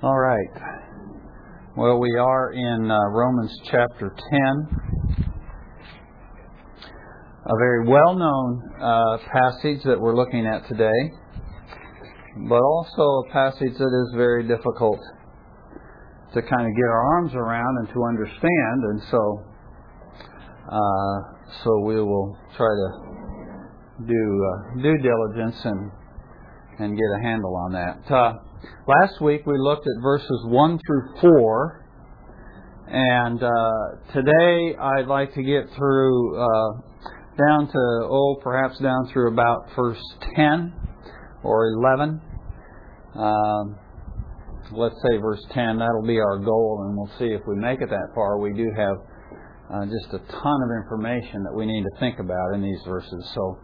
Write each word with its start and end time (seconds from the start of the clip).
All 0.00 0.16
right. 0.16 0.46
Well, 1.76 1.98
we 1.98 2.16
are 2.20 2.52
in 2.52 2.88
uh, 2.88 2.96
Romans 3.10 3.52
chapter 3.64 4.14
10, 4.30 5.26
a 7.46 7.56
very 7.58 7.88
well 7.88 8.14
known 8.14 8.62
uh, 8.80 9.18
passage 9.32 9.82
that 9.86 10.00
we're 10.00 10.14
looking 10.14 10.46
at 10.46 10.68
today, 10.68 11.10
but 12.48 12.60
also 12.62 13.02
a 13.02 13.32
passage 13.32 13.76
that 13.76 14.06
is 14.06 14.14
very 14.14 14.46
difficult 14.46 15.00
to 16.34 16.42
kind 16.42 16.62
of 16.68 16.76
get 16.76 16.86
our 16.86 17.16
arms 17.16 17.32
around 17.34 17.78
and 17.78 17.88
to 17.88 18.04
understand, 18.04 18.84
and 18.84 19.02
so 19.10 19.44
uh, 20.70 21.18
so 21.64 21.80
we 21.84 21.96
will 21.96 22.38
try 22.56 22.68
to 22.68 24.06
do 24.06 24.46
uh, 24.46 24.80
due 24.80 24.98
diligence 24.98 25.56
and 25.64 25.90
and 26.78 26.96
get 26.96 27.06
a 27.18 27.20
handle 27.20 27.56
on 27.56 27.72
that. 27.72 28.47
Last 28.62 29.20
week 29.20 29.46
we 29.46 29.56
looked 29.56 29.86
at 29.86 30.02
verses 30.02 30.44
1 30.46 30.80
through 30.84 31.20
4, 31.20 31.84
and 32.88 33.42
uh, 33.42 34.12
today 34.12 34.76
I'd 34.76 35.06
like 35.06 35.32
to 35.34 35.42
get 35.42 35.68
through 35.76 36.40
uh, 36.40 36.80
down 37.36 37.68
to, 37.68 38.08
oh, 38.10 38.40
perhaps 38.42 38.78
down 38.80 39.08
through 39.12 39.32
about 39.32 39.68
verse 39.76 40.02
10 40.34 40.72
or 41.44 41.68
11. 41.72 42.20
Um, 43.14 43.78
let's 44.72 44.96
say 45.08 45.18
verse 45.18 45.44
10, 45.52 45.78
that'll 45.78 46.06
be 46.06 46.18
our 46.18 46.38
goal, 46.38 46.84
and 46.88 46.96
we'll 46.96 47.18
see 47.18 47.32
if 47.32 47.42
we 47.46 47.54
make 47.54 47.80
it 47.80 47.90
that 47.90 48.08
far. 48.14 48.38
We 48.38 48.52
do 48.54 48.66
have 48.76 48.96
uh, 49.72 49.86
just 49.86 50.12
a 50.14 50.18
ton 50.18 50.58
of 50.62 50.70
information 50.82 51.44
that 51.44 51.54
we 51.54 51.64
need 51.64 51.84
to 51.84 52.00
think 52.00 52.18
about 52.18 52.54
in 52.54 52.62
these 52.62 52.80
verses. 52.84 53.30
So 53.34 53.58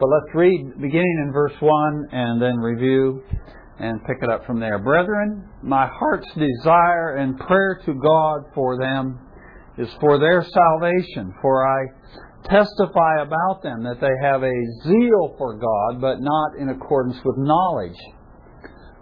but 0.00 0.08
let's 0.08 0.34
read 0.34 0.80
beginning 0.80 1.22
in 1.24 1.32
verse 1.32 1.54
1 1.60 2.08
and 2.10 2.42
then 2.42 2.56
review 2.56 3.22
and 3.78 4.04
pick 4.04 4.18
it 4.22 4.30
up 4.30 4.46
from 4.46 4.60
there. 4.60 4.78
Brethren, 4.78 5.48
my 5.62 5.86
heart's 5.86 6.30
desire 6.34 7.16
and 7.16 7.38
prayer 7.38 7.80
to 7.86 7.94
God 7.94 8.52
for 8.54 8.78
them 8.78 9.18
is 9.78 9.88
for 10.00 10.18
their 10.18 10.42
salvation, 10.44 11.34
for 11.42 11.66
I 11.66 11.86
testify 12.44 13.22
about 13.22 13.62
them 13.62 13.82
that 13.82 14.00
they 14.00 14.12
have 14.22 14.42
a 14.42 14.66
zeal 14.84 15.34
for 15.38 15.54
God, 15.54 16.00
but 16.00 16.20
not 16.20 16.56
in 16.58 16.68
accordance 16.68 17.16
with 17.24 17.36
knowledge. 17.38 17.98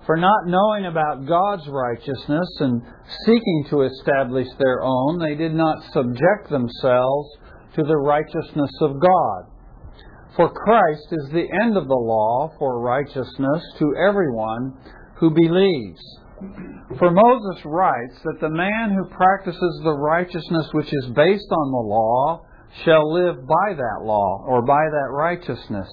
For 0.06 0.16
not 0.16 0.46
knowing 0.46 0.86
about 0.86 1.26
God's 1.26 1.68
righteousness 1.68 2.48
and 2.60 2.82
seeking 3.24 3.66
to 3.70 3.82
establish 3.82 4.48
their 4.58 4.82
own, 4.82 5.18
they 5.18 5.36
did 5.36 5.54
not 5.54 5.82
subject 5.92 6.50
themselves 6.50 7.28
to 7.76 7.82
the 7.82 7.96
righteousness 7.96 8.70
of 8.80 8.98
God. 9.00 9.51
For 10.36 10.50
Christ 10.50 11.08
is 11.10 11.30
the 11.30 11.46
end 11.62 11.76
of 11.76 11.88
the 11.88 11.94
law 11.94 12.52
for 12.58 12.80
righteousness 12.80 13.62
to 13.78 13.94
everyone 13.96 14.74
who 15.16 15.30
believes. 15.30 16.00
For 16.98 17.10
Moses 17.10 17.64
writes 17.64 18.18
that 18.24 18.40
the 18.40 18.50
man 18.50 18.96
who 18.96 19.14
practices 19.14 19.80
the 19.84 19.96
righteousness 19.96 20.68
which 20.72 20.92
is 20.92 21.06
based 21.14 21.50
on 21.50 21.70
the 21.70 21.88
law 21.88 22.46
shall 22.84 23.12
live 23.12 23.46
by 23.46 23.74
that 23.74 24.00
law, 24.02 24.44
or 24.48 24.62
by 24.62 24.82
that 24.90 25.10
righteousness. 25.12 25.88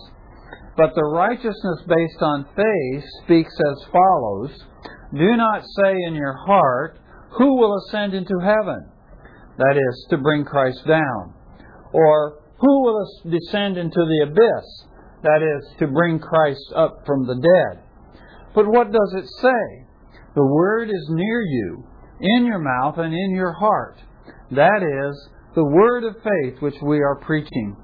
But 0.78 0.96
the 0.96 1.03
righteousness 1.03 1.84
based 1.86 2.22
on 2.22 2.48
faith 2.56 3.03
speaks 3.24 3.53
as 3.53 3.92
follows 3.92 4.52
Do 5.14 5.36
not 5.36 5.64
say 5.78 5.94
in 6.08 6.16
your 6.16 6.38
heart, 6.46 6.98
Who 7.38 7.58
will 7.58 7.78
ascend 7.78 8.14
into 8.14 8.40
heaven? 8.42 8.90
That 9.58 9.76
is, 9.76 10.08
to 10.12 10.18
bring 10.18 10.46
Christ 10.46 10.80
down. 10.88 11.34
Or, 11.92 12.39
who 12.60 12.84
will 12.84 13.06
descend 13.30 13.78
into 13.78 14.00
the 14.00 14.28
abyss? 14.28 14.86
That 15.24 15.42
is, 15.42 15.78
to 15.80 15.88
bring 15.88 16.20
Christ 16.20 16.74
up 16.76 17.06
from 17.06 17.26
the 17.28 17.36
dead. 17.36 17.84
But 18.56 18.68
what 18.68 18.92
does 18.92 19.14
it 19.18 19.28
say? 19.42 19.86
The 20.36 20.46
word 20.46 20.90
is 20.90 21.08
near 21.10 21.42
you, 21.42 21.84
in 22.22 22.46
your 22.46 22.60
mouth 22.60 22.98
and 22.98 23.14
in 23.14 23.32
your 23.36 23.54
heart. 23.54 23.98
That 24.52 24.84
is, 24.84 25.30
the 25.56 25.66
word 25.66 26.04
of 26.04 26.16
faith 26.16 26.62
which 26.62 26.76
we 26.82 27.00
are 27.00 27.19
preaching. 27.19 27.75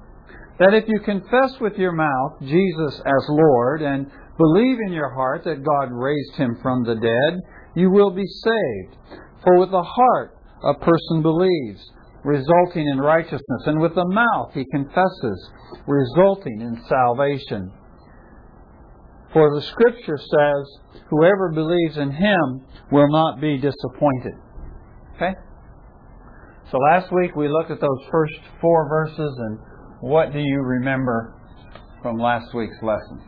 That 0.58 0.74
if 0.74 0.84
you 0.88 1.00
confess 1.00 1.60
with 1.60 1.74
your 1.76 1.92
mouth 1.92 2.40
Jesus 2.40 3.00
as 3.00 3.28
Lord 3.28 3.82
and 3.82 4.10
believe 4.38 4.78
in 4.86 4.92
your 4.92 5.12
heart 5.14 5.44
that 5.44 5.64
God 5.64 5.92
raised 5.92 6.36
him 6.36 6.58
from 6.62 6.84
the 6.84 6.94
dead, 6.94 7.40
you 7.74 7.90
will 7.90 8.10
be 8.10 8.26
saved. 8.26 9.20
For 9.42 9.58
with 9.58 9.70
the 9.70 9.82
heart 9.82 10.36
a 10.64 10.74
person 10.74 11.22
believes 11.22 11.90
resulting 12.26 12.84
in 12.92 12.98
righteousness, 12.98 13.62
and 13.66 13.80
with 13.80 13.94
the 13.94 14.04
mouth 14.04 14.52
he 14.52 14.64
confesses, 14.72 15.50
resulting 15.86 16.60
in 16.60 16.82
salvation. 16.88 17.70
For 19.32 19.54
the 19.54 19.62
Scripture 19.62 20.18
says, 20.18 21.02
Whoever 21.08 21.52
believes 21.54 21.96
in 21.96 22.10
him 22.10 22.66
will 22.90 23.08
not 23.10 23.40
be 23.40 23.58
disappointed. 23.58 24.34
Okay? 25.14 25.34
So 26.72 26.78
last 26.90 27.12
week 27.12 27.36
we 27.36 27.48
looked 27.48 27.70
at 27.70 27.80
those 27.80 28.08
first 28.10 28.34
four 28.60 28.88
verses, 28.88 29.36
and 29.38 29.58
what 30.00 30.32
do 30.32 30.40
you 30.40 30.60
remember 30.62 31.32
from 32.02 32.18
last 32.18 32.52
week's 32.54 32.82
lesson? 32.82 33.22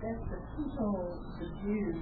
The 0.00 0.38
people, 0.56 1.22
the 1.38 1.48
Jews, 1.62 1.97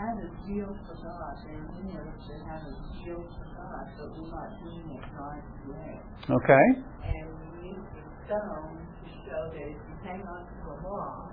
had 0.00 0.16
a 0.16 0.28
zeal 0.48 0.72
for 0.88 0.96
God. 0.96 1.36
They 1.44 1.60
knew 1.84 1.92
they 1.92 2.40
had 2.48 2.64
a 2.64 2.72
zeal 2.96 3.20
for 3.20 3.46
God, 3.52 3.84
but 4.00 4.08
were 4.16 4.32
not 4.32 4.48
doing 4.64 4.96
it 4.96 5.04
God's 5.12 5.52
way. 5.68 6.00
Okay. 6.40 6.66
And 7.04 7.28
we 7.60 7.68
used 7.68 7.92
the 7.92 8.04
stone 8.24 8.80
to 8.80 9.08
show 9.28 9.42
that 9.52 9.60
if 9.60 9.76
you 9.76 9.96
hang 10.00 10.24
on 10.24 10.48
to 10.48 10.56
the 10.64 10.76
law, 10.88 11.28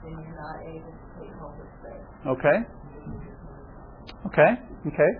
then 0.00 0.16
you're 0.16 0.40
not 0.40 0.64
able 0.64 0.96
to 0.96 1.06
take 1.20 1.34
hold 1.36 1.60
of 1.60 1.68
faith. 1.84 2.08
Okay. 2.40 2.58
Okay. 4.32 4.50
Okay. 4.88 5.12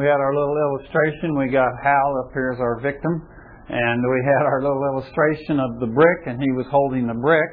We 0.00 0.08
had 0.08 0.16
our 0.16 0.32
little 0.32 0.56
illustration. 0.56 1.36
We 1.36 1.52
got 1.52 1.68
Hal 1.84 2.24
up 2.24 2.32
here 2.32 2.56
as 2.56 2.60
our 2.60 2.80
victim. 2.80 3.28
And 3.68 4.02
we 4.02 4.20
had 4.24 4.46
our 4.46 4.62
little 4.62 4.82
illustration 4.94 5.60
of 5.60 5.78
the 5.78 5.86
brick, 5.86 6.26
and 6.26 6.42
he 6.42 6.50
was 6.56 6.66
holding 6.72 7.06
the 7.06 7.14
brick, 7.14 7.50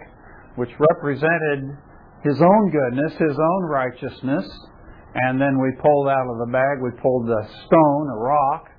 which 0.56 0.72
represented 0.80 1.78
his 2.24 2.42
own 2.42 2.72
goodness, 2.72 3.14
his 3.20 3.38
own 3.38 3.64
righteousness, 3.70 4.46
and 5.17 5.41
then 5.41 5.57
we 5.57 5.72
pulled 5.81 6.07
out 6.07 6.29
of 6.29 6.38
the 6.38 6.51
bag, 6.51 6.78
we 6.81 6.91
pulled 7.01 7.29
a 7.29 7.44
stone, 7.66 8.05
a 8.13 8.19
rock, 8.22 8.69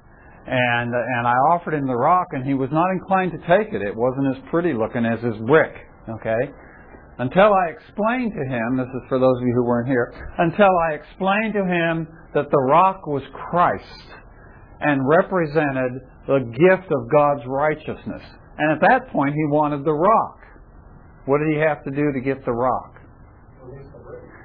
and 0.46 0.94
and 0.94 1.26
I 1.26 1.34
offered 1.50 1.74
him 1.74 1.86
the 1.86 1.96
rock, 1.96 2.28
and 2.32 2.46
he 2.46 2.54
was 2.54 2.70
not 2.70 2.90
inclined 2.90 3.32
to 3.32 3.42
take 3.46 3.74
it. 3.74 3.82
It 3.82 3.94
wasn't 3.94 4.36
as 4.36 4.42
pretty 4.50 4.72
looking 4.72 5.04
as 5.04 5.20
his 5.20 5.36
brick. 5.46 5.74
Okay, 6.08 6.42
until 7.18 7.52
I 7.52 7.74
explained 7.74 8.32
to 8.32 8.44
him, 8.46 8.76
this 8.78 8.86
is 8.86 9.02
for 9.08 9.18
those 9.18 9.36
of 9.36 9.42
you 9.42 9.52
who 9.54 9.64
weren't 9.64 9.88
here, 9.88 10.14
until 10.38 10.70
I 10.88 10.94
explained 10.94 11.54
to 11.54 11.66
him 11.66 12.06
that 12.34 12.46
the 12.50 12.62
rock 12.70 13.06
was 13.06 13.22
Christ 13.50 14.06
and 14.80 15.02
represented 15.06 16.00
the 16.26 16.38
gift 16.54 16.86
of 16.86 17.10
God's 17.10 17.42
righteousness. 17.46 18.22
And 18.58 18.70
at 18.70 18.80
that 18.88 19.10
point, 19.10 19.34
he 19.34 19.46
wanted 19.50 19.84
the 19.84 19.92
rock. 19.92 20.38
What 21.26 21.38
did 21.38 21.52
he 21.52 21.58
have 21.58 21.82
to 21.84 21.90
do 21.90 22.12
to 22.12 22.20
get 22.20 22.44
the 22.44 22.52
rock? 22.52 22.97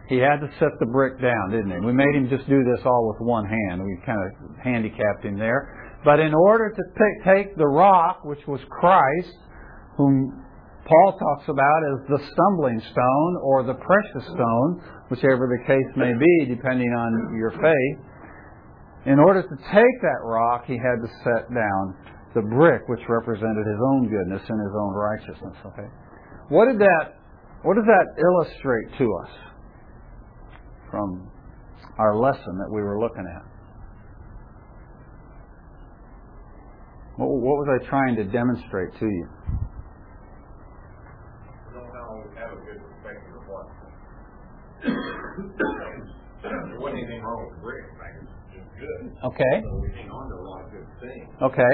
He 0.09 0.17
had 0.17 0.41
to 0.41 0.49
set 0.59 0.69
the 0.79 0.85
brick 0.85 1.21
down, 1.21 1.51
didn't 1.51 1.71
he? 1.71 1.79
We 1.85 1.93
made 1.93 2.13
him 2.13 2.27
just 2.29 2.47
do 2.49 2.63
this 2.63 2.85
all 2.85 3.07
with 3.07 3.25
one 3.25 3.45
hand. 3.45 3.83
We 3.83 3.97
kind 4.05 4.19
of 4.19 4.57
handicapped 4.63 5.23
him 5.23 5.39
there. 5.39 5.99
But 6.03 6.19
in 6.19 6.33
order 6.33 6.69
to 6.69 6.83
pick, 6.95 7.23
take 7.23 7.55
the 7.55 7.67
rock, 7.67 8.25
which 8.25 8.45
was 8.45 8.59
Christ, 8.69 9.35
whom 9.95 10.43
Paul 10.83 11.17
talks 11.17 11.47
about 11.47 11.79
as 11.95 12.07
the 12.09 12.19
stumbling 12.19 12.81
stone 12.91 13.31
or 13.41 13.63
the 13.63 13.75
precious 13.75 14.27
stone, 14.35 14.83
whichever 15.09 15.47
the 15.47 15.63
case 15.65 15.91
may 15.95 16.11
be, 16.11 16.53
depending 16.53 16.91
on 16.91 17.37
your 17.37 17.51
faith, 17.51 17.97
in 19.05 19.19
order 19.19 19.41
to 19.41 19.55
take 19.71 19.95
that 20.01 20.21
rock, 20.23 20.65
he 20.67 20.75
had 20.75 20.99
to 20.99 21.07
set 21.23 21.47
down 21.53 21.95
the 22.35 22.41
brick, 22.41 22.81
which 22.87 23.01
represented 23.07 23.65
his 23.65 23.79
own 23.93 24.09
goodness 24.09 24.41
and 24.47 24.59
his 24.59 24.75
own 24.75 24.93
righteousness. 24.93 25.55
Okay, 25.65 25.87
what 26.49 26.65
did 26.65 26.79
that? 26.79 27.15
What 27.63 27.75
does 27.75 27.87
that 27.87 28.07
illustrate 28.19 28.97
to 28.97 29.07
us? 29.23 29.52
From 30.93 31.25
our 31.97 32.15
lesson 32.15 32.61
that 32.61 32.69
we 32.69 32.83
were 32.83 33.01
looking 33.01 33.25
at. 33.25 33.41
What, 37.17 37.33
what 37.33 37.57
was 37.57 37.81
I 37.81 37.89
trying 37.89 38.15
to 38.17 38.25
demonstrate 38.25 38.93
to 38.99 39.05
you? 39.09 39.27
there 46.43 46.77
wasn't 46.77 46.99
anything 46.99 47.23
wrong 47.23 47.49
with 47.49 47.57
the 47.57 47.61
brick. 47.65 47.85
It's 48.53 48.69
good. 48.77 49.17
Okay. 49.33 49.55
So 49.65 49.81
we 49.81 49.89
hang 49.97 50.11
on 50.13 50.29
to 50.29 50.35
a 50.37 50.45
lot 50.45 50.61
of 50.61 50.69
good 50.69 50.85
things. 51.01 51.25
Okay. 51.41 51.73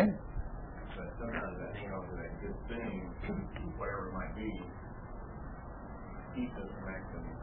But 0.96 1.12
sometimes 1.20 1.60
that 1.60 1.76
hang 1.76 1.92
on 1.92 2.08
to 2.08 2.16
that 2.24 2.32
good 2.40 2.56
thing, 2.72 3.12
whatever 3.76 4.08
it 4.08 4.14
might 4.16 4.32
be, 4.38 4.48
keeps 6.40 6.56
us 6.56 6.72
from 6.72 6.88
actually 6.88 7.36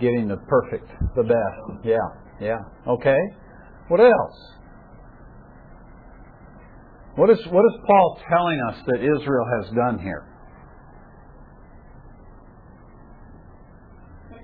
getting 0.00 0.28
the 0.28 0.36
perfect, 0.48 0.88
the 1.16 1.22
best. 1.22 1.84
Yeah, 1.84 1.96
yeah. 2.40 2.58
Okay. 2.86 3.18
What 3.88 4.00
else? 4.00 4.38
What 7.16 7.28
is 7.28 7.38
what 7.50 7.64
is 7.64 7.80
Paul 7.86 8.20
telling 8.30 8.60
us 8.70 8.76
that 8.86 9.00
Israel 9.00 9.46
has 9.60 9.74
done 9.74 9.98
here? 9.98 10.26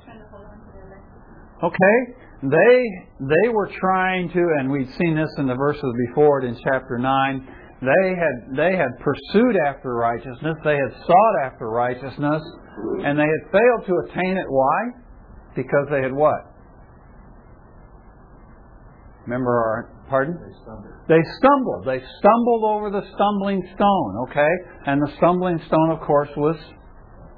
trying 0.05 0.19
to 0.19 0.27
hold 0.31 0.45
on 0.45 0.59
to 0.59 0.73
their 0.75 0.85
legacy. 0.91 1.63
Okay? 1.63 1.99
They 2.43 2.85
they 3.21 3.49
were 3.49 3.71
trying 3.81 4.29
to 4.31 4.43
and 4.59 4.71
we've 4.71 4.93
seen 4.99 5.17
this 5.17 5.31
in 5.39 5.47
the 5.47 5.55
verses 5.55 5.93
before 6.09 6.43
it 6.43 6.49
in 6.49 6.59
chapter 6.65 6.99
9. 6.99 7.49
They 7.81 8.09
had 8.19 8.57
they 8.57 8.77
had 8.77 8.89
pursued 9.01 9.57
after 9.67 9.95
righteousness, 9.95 10.57
they 10.65 10.77
had 10.77 10.93
sought 11.07 11.35
after 11.45 11.69
righteousness, 11.69 12.43
and 13.05 13.19
they 13.19 13.25
had 13.25 13.53
failed 13.53 13.87
to 13.87 13.95
attain 14.11 14.37
it. 14.37 14.47
Why? 14.49 15.06
Because 15.57 15.89
they 15.91 16.03
had 16.03 16.13
what? 16.13 16.53
Remember 19.25 19.51
our 19.51 19.91
pardon? 20.09 20.39
They 20.39 20.55
stumbled. 20.63 20.95
They 21.09 21.23
stumbled. 21.39 21.83
They 21.85 22.01
stumbled 22.21 22.63
over 22.65 22.91
the 22.91 23.03
stumbling 23.15 23.63
stone, 23.75 24.29
okay? 24.31 24.53
And 24.87 25.03
the 25.03 25.13
stumbling 25.17 25.59
stone, 25.67 25.91
of 25.91 26.01
course, 26.01 26.29
was 26.37 26.57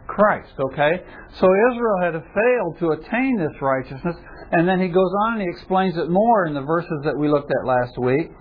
Christ, 0.06 0.52
okay? 0.58 1.00
So 1.40 1.46
Israel 1.72 1.98
had 2.02 2.12
failed 2.12 2.78
to 2.80 2.90
attain 2.92 3.38
this 3.38 3.56
righteousness, 3.60 4.16
and 4.52 4.68
then 4.68 4.80
he 4.80 4.88
goes 4.88 5.12
on 5.26 5.34
and 5.34 5.42
he 5.42 5.48
explains 5.48 5.96
it 5.96 6.10
more 6.10 6.46
in 6.46 6.54
the 6.54 6.62
verses 6.62 7.00
that 7.04 7.16
we 7.16 7.28
looked 7.28 7.50
at 7.50 7.66
last 7.66 7.96
week. 7.98 8.32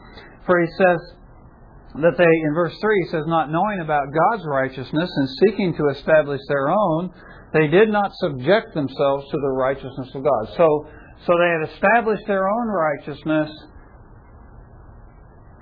For 0.45 0.59
he 0.59 0.68
says 0.77 1.00
that 2.01 2.18
they, 2.18 2.23
in 2.23 2.53
verse 2.53 2.75
3, 2.80 3.03
he 3.03 3.09
says, 3.12 3.23
Not 3.27 3.51
knowing 3.51 3.81
about 3.81 4.07
God's 4.12 4.44
righteousness 4.47 5.09
and 5.15 5.27
seeking 5.44 5.75
to 5.75 5.89
establish 5.95 6.41
their 6.47 6.69
own, 6.69 7.12
they 7.57 7.68
did 7.68 7.89
not 7.89 8.13
subject 8.15 8.74
themselves 8.74 9.25
to 9.31 9.38
the 9.42 9.54
righteousness 9.57 10.09
of 10.13 10.24
God. 10.24 10.44
So, 10.57 10.68
so 11.25 11.33
they 11.33 11.50
had 11.50 11.74
established 11.74 12.24
their 12.27 12.48
own 12.48 12.68
righteousness, 12.68 13.50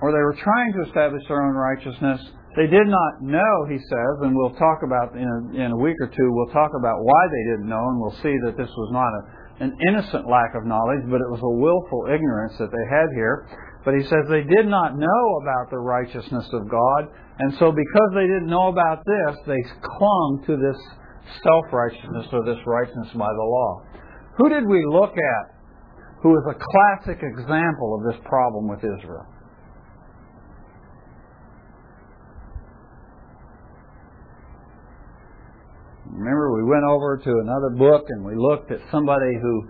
or 0.00 0.12
they 0.12 0.20
were 0.20 0.36
trying 0.36 0.72
to 0.74 0.88
establish 0.88 1.22
their 1.28 1.42
own 1.42 1.54
righteousness. 1.54 2.20
They 2.56 2.66
did 2.66 2.88
not 2.88 3.22
know, 3.22 3.66
he 3.68 3.78
says, 3.78 4.14
and 4.22 4.36
we'll 4.36 4.56
talk 4.56 4.80
about 4.84 5.16
in 5.16 5.28
a, 5.28 5.64
in 5.64 5.72
a 5.72 5.76
week 5.76 5.96
or 6.00 6.08
two, 6.08 6.28
we'll 6.32 6.52
talk 6.52 6.70
about 6.78 7.00
why 7.00 7.22
they 7.28 7.44
didn't 7.52 7.68
know, 7.68 7.84
and 7.88 8.00
we'll 8.00 8.18
see 8.24 8.36
that 8.44 8.56
this 8.56 8.68
was 8.68 8.90
not 8.92 9.12
a, 9.12 9.22
an 9.64 9.76
innocent 9.88 10.28
lack 10.28 10.54
of 10.56 10.64
knowledge, 10.64 11.04
but 11.08 11.20
it 11.20 11.30
was 11.32 11.40
a 11.40 11.54
willful 11.60 12.12
ignorance 12.12 12.56
that 12.58 12.72
they 12.72 12.86
had 12.88 13.08
here. 13.14 13.48
But 13.84 13.94
he 13.94 14.02
says 14.04 14.24
they 14.28 14.44
did 14.44 14.66
not 14.66 14.98
know 14.98 15.24
about 15.40 15.70
the 15.70 15.78
righteousness 15.78 16.48
of 16.52 16.68
God, 16.68 17.08
and 17.38 17.52
so 17.60 17.72
because 17.72 18.10
they 18.12 18.26
didn't 18.26 18.48
know 18.48 18.68
about 18.68 19.04
this, 19.04 19.36
they 19.46 19.62
clung 19.80 20.42
to 20.46 20.56
this 20.56 20.80
self 21.42 21.64
righteousness 21.72 22.26
or 22.32 22.44
this 22.44 22.58
righteousness 22.66 23.08
by 23.14 23.32
the 23.32 23.46
law. 23.46 23.82
Who 24.38 24.48
did 24.48 24.66
we 24.66 24.84
look 24.86 25.12
at 25.12 25.44
who 26.22 26.36
is 26.36 26.44
a 26.48 26.54
classic 26.54 27.22
example 27.22 27.98
of 27.98 28.12
this 28.12 28.20
problem 28.24 28.68
with 28.68 28.80
Israel? 28.80 29.26
Remember, 36.16 36.54
we 36.54 36.64
went 36.64 36.84
over 36.84 37.18
to 37.18 37.30
another 37.30 37.70
book 37.76 38.06
and 38.08 38.24
we 38.24 38.34
looked 38.36 38.70
at 38.70 38.78
somebody 38.90 39.32
who, 39.42 39.68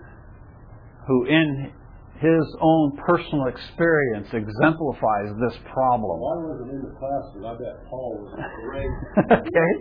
who 1.05 1.25
in 1.25 1.73
his 2.17 2.45
own 2.61 2.97
personal 2.97 3.45
experience 3.45 4.25
exemplifies 4.33 5.37
this 5.37 5.53
problem. 5.69 6.17
Well, 6.17 6.33
I 6.33 6.39
wasn't 6.49 6.71
in 6.73 6.81
the 6.81 6.95
class, 6.97 7.23
but 7.37 7.43
I 7.45 7.53
bet 7.61 7.75
Paul 7.85 8.25
was 8.25 8.33
great. 8.65 8.89
okay, 9.45 9.71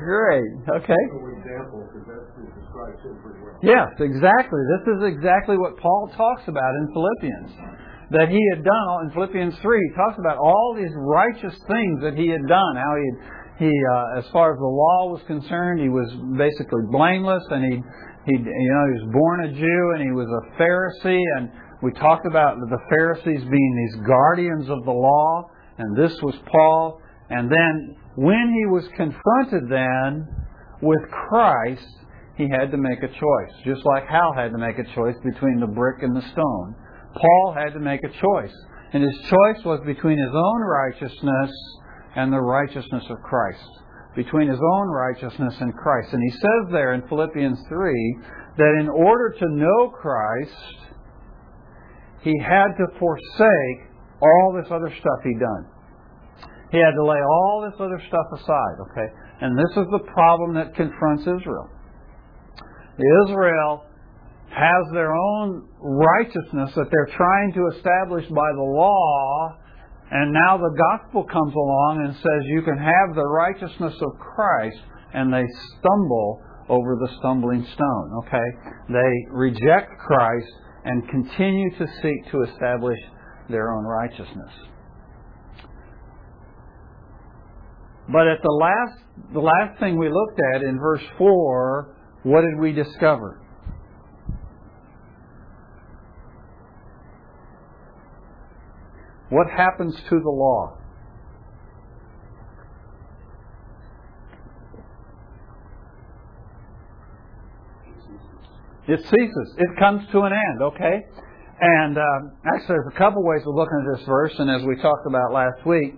great. 0.00 0.52
Okay. 0.80 1.02
Example, 1.36 1.84
because 1.92 2.06
that 2.08 2.24
describes 2.32 3.00
him 3.04 3.20
pretty 3.20 3.40
well. 3.44 3.60
Yes, 3.60 3.92
exactly. 4.00 4.60
This 4.72 4.84
is 4.96 5.00
exactly 5.20 5.60
what 5.60 5.76
Paul 5.76 6.08
talks 6.16 6.48
about 6.48 6.72
in 6.80 6.84
Philippians. 6.96 7.52
That 8.14 8.30
he 8.30 8.40
had 8.54 8.62
done 8.62 8.86
in 9.04 9.10
Philippians 9.12 9.58
three. 9.60 9.82
He 9.82 9.92
talks 9.98 10.16
about 10.16 10.38
all 10.38 10.78
these 10.78 10.94
righteous 10.94 11.58
things 11.66 12.00
that 12.06 12.14
he 12.14 12.30
had 12.30 12.46
done. 12.46 12.72
How 12.78 12.94
he 12.96 13.10
he, 13.58 13.72
uh, 13.72 14.18
as 14.20 14.24
far 14.32 14.52
as 14.52 14.58
the 14.58 14.68
law 14.68 15.08
was 15.08 15.22
concerned, 15.26 15.80
he 15.80 15.88
was 15.88 16.04
basically 16.36 16.84
blameless, 16.92 17.42
and 17.48 17.64
he, 17.64 17.80
he, 18.28 18.36
you 18.36 18.68
know, 18.68 18.84
he 18.92 18.96
was 19.00 19.08
born 19.16 19.48
a 19.48 19.50
Jew, 19.52 19.82
and 19.96 20.04
he 20.04 20.12
was 20.12 20.28
a 20.28 20.42
Pharisee, 20.60 21.24
and 21.40 21.48
we 21.86 21.92
talked 22.00 22.26
about 22.26 22.58
the 22.58 22.82
Pharisees 22.90 23.46
being 23.48 23.76
these 23.76 24.04
guardians 24.04 24.68
of 24.68 24.84
the 24.84 24.90
law, 24.90 25.48
and 25.78 25.96
this 25.96 26.20
was 26.20 26.34
Paul. 26.50 27.00
And 27.30 27.48
then, 27.48 27.96
when 28.16 28.52
he 28.58 28.66
was 28.66 28.88
confronted 28.96 29.70
then 29.70 30.26
with 30.82 30.98
Christ, 31.28 31.86
he 32.36 32.48
had 32.50 32.72
to 32.72 32.76
make 32.76 33.04
a 33.04 33.08
choice, 33.08 33.54
just 33.64 33.86
like 33.86 34.02
Hal 34.08 34.34
had 34.34 34.50
to 34.50 34.58
make 34.58 34.80
a 34.80 34.94
choice 34.96 35.14
between 35.22 35.60
the 35.60 35.68
brick 35.68 36.02
and 36.02 36.16
the 36.16 36.26
stone. 36.32 36.74
Paul 37.14 37.54
had 37.56 37.72
to 37.74 37.78
make 37.78 38.02
a 38.02 38.10
choice, 38.10 38.56
and 38.92 39.04
his 39.04 39.18
choice 39.30 39.64
was 39.64 39.78
between 39.86 40.18
his 40.18 40.34
own 40.34 40.60
righteousness 40.62 41.52
and 42.16 42.32
the 42.32 42.42
righteousness 42.42 43.04
of 43.10 43.22
Christ, 43.22 43.62
between 44.16 44.48
his 44.48 44.58
own 44.60 44.88
righteousness 44.88 45.54
and 45.60 45.72
Christ. 45.72 46.12
And 46.12 46.22
he 46.24 46.30
says 46.30 46.72
there 46.72 46.94
in 46.94 47.06
Philippians 47.06 47.60
3 47.68 48.18
that 48.58 48.76
in 48.80 48.88
order 48.88 49.36
to 49.38 49.54
know 49.54 49.90
Christ, 49.90 50.86
he 52.26 52.34
had 52.42 52.74
to 52.74 52.86
forsake 52.98 53.78
all 54.18 54.58
this 54.58 54.66
other 54.74 54.90
stuff 54.90 55.18
he'd 55.22 55.38
done. 55.38 55.64
He 56.72 56.78
had 56.82 56.98
to 56.98 57.06
lay 57.06 57.22
all 57.22 57.62
this 57.62 57.78
other 57.78 58.02
stuff 58.08 58.26
aside, 58.34 58.76
okay? 58.90 59.06
And 59.42 59.56
this 59.56 59.70
is 59.78 59.86
the 59.94 60.02
problem 60.10 60.54
that 60.54 60.74
confronts 60.74 61.22
Israel. 61.22 61.70
Israel 63.22 63.86
has 64.50 64.84
their 64.92 65.14
own 65.14 65.68
righteousness 65.78 66.74
that 66.74 66.90
they're 66.90 67.14
trying 67.16 67.52
to 67.54 67.62
establish 67.76 68.26
by 68.34 68.50
the 68.58 68.68
law, 68.74 69.54
and 70.10 70.32
now 70.32 70.58
the 70.58 70.74
gospel 70.74 71.22
comes 71.22 71.54
along 71.54 72.06
and 72.06 72.14
says 72.14 72.50
you 72.50 72.62
can 72.62 72.78
have 72.78 73.14
the 73.14 73.22
righteousness 73.22 73.94
of 74.02 74.18
Christ, 74.18 74.82
and 75.14 75.32
they 75.32 75.46
stumble 75.78 76.42
over 76.68 76.96
the 76.98 77.14
stumbling 77.18 77.64
stone. 77.74 78.24
Okay? 78.26 78.48
They 78.88 79.12
reject 79.30 79.94
Christ 80.00 80.50
and 80.86 81.06
continue 81.08 81.70
to 81.78 81.86
seek 82.00 82.30
to 82.30 82.42
establish 82.44 82.98
their 83.50 83.72
own 83.72 83.84
righteousness. 83.84 84.52
But 88.08 88.28
at 88.28 88.38
the 88.40 88.52
last 88.52 89.02
the 89.32 89.40
last 89.40 89.80
thing 89.80 89.98
we 89.98 90.08
looked 90.08 90.40
at 90.54 90.62
in 90.62 90.78
verse 90.78 91.02
4, 91.18 91.96
what 92.22 92.42
did 92.42 92.60
we 92.60 92.72
discover? 92.72 93.40
What 99.28 99.48
happens 99.50 99.96
to 100.08 100.20
the 100.20 100.30
law? 100.30 100.78
It 108.88 109.00
ceases. 109.00 109.48
It 109.58 109.78
comes 109.78 110.02
to 110.12 110.22
an 110.22 110.32
end, 110.32 110.62
okay? 110.62 111.02
And 111.60 111.98
um, 111.98 112.32
actually, 112.54 112.76
there's 112.76 112.92
a 112.94 112.98
couple 112.98 113.24
ways 113.24 113.42
of 113.46 113.54
looking 113.54 113.78
at 113.82 113.98
this 113.98 114.06
verse, 114.06 114.34
and 114.38 114.50
as 114.50 114.62
we 114.62 114.76
talked 114.76 115.06
about 115.06 115.32
last 115.32 115.64
week, 115.66 115.94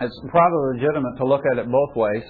it's 0.00 0.20
probably 0.28 0.80
legitimate 0.80 1.16
to 1.18 1.26
look 1.26 1.42
at 1.52 1.58
it 1.58 1.70
both 1.70 1.94
ways. 1.94 2.24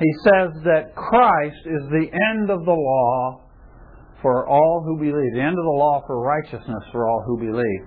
He 0.00 0.12
says 0.24 0.50
that 0.64 0.94
Christ 0.96 1.60
is 1.66 1.82
the 1.90 2.06
end 2.30 2.50
of 2.50 2.64
the 2.64 2.72
law 2.72 3.44
for 4.22 4.48
all 4.48 4.82
who 4.84 4.96
believe, 4.98 5.34
the 5.34 5.42
end 5.42 5.58
of 5.58 5.64
the 5.64 5.78
law 5.78 6.02
for 6.06 6.20
righteousness 6.20 6.84
for 6.90 7.06
all 7.06 7.22
who 7.26 7.38
believe. 7.38 7.80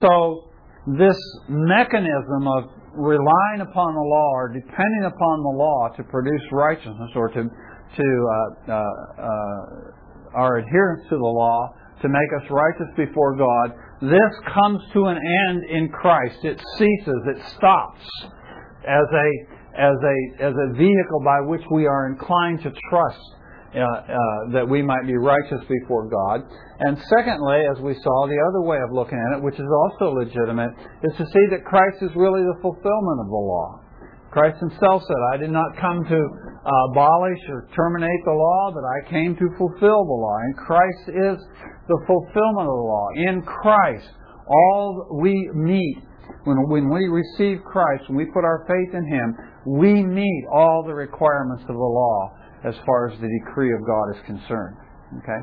So, 0.00 0.50
this 0.98 1.18
mechanism 1.48 2.48
of 2.48 2.70
relying 2.94 3.60
upon 3.60 3.94
the 3.94 4.00
law 4.00 4.30
or 4.32 4.48
depending 4.48 5.04
upon 5.04 5.42
the 5.42 5.54
law 5.58 5.88
to 5.96 6.02
produce 6.04 6.42
righteousness 6.52 7.10
or 7.14 7.28
to 7.28 7.44
to 7.96 8.02
uh, 8.02 8.72
uh, 8.72 8.74
uh, 8.74 9.95
our 10.36 10.58
adherence 10.58 11.02
to 11.08 11.16
the 11.16 11.24
law 11.24 11.74
to 12.02 12.08
make 12.08 12.30
us 12.38 12.50
righteous 12.50 12.92
before 12.96 13.36
God, 13.36 13.72
this 14.02 14.52
comes 14.52 14.82
to 14.92 15.06
an 15.06 15.16
end 15.48 15.64
in 15.70 15.88
Christ. 15.88 16.44
It 16.44 16.60
ceases. 16.76 17.22
It 17.34 17.42
stops 17.56 18.04
as 18.86 19.08
a 19.12 19.28
as 19.76 19.96
a 19.96 20.44
as 20.44 20.54
a 20.54 20.72
vehicle 20.76 21.20
by 21.24 21.40
which 21.40 21.62
we 21.70 21.86
are 21.86 22.06
inclined 22.06 22.62
to 22.62 22.72
trust 22.90 23.24
uh, 23.74 23.80
uh, 23.80 24.16
that 24.52 24.68
we 24.68 24.80
might 24.82 25.06
be 25.06 25.16
righteous 25.16 25.60
before 25.68 26.08
God. 26.08 26.44
And 26.80 26.96
secondly, 27.08 27.64
as 27.68 27.80
we 27.80 27.94
saw, 27.94 28.26
the 28.26 28.40
other 28.48 28.62
way 28.68 28.78
of 28.80 28.92
looking 28.92 29.18
at 29.18 29.36
it, 29.36 29.42
which 29.42 29.56
is 29.56 29.68
also 29.68 30.12
legitimate, 30.12 30.70
is 31.02 31.16
to 31.16 31.24
see 31.24 31.44
that 31.50 31.64
Christ 31.64 32.00
is 32.00 32.10
really 32.14 32.40
the 32.40 32.56
fulfillment 32.62 33.20
of 33.20 33.28
the 33.28 33.42
law. 33.44 33.80
Christ 34.36 34.60
himself 34.60 35.00
said, 35.08 35.16
I 35.32 35.38
did 35.38 35.48
not 35.48 35.80
come 35.80 36.04
to 36.04 36.20
uh, 36.20 36.90
abolish 36.92 37.40
or 37.48 37.68
terminate 37.74 38.20
the 38.26 38.36
law, 38.36 38.70
but 38.74 38.84
I 38.84 39.08
came 39.08 39.34
to 39.34 39.48
fulfill 39.56 40.04
the 40.04 40.12
law. 40.20 40.36
And 40.44 40.56
Christ 40.58 41.08
is 41.08 41.40
the 41.88 41.96
fulfillment 42.06 42.68
of 42.68 42.76
the 42.76 42.84
law. 42.84 43.08
In 43.16 43.40
Christ, 43.40 44.04
all 44.46 45.08
we 45.22 45.32
meet, 45.54 45.96
when, 46.44 46.68
when 46.68 46.90
we 46.90 47.08
receive 47.08 47.64
Christ, 47.64 48.10
when 48.10 48.18
we 48.18 48.26
put 48.26 48.44
our 48.44 48.66
faith 48.68 48.92
in 48.92 49.08
Him, 49.08 49.36
we 49.64 50.02
meet 50.02 50.44
all 50.52 50.84
the 50.86 50.92
requirements 50.92 51.62
of 51.62 51.74
the 51.74 51.90
law 51.96 52.36
as 52.62 52.74
far 52.84 53.08
as 53.08 53.18
the 53.18 53.30
decree 53.40 53.72
of 53.72 53.80
God 53.86 54.16
is 54.16 54.26
concerned. 54.26 54.76
Okay? 55.16 55.40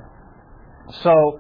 So, 1.02 1.40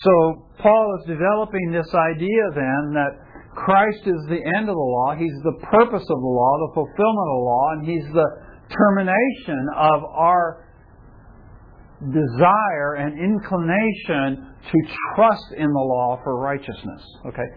so 0.00 0.48
Paul 0.62 0.98
is 1.02 1.08
developing 1.08 1.72
this 1.72 1.92
idea 1.92 2.42
then 2.54 2.94
that 2.96 3.23
Christ 3.54 4.02
is 4.06 4.20
the 4.28 4.42
end 4.56 4.68
of 4.68 4.74
the 4.74 4.88
law, 4.90 5.14
He's 5.16 5.40
the 5.42 5.58
purpose 5.70 6.02
of 6.02 6.18
the 6.20 6.34
law, 6.34 6.52
the 6.68 6.74
fulfillment 6.74 7.28
of 7.30 7.36
the 7.38 7.46
law, 7.46 7.66
and 7.72 7.86
He's 7.86 8.08
the 8.12 8.28
termination 8.70 9.66
of 9.76 10.04
our 10.04 10.64
desire 12.12 12.94
and 12.94 13.18
inclination 13.18 14.50
to 14.70 14.78
trust 15.14 15.52
in 15.56 15.66
the 15.72 15.80
law 15.80 16.20
for 16.22 16.38
righteousness. 16.38 17.02
Okay? 17.26 17.48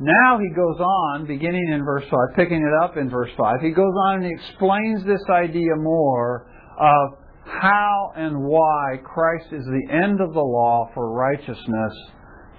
Now 0.00 0.38
he 0.38 0.50
goes 0.50 0.80
on, 0.80 1.26
beginning 1.26 1.70
in 1.72 1.84
verse 1.84 2.04
5, 2.04 2.36
picking 2.36 2.62
it 2.62 2.84
up 2.84 2.96
in 2.96 3.08
verse 3.08 3.30
5, 3.36 3.60
he 3.62 3.70
goes 3.70 3.94
on 4.08 4.24
and 4.24 4.26
explains 4.26 5.04
this 5.04 5.22
idea 5.30 5.76
more 5.76 6.50
of 6.78 7.18
how 7.46 8.12
and 8.16 8.42
why 8.42 8.96
Christ 9.04 9.52
is 9.52 9.64
the 9.64 9.92
end 9.92 10.20
of 10.20 10.32
the 10.32 10.40
law 10.40 10.90
for 10.94 11.12
righteousness 11.12 11.94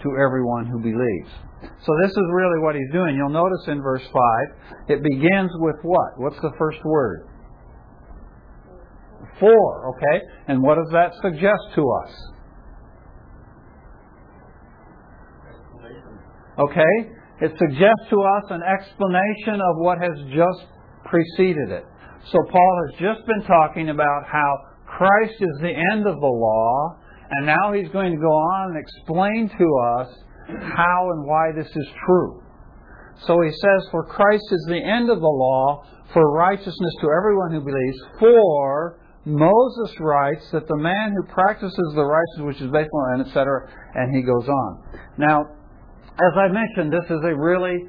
to 0.06 0.18
everyone 0.22 0.68
who 0.68 0.80
believes. 0.80 1.30
So 1.82 1.92
this 2.02 2.12
is 2.12 2.28
really 2.32 2.62
what 2.62 2.76
he's 2.76 2.92
doing. 2.94 3.16
You'll 3.16 3.34
notice 3.34 3.66
in 3.68 3.82
verse 3.82 4.06
5, 4.06 4.90
it 4.90 5.02
begins 5.02 5.50
with 5.56 5.78
what? 5.82 6.18
What's 6.18 6.40
the 6.42 6.52
first 6.58 6.80
word? 6.86 7.28
For, 9.40 9.96
okay? 9.96 10.22
And 10.48 10.62
what 10.62 10.76
does 10.76 10.92
that 10.94 11.12
suggest 11.22 11.62
to 11.76 11.82
us? 12.06 12.12
Okay? 16.60 16.94
It 17.42 17.52
suggests 17.60 18.06
to 18.12 18.22
us 18.22 18.44
an 18.50 18.62
explanation 18.64 19.60
of 19.60 19.78
what 19.78 19.98
has 20.00 20.16
just 20.30 20.72
preceded 21.04 21.72
it. 21.72 21.84
So 22.32 22.38
Paul 22.50 22.82
has 22.88 23.00
just 23.00 23.28
been 23.28 23.44
talking 23.46 23.90
about 23.90 24.24
how 24.32 24.58
Christ 24.88 25.36
is 25.40 25.58
the 25.62 25.74
end 25.94 26.08
of 26.08 26.16
the 26.16 26.28
law, 26.28 26.98
and 27.38 27.46
now 27.46 27.74
he's 27.74 27.90
going 27.90 28.12
to 28.12 28.20
go 28.20 28.32
on 28.32 28.76
and 28.76 28.80
explain 28.80 29.50
to 29.58 29.68
us 30.00 30.10
how 30.48 31.10
and 31.12 31.26
why 31.26 31.52
this 31.56 31.68
is 31.68 31.88
true. 32.06 32.42
So 33.28 33.42
he 33.42 33.52
says, 33.52 33.88
For 33.92 34.06
Christ 34.06 34.44
is 34.52 34.66
the 34.68 34.82
end 34.84 35.10
of 35.10 35.20
the 35.20 35.28
law 35.28 35.84
for 36.14 36.32
righteousness 36.32 36.94
to 37.02 37.08
everyone 37.18 37.52
who 37.52 37.62
believes. 37.62 37.98
For 38.20 39.00
Moses 39.26 39.96
writes 40.00 40.46
that 40.52 40.68
the 40.68 40.78
man 40.78 41.16
who 41.16 41.34
practices 41.34 41.94
the 41.96 42.04
righteousness 42.04 42.46
which 42.46 42.62
is 42.62 42.72
based 42.72 42.92
on, 42.94 43.22
etc., 43.22 43.70
and 43.96 44.16
he 44.16 44.22
goes 44.22 44.48
on. 44.48 44.84
Now, 45.18 45.46
as 46.14 46.34
I 46.38 46.48
mentioned, 46.48 46.94
this 46.94 47.10
is 47.10 47.20
a 47.24 47.36
really 47.36 47.86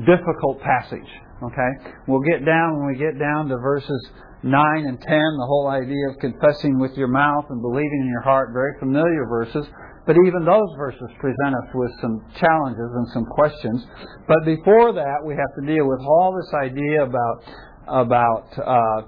difficult 0.00 0.60
passage. 0.60 1.08
Okay? 1.42 1.70
We'll 2.06 2.24
get 2.24 2.44
down 2.44 2.78
when 2.78 2.86
we 2.92 2.98
get 2.98 3.18
down 3.18 3.48
to 3.48 3.56
verses 3.58 4.10
9 4.42 4.54
and 4.86 5.00
10, 5.00 5.06
the 5.06 5.46
whole 5.46 5.68
idea 5.68 6.10
of 6.10 6.18
confessing 6.18 6.78
with 6.78 6.96
your 6.96 7.08
mouth 7.08 7.46
and 7.50 7.62
believing 7.62 8.00
in 8.02 8.08
your 8.08 8.22
heart, 8.22 8.50
very 8.52 8.78
familiar 8.78 9.26
verses. 9.28 9.66
But 10.04 10.16
even 10.26 10.44
those 10.44 10.70
verses 10.76 11.06
present 11.20 11.54
us 11.54 11.68
with 11.74 11.92
some 12.00 12.26
challenges 12.34 12.90
and 12.90 13.06
some 13.14 13.24
questions. 13.26 13.86
But 14.26 14.44
before 14.44 14.92
that, 14.94 15.22
we 15.24 15.34
have 15.34 15.52
to 15.60 15.66
deal 15.66 15.86
with 15.86 16.00
all 16.00 16.34
this 16.34 16.52
idea 16.54 17.04
about 17.04 17.44
about 17.86 18.46
uh, 18.58 19.02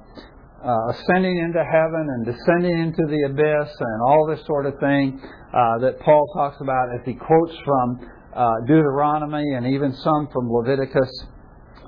uh, 0.64 0.90
ascending 0.90 1.38
into 1.38 1.62
heaven 1.62 2.06
and 2.08 2.26
descending 2.26 2.78
into 2.78 3.06
the 3.06 3.26
abyss 3.26 3.70
and 3.78 4.02
all 4.06 4.26
this 4.26 4.44
sort 4.46 4.66
of 4.66 4.74
thing 4.80 5.20
uh, 5.20 5.78
that 5.78 6.00
Paul 6.00 6.26
talks 6.34 6.60
about 6.60 6.88
as 6.94 7.04
he 7.04 7.14
quotes 7.14 7.54
from 7.64 8.10
uh, 8.34 8.50
Deuteronomy 8.66 9.54
and 9.54 9.66
even 9.66 9.92
some 9.94 10.28
from 10.32 10.50
Leviticus. 10.50 11.26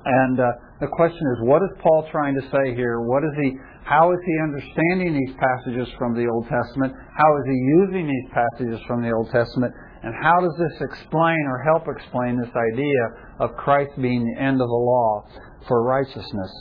And 0.07 0.39
uh, 0.39 0.47
the 0.79 0.87
question 0.87 1.19
is, 1.35 1.43
what 1.43 1.61
is 1.61 1.69
Paul 1.83 2.07
trying 2.11 2.35
to 2.39 2.45
say 2.47 2.75
here? 2.75 3.01
What 3.01 3.23
is 3.27 3.35
he? 3.43 3.59
How 3.83 4.11
is 4.11 4.19
he 4.23 4.35
understanding 4.39 5.19
these 5.19 5.35
passages 5.35 5.91
from 5.99 6.15
the 6.15 6.27
Old 6.31 6.47
Testament? 6.47 6.95
How 6.95 7.29
is 7.39 7.43
he 7.43 7.57
using 7.83 8.07
these 8.07 8.31
passages 8.31 8.79
from 8.87 9.03
the 9.03 9.11
Old 9.11 9.29
Testament? 9.31 9.73
And 10.03 10.15
how 10.15 10.39
does 10.39 10.55
this 10.55 10.79
explain 10.79 11.43
or 11.51 11.59
help 11.63 11.87
explain 11.91 12.39
this 12.39 12.53
idea 12.55 13.03
of 13.39 13.57
Christ 13.57 13.91
being 14.01 14.23
the 14.23 14.41
end 14.41 14.61
of 14.61 14.67
the 14.67 14.81
law 14.87 15.27
for 15.67 15.83
righteousness? 15.83 16.51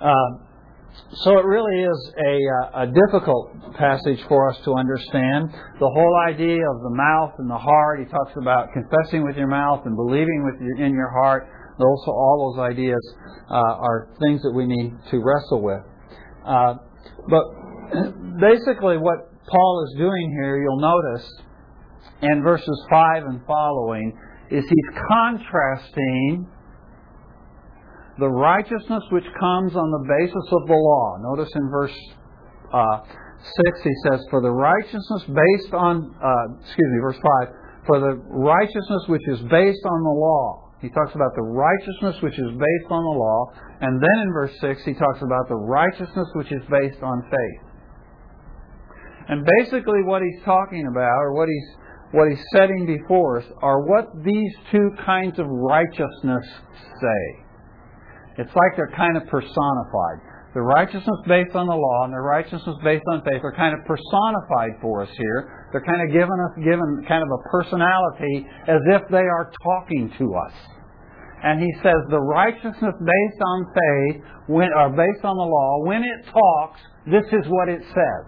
Uh, 0.00 0.50
so 1.24 1.38
it 1.38 1.44
really 1.44 1.82
is 1.82 2.12
a, 2.18 2.36
uh, 2.76 2.82
a, 2.82 2.86
difficult 2.86 3.74
passage 3.78 4.20
for 4.28 4.50
us 4.50 4.58
to 4.64 4.74
understand. 4.74 5.48
The 5.78 5.88
whole 5.88 6.16
idea 6.28 6.60
of 6.60 6.82
the 6.82 6.94
mouth 6.94 7.32
and 7.38 7.48
the 7.48 7.58
heart, 7.58 8.00
he 8.00 8.06
talks 8.06 8.32
about 8.36 8.68
confessing 8.72 9.24
with 9.24 9.36
your 9.36 9.46
mouth 9.46 9.86
and 9.86 9.96
believing 9.96 10.44
with 10.44 10.60
your, 10.60 10.84
in 10.84 10.92
your 10.92 11.10
heart. 11.10 11.48
Also, 11.82 12.10
all 12.10 12.54
those 12.54 12.62
ideas 12.62 13.00
uh, 13.50 13.54
are 13.54 14.08
things 14.20 14.42
that 14.42 14.52
we 14.52 14.66
need 14.66 14.92
to 15.10 15.22
wrestle 15.22 15.62
with. 15.62 15.82
Uh, 16.44 16.74
but 17.28 17.44
basically, 18.40 18.98
what 18.98 19.30
Paul 19.46 19.86
is 19.88 19.98
doing 19.98 20.36
here, 20.40 20.62
you'll 20.62 20.80
notice 20.80 21.30
in 22.22 22.42
verses 22.42 22.84
5 22.90 23.24
and 23.24 23.40
following, 23.46 24.16
is 24.50 24.64
he's 24.64 24.98
contrasting 25.08 26.46
the 28.18 28.28
righteousness 28.28 29.02
which 29.10 29.24
comes 29.38 29.74
on 29.74 29.90
the 29.90 30.04
basis 30.18 30.52
of 30.52 30.66
the 30.68 30.74
law. 30.74 31.16
Notice 31.34 31.50
in 31.54 31.70
verse 31.70 31.96
uh, 32.72 33.00
6 33.42 33.80
he 33.82 33.90
says, 34.04 34.20
For 34.30 34.42
the 34.42 34.50
righteousness 34.50 35.24
based 35.26 35.72
on, 35.72 36.14
uh, 36.22 36.60
excuse 36.60 36.88
me, 36.92 37.00
verse 37.00 37.16
5, 37.16 37.86
for 37.86 38.00
the 38.00 38.14
righteousness 38.28 39.02
which 39.08 39.26
is 39.28 39.40
based 39.48 39.84
on 39.86 40.02
the 40.04 40.16
law. 40.20 40.69
He 40.80 40.88
talks 40.88 41.14
about 41.14 41.34
the 41.36 41.42
righteousness 41.42 42.22
which 42.22 42.38
is 42.38 42.50
based 42.56 42.90
on 42.90 43.04
the 43.04 43.16
law. 43.20 43.52
And 43.80 44.00
then 44.00 44.16
in 44.24 44.32
verse 44.32 44.52
6 44.60 44.84
he 44.84 44.94
talks 44.94 45.20
about 45.20 45.48
the 45.48 45.56
righteousness 45.56 46.28
which 46.34 46.50
is 46.52 46.62
based 46.70 47.02
on 47.02 47.22
faith. 47.28 47.70
And 49.28 49.46
basically 49.60 50.02
what 50.04 50.22
he's 50.22 50.42
talking 50.44 50.88
about, 50.90 51.20
or 51.20 51.32
what 51.34 51.48
he's 51.48 51.76
what 52.12 52.28
he's 52.28 52.42
setting 52.52 52.86
before 52.86 53.38
us, 53.38 53.44
are 53.62 53.86
what 53.86 54.08
these 54.24 54.52
two 54.72 54.90
kinds 55.06 55.38
of 55.38 55.46
righteousness 55.46 56.44
say. 57.00 57.22
It's 58.38 58.50
like 58.56 58.74
they're 58.74 58.92
kind 58.96 59.16
of 59.16 59.28
personified. 59.28 60.18
The 60.54 60.62
righteousness 60.62 61.20
based 61.28 61.54
on 61.54 61.68
the 61.68 61.76
law 61.76 62.04
and 62.04 62.12
the 62.12 62.18
righteousness 62.18 62.74
based 62.82 63.04
on 63.12 63.22
faith 63.22 63.44
are 63.44 63.54
kind 63.54 63.78
of 63.78 63.86
personified 63.86 64.80
for 64.82 65.02
us 65.02 65.10
here. 65.16 65.59
They're 65.72 65.84
kind 65.84 66.02
of 66.02 66.12
given 66.12 66.34
us 66.34 66.54
given 66.58 67.04
kind 67.06 67.22
of 67.22 67.30
a 67.30 67.40
personality 67.48 68.46
as 68.66 68.80
if 68.86 69.02
they 69.10 69.26
are 69.26 69.50
talking 69.62 70.12
to 70.18 70.34
us. 70.34 70.52
And 71.42 71.60
he 71.60 71.72
says 71.82 71.96
the 72.10 72.20
righteousness 72.20 72.94
based 73.00 73.40
on 73.46 73.66
faith, 73.72 74.22
when, 74.46 74.68
or 74.76 74.90
based 74.90 75.24
on 75.24 75.36
the 75.36 75.48
law, 75.48 75.84
when 75.86 76.02
it 76.02 76.26
talks, 76.32 76.80
this 77.06 77.24
is 77.32 77.48
what 77.48 77.68
it 77.68 77.80
says. 77.94 78.24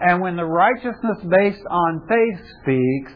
And 0.00 0.20
when 0.20 0.36
the 0.36 0.44
righteousness 0.44 1.18
based 1.30 1.62
on 1.70 2.02
faith 2.08 2.40
speaks, 2.62 3.12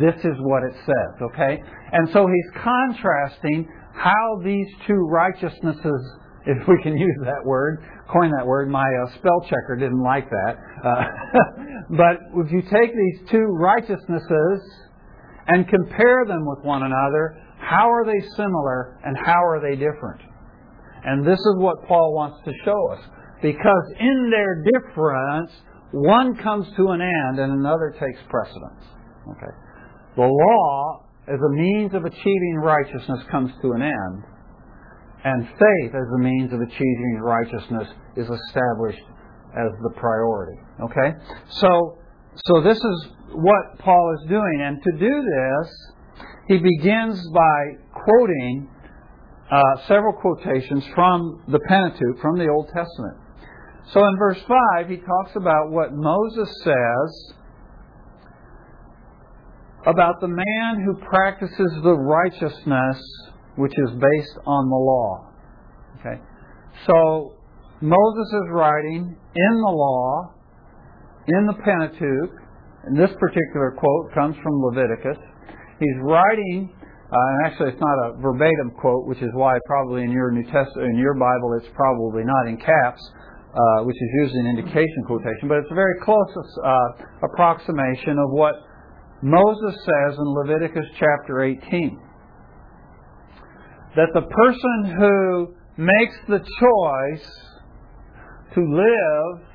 this 0.00 0.16
is 0.24 0.36
what 0.40 0.62
it 0.62 0.74
says, 0.86 1.22
okay? 1.22 1.58
And 1.92 2.08
so 2.12 2.26
he's 2.26 2.62
contrasting 2.62 3.68
how 3.92 4.40
these 4.42 4.66
two 4.86 5.06
righteousnesses, 5.10 6.02
if 6.46 6.68
we 6.68 6.80
can 6.82 6.96
use 6.96 7.18
that 7.24 7.44
word, 7.44 7.84
coin 8.12 8.30
that 8.36 8.46
word, 8.46 8.68
my 8.70 8.84
uh, 8.84 9.14
spell 9.18 9.40
checker 9.44 9.76
didn't 9.78 10.02
like 10.02 10.28
that. 10.28 10.56
Uh, 10.84 11.04
but 11.90 12.44
if 12.44 12.52
you 12.52 12.62
take 12.62 12.92
these 12.92 13.30
two 13.30 13.44
righteousnesses 13.58 14.60
and 15.46 15.68
compare 15.68 16.24
them 16.26 16.44
with 16.46 16.64
one 16.64 16.82
another, 16.82 17.40
how 17.58 17.90
are 17.90 18.04
they 18.04 18.26
similar 18.36 19.00
and 19.04 19.16
how 19.16 19.44
are 19.44 19.60
they 19.60 19.76
different? 19.76 20.20
And 21.04 21.26
this 21.26 21.38
is 21.38 21.54
what 21.58 21.86
Paul 21.86 22.14
wants 22.14 22.38
to 22.44 22.52
show 22.64 22.92
us. 22.92 23.00
Because 23.42 23.92
in 24.00 24.30
their 24.30 24.64
difference, 24.64 25.50
one 25.92 26.36
comes 26.36 26.66
to 26.76 26.88
an 26.88 27.00
end 27.00 27.38
and 27.38 27.52
another 27.52 27.94
takes 28.00 28.20
precedence. 28.28 28.84
Okay. 29.30 29.52
The 30.16 30.22
law 30.22 31.04
as 31.28 31.40
a 31.40 31.52
means 31.52 31.94
of 31.94 32.04
achieving 32.04 32.56
righteousness 32.56 33.20
comes 33.30 33.50
to 33.62 33.72
an 33.72 33.82
end, 33.82 34.24
and 35.24 35.46
faith 35.46 35.94
as 35.94 36.06
a 36.14 36.18
means 36.18 36.52
of 36.52 36.60
achieving 36.60 37.18
righteousness 37.20 37.88
is 38.16 38.28
established 38.28 39.02
as 39.56 39.70
the 39.82 39.90
priority. 39.96 40.60
Okay? 40.82 41.16
So, 41.48 41.98
so 42.34 42.60
this 42.62 42.76
is 42.76 43.08
what 43.32 43.78
Paul 43.78 44.16
is 44.20 44.28
doing. 44.28 44.60
And 44.62 44.82
to 44.82 44.92
do 44.98 45.22
this, 45.22 45.92
he 46.48 46.58
begins 46.58 47.26
by 47.32 47.60
quoting 47.92 48.68
uh, 49.50 49.62
several 49.86 50.12
quotations 50.12 50.84
from 50.94 51.42
the 51.48 51.58
Pentateuch, 51.68 52.20
from 52.20 52.38
the 52.38 52.48
Old 52.48 52.66
Testament. 52.68 53.18
So 53.92 54.00
in 54.04 54.16
verse 54.18 54.40
5, 54.76 54.88
he 54.88 54.96
talks 54.96 55.36
about 55.36 55.70
what 55.70 55.92
Moses 55.92 56.48
says 56.64 57.34
about 59.86 60.20
the 60.20 60.28
man 60.28 60.84
who 60.84 60.94
practices 61.06 61.70
the 61.82 61.92
righteousness 61.92 63.02
which 63.56 63.72
is 63.72 63.90
based 63.90 64.36
on 64.46 64.68
the 64.68 64.76
law. 64.76 65.30
Okay? 66.00 66.20
So 66.86 67.34
Moses 67.80 68.28
is 68.32 68.46
writing 68.52 69.16
in 69.34 69.54
the 69.54 69.74
law, 69.74 70.34
in 71.28 71.46
the 71.46 71.54
Pentateuch, 71.54 72.32
and 72.84 72.96
this 72.98 73.10
particular 73.18 73.76
quote 73.78 74.12
comes 74.12 74.36
from 74.42 74.60
Leviticus. 74.60 75.16
He's 75.80 75.98
writing, 76.02 76.68
uh, 76.74 77.16
and 77.16 77.46
actually 77.46 77.70
it's 77.70 77.80
not 77.80 77.96
a 78.08 78.20
verbatim 78.20 78.72
quote, 78.80 79.06
which 79.06 79.22
is 79.22 79.30
why 79.34 79.56
probably 79.66 80.02
in 80.02 80.10
your 80.10 80.30
New 80.30 80.44
Testament, 80.44 80.90
in 80.92 80.98
your 80.98 81.14
Bible, 81.14 81.56
it's 81.56 81.70
probably 81.74 82.24
not 82.24 82.48
in 82.48 82.56
caps, 82.58 83.00
uh, 83.54 83.84
which 83.84 83.96
is 83.96 84.10
usually 84.20 84.40
an 84.40 84.58
indication 84.58 85.00
quotation, 85.06 85.48
but 85.48 85.58
it's 85.58 85.70
a 85.70 85.74
very 85.74 85.94
close 86.02 86.28
uh, 86.62 86.88
approximation 87.22 88.18
of 88.18 88.30
what 88.30 88.54
Moses 89.22 89.74
says 89.86 90.18
in 90.18 90.26
Leviticus 90.44 90.84
chapter 90.98 91.40
18 91.40 92.03
that 93.96 94.10
the 94.14 94.22
person 94.22 94.96
who 94.98 95.54
makes 95.76 96.16
the 96.28 96.38
choice 96.38 97.26
to 98.54 98.60
live 98.60 99.46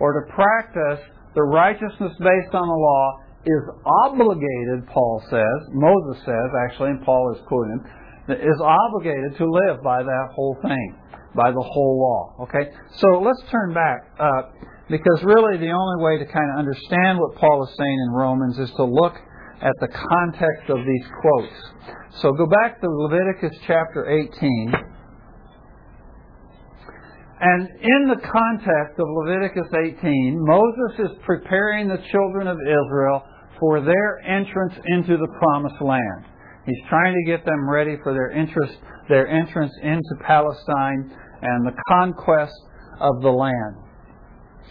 or 0.00 0.24
to 0.24 0.32
practice 0.32 1.04
the 1.34 1.42
righteousness 1.42 2.12
based 2.18 2.54
on 2.54 2.66
the 2.68 2.80
law 2.80 3.20
is 3.46 3.62
obligated, 4.04 4.86
Paul 4.92 5.22
says, 5.30 5.58
Moses 5.72 6.22
says, 6.24 6.48
actually, 6.66 6.90
and 6.90 7.04
Paul 7.04 7.34
is 7.34 7.40
quoting 7.46 7.80
him, 7.80 8.36
is 8.36 8.60
obligated 8.60 9.36
to 9.38 9.44
live 9.44 9.82
by 9.82 10.02
that 10.02 10.26
whole 10.34 10.56
thing, 10.62 10.96
by 11.34 11.50
the 11.50 11.60
whole 11.60 12.00
law. 12.00 12.44
Okay? 12.44 12.70
So 12.96 13.20
let's 13.20 13.40
turn 13.50 13.72
back, 13.72 14.12
uh, 14.18 14.42
because 14.90 15.22
really 15.22 15.58
the 15.58 15.72
only 15.72 16.04
way 16.04 16.18
to 16.18 16.26
kind 16.26 16.50
of 16.52 16.58
understand 16.58 17.18
what 17.18 17.36
Paul 17.36 17.64
is 17.64 17.74
saying 17.76 17.98
in 18.08 18.14
Romans 18.14 18.58
is 18.58 18.70
to 18.76 18.84
look 18.84 19.14
at 19.60 19.74
the 19.80 19.88
context 19.88 20.70
of 20.70 20.78
these 20.86 21.06
quotes. 21.20 21.88
So 22.20 22.32
go 22.32 22.46
back 22.46 22.80
to 22.80 22.86
Leviticus 22.88 23.58
chapter 23.66 24.06
18. 24.08 24.72
And 27.40 27.68
in 27.68 28.08
the 28.08 28.20
context 28.20 28.98
of 28.98 29.06
Leviticus 29.24 29.68
18, 29.72 30.44
Moses 30.44 31.10
is 31.10 31.18
preparing 31.24 31.88
the 31.88 32.02
children 32.10 32.48
of 32.48 32.58
Israel 32.60 33.22
for 33.60 33.80
their 33.80 34.18
entrance 34.26 34.74
into 34.86 35.16
the 35.16 35.28
promised 35.38 35.80
land. 35.80 36.24
He's 36.66 36.88
trying 36.88 37.14
to 37.14 37.30
get 37.30 37.44
them 37.44 37.68
ready 37.68 37.96
for 38.02 38.12
their 38.12 38.30
interest, 38.30 38.76
their 39.08 39.28
entrance 39.28 39.72
into 39.82 40.14
Palestine 40.26 41.16
and 41.42 41.66
the 41.66 41.74
conquest 41.88 42.54
of 43.00 43.22
the 43.22 43.30
land. 43.30 43.76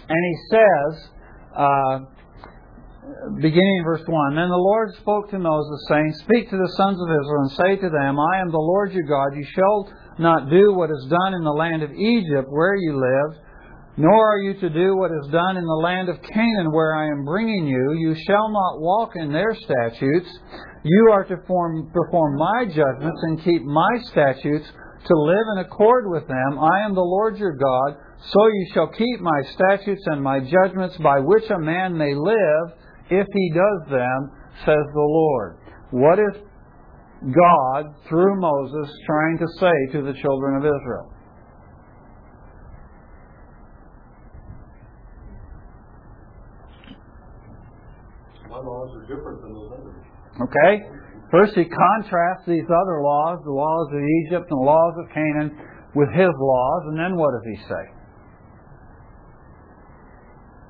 And 0.10 0.20
he 0.26 0.36
says, 0.52 1.10
uh, 1.58 2.00
beginning 3.42 3.78
in 3.80 3.84
verse 3.84 4.04
1 4.06 4.36
Then 4.36 4.50
the 4.50 4.56
Lord 4.56 4.96
spoke 4.96 5.30
to 5.32 5.40
Moses, 5.40 5.86
saying, 5.90 6.14
Speak 6.24 6.50
to 6.50 6.58
the 6.58 6.74
sons 6.78 7.00
of 7.00 7.08
Israel, 7.08 7.44
and 7.48 7.52
say 7.52 7.76
to 7.76 7.90
them, 7.90 8.20
I 8.20 8.40
am 8.40 8.52
the 8.52 8.58
Lord 8.58 8.94
your 8.94 9.06
God. 9.06 9.36
You 9.36 9.46
shall 9.54 9.94
not 10.20 10.50
do 10.50 10.74
what 10.74 10.90
is 10.90 11.08
done 11.10 11.34
in 11.34 11.44
the 11.44 11.54
land 11.54 11.84
of 11.84 11.92
Egypt, 11.92 12.48
where 12.50 12.76
you 12.76 12.98
live, 12.98 13.40
nor 13.98 14.34
are 14.34 14.40
you 14.40 14.54
to 14.60 14.70
do 14.70 14.96
what 14.96 15.12
is 15.12 15.32
done 15.32 15.58
in 15.58 15.66
the 15.66 15.82
land 15.84 16.10
of 16.10 16.22
Canaan, 16.22 16.72
where 16.72 16.96
I 16.96 17.08
am 17.08 17.26
bringing 17.26 17.68
you. 17.68 17.94
You 17.98 18.16
shall 18.28 18.50
not 18.50 18.82
walk 18.82 19.14
in 19.16 19.32
their 19.32 19.56
statutes. 19.56 20.30
You 20.84 21.10
are 21.12 21.24
to 21.26 21.38
form, 21.48 21.92
perform 21.94 22.38
my 22.38 22.66
judgments 22.66 23.22
and 23.24 23.44
keep 23.44 23.64
my 23.64 23.90
statutes, 24.06 24.68
to 25.06 25.16
live 25.16 25.46
in 25.56 25.66
accord 25.66 26.06
with 26.10 26.28
them. 26.28 26.60
I 26.60 26.82
am 26.86 26.94
the 26.94 27.02
Lord 27.02 27.38
your 27.38 27.56
God. 27.56 27.98
So 28.20 28.48
you 28.48 28.68
shall 28.74 28.88
keep 28.88 29.20
my 29.22 29.42
statutes 29.54 30.04
and 30.08 30.22
my 30.22 30.40
judgments, 30.40 30.98
by 30.98 31.20
which 31.20 31.50
a 31.50 31.60
man 31.60 31.98
may 31.98 32.14
live 32.14 32.77
if 33.10 33.28
he 33.34 33.52
does 33.54 33.90
them, 33.90 34.32
says 34.66 34.86
the 34.94 35.00
Lord. 35.00 35.58
What 35.92 36.20
is 36.20 36.42
God, 37.22 37.96
through 38.08 38.40
Moses, 38.40 38.94
trying 39.06 39.38
to 39.40 39.48
say 39.60 39.92
to 39.94 40.02
the 40.04 40.14
children 40.22 40.58
of 40.58 40.64
Israel? 40.64 41.14
My 48.50 48.60
laws 48.60 48.96
are 48.96 49.02
different 49.08 49.42
than 49.42 49.54
those 49.54 49.72
others. 49.74 49.96
Okay? 50.42 50.84
First, 51.32 51.56
he 51.56 51.66
contrasts 51.66 52.46
these 52.48 52.66
other 52.66 53.02
laws, 53.02 53.40
the 53.44 53.52
laws 53.52 53.88
of 53.92 54.00
Egypt 54.26 54.46
and 54.50 54.60
the 54.62 54.66
laws 54.66 54.94
of 55.00 55.10
Canaan, 55.14 55.58
with 55.96 56.10
his 56.10 56.30
laws, 56.40 56.84
and 56.88 57.00
then 57.00 57.16
what 57.18 57.32
does 57.34 57.44
he 57.46 57.58
say? 57.68 57.84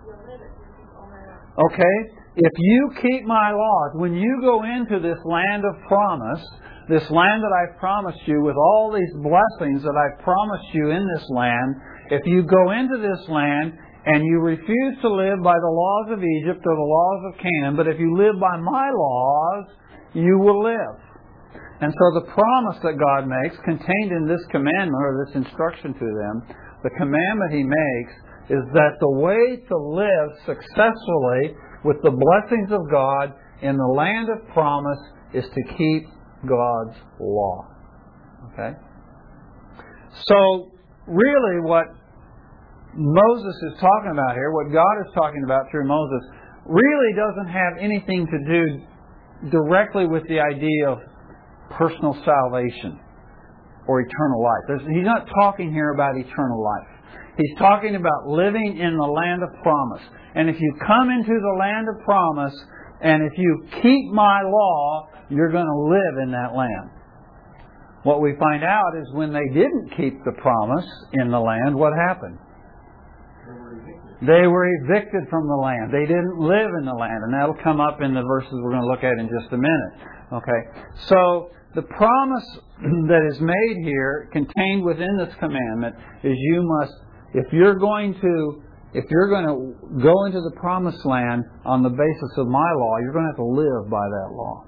You'll 0.05 0.15
live 0.15 0.41
it 0.41 0.47
if 0.47 0.55
you 0.57 0.67
keep 0.79 0.95
all 0.95 1.09
my 1.11 1.19
laws. 1.27 1.73
Okay? 1.73 2.16
If 2.37 2.53
you 2.53 2.91
keep 3.01 3.25
my 3.25 3.49
laws, 3.49 3.91
when 3.97 4.13
you 4.13 4.37
go 4.45 4.61
into 4.61 5.01
this 5.01 5.17
land 5.25 5.65
of 5.65 5.73
promise, 5.89 6.45
this 6.87 7.09
land 7.09 7.41
that 7.41 7.49
I've 7.49 7.79
promised 7.81 8.21
you 8.29 8.45
with 8.45 8.53
all 8.53 8.93
these 8.93 9.09
blessings 9.25 9.81
that 9.81 9.97
I've 9.97 10.21
promised 10.21 10.69
you 10.71 10.91
in 10.93 11.01
this 11.17 11.25
land, 11.33 11.75
if 12.13 12.21
you 12.29 12.45
go 12.45 12.77
into 12.77 13.01
this 13.01 13.25
land 13.27 13.73
and 14.05 14.21
you 14.21 14.37
refuse 14.37 15.01
to 15.01 15.09
live 15.09 15.41
by 15.41 15.57
the 15.57 15.73
laws 15.73 16.13
of 16.13 16.21
Egypt 16.21 16.61
or 16.61 16.75
the 16.77 16.91
laws 16.93 17.21
of 17.25 17.41
Canaan, 17.41 17.75
but 17.75 17.87
if 17.89 17.97
you 17.97 18.13
live 18.13 18.39
by 18.39 18.55
my 18.61 18.85
laws, 18.93 19.65
you 20.13 20.37
will 20.37 20.61
live. 20.61 21.01
And 21.81 21.89
so 21.89 22.05
the 22.21 22.29
promise 22.37 22.77
that 22.85 23.01
God 23.01 23.25
makes, 23.25 23.57
contained 23.65 24.13
in 24.13 24.29
this 24.29 24.45
commandment 24.53 24.93
or 24.93 25.25
this 25.25 25.41
instruction 25.41 25.89
to 25.89 26.05
them, 26.05 26.53
the 26.85 26.93
commandment 27.01 27.49
He 27.49 27.65
makes 27.65 28.13
is 28.53 28.61
that 28.77 28.93
the 29.01 29.17
way 29.25 29.57
to 29.57 29.75
live 29.75 30.29
successfully 30.45 31.57
with 31.83 31.97
the 32.03 32.11
blessings 32.11 32.71
of 32.71 32.89
God 32.91 33.33
in 33.61 33.77
the 33.77 33.85
land 33.85 34.29
of 34.29 34.47
promise 34.53 34.99
is 35.33 35.45
to 35.45 35.75
keep 35.77 36.03
God's 36.47 36.97
law. 37.19 37.67
Okay? 38.53 38.77
So, 40.27 40.71
really, 41.07 41.61
what 41.61 41.85
Moses 42.95 43.55
is 43.71 43.79
talking 43.79 44.11
about 44.11 44.33
here, 44.33 44.51
what 44.51 44.71
God 44.71 44.95
is 45.05 45.13
talking 45.13 45.43
about 45.43 45.69
through 45.69 45.87
Moses, 45.87 46.21
really 46.65 47.13
doesn't 47.15 47.53
have 47.53 47.73
anything 47.79 48.27
to 48.27 48.39
do 48.45 49.49
directly 49.51 50.07
with 50.07 50.23
the 50.27 50.39
idea 50.39 50.89
of 50.89 50.99
personal 51.77 52.13
salvation 52.25 52.99
or 53.87 54.01
eternal 54.01 54.43
life. 54.43 54.63
There's, 54.67 54.81
he's 54.81 55.05
not 55.05 55.27
talking 55.39 55.71
here 55.71 55.93
about 55.93 56.17
eternal 56.17 56.63
life. 56.63 56.96
He's 57.37 57.57
talking 57.57 57.95
about 57.95 58.27
living 58.27 58.77
in 58.77 58.97
the 58.97 59.05
land 59.05 59.43
of 59.43 59.49
promise. 59.61 60.01
And 60.35 60.49
if 60.49 60.59
you 60.59 60.75
come 60.85 61.09
into 61.09 61.33
the 61.33 61.55
land 61.59 61.87
of 61.87 62.03
promise, 62.03 62.53
and 63.01 63.23
if 63.23 63.37
you 63.37 63.67
keep 63.81 64.11
my 64.11 64.41
law, 64.41 65.07
you're 65.29 65.51
going 65.51 65.65
to 65.65 65.81
live 65.89 66.23
in 66.23 66.31
that 66.31 66.55
land. 66.55 66.89
What 68.03 68.21
we 68.21 68.33
find 68.39 68.63
out 68.63 68.95
is 68.99 69.13
when 69.13 69.33
they 69.33 69.47
didn't 69.53 69.91
keep 69.97 70.23
the 70.23 70.31
promise 70.41 70.85
in 71.13 71.29
the 71.29 71.39
land, 71.39 71.75
what 71.75 71.93
happened? 72.07 72.39
They 74.21 74.47
were 74.47 74.65
evicted 74.81 75.29
from 75.29 75.47
the 75.47 75.55
land. 75.61 75.93
They 75.93 76.07
didn't 76.07 76.39
live 76.39 76.71
in 76.79 76.85
the 76.85 76.93
land. 76.93 77.21
And 77.23 77.33
that'll 77.33 77.61
come 77.63 77.79
up 77.79 78.01
in 78.01 78.15
the 78.15 78.23
verses 78.23 78.49
we're 78.63 78.71
going 78.71 78.81
to 78.81 78.87
look 78.87 79.03
at 79.03 79.19
in 79.19 79.29
just 79.29 79.53
a 79.53 79.57
minute. 79.57 79.93
Okay. 80.33 80.61
So, 81.07 81.49
the 81.75 81.83
promise 81.83 82.59
that 83.07 83.29
is 83.29 83.39
made 83.39 83.77
here, 83.83 84.29
contained 84.33 84.83
within 84.83 85.17
this 85.17 85.33
commandment, 85.39 85.95
is 86.23 86.33
you 86.35 86.63
must, 86.63 86.93
if 87.37 87.53
you're 87.53 87.77
going 87.77 88.13
to, 88.13 88.63
if 88.93 89.05
you're 89.09 89.29
going 89.29 89.45
to 89.45 90.01
go 90.01 90.25
into 90.25 90.41
the 90.41 90.55
promised 90.59 91.05
land 91.05 91.43
on 91.65 91.83
the 91.83 91.89
basis 91.89 92.31
of 92.37 92.47
my 92.47 92.71
law, 92.81 92.97
you're 93.01 93.13
going 93.13 93.25
to 93.25 93.31
have 93.37 93.43
to 93.43 93.45
live 93.45 93.89
by 93.89 94.05
that 94.09 94.33
law. 94.33 94.65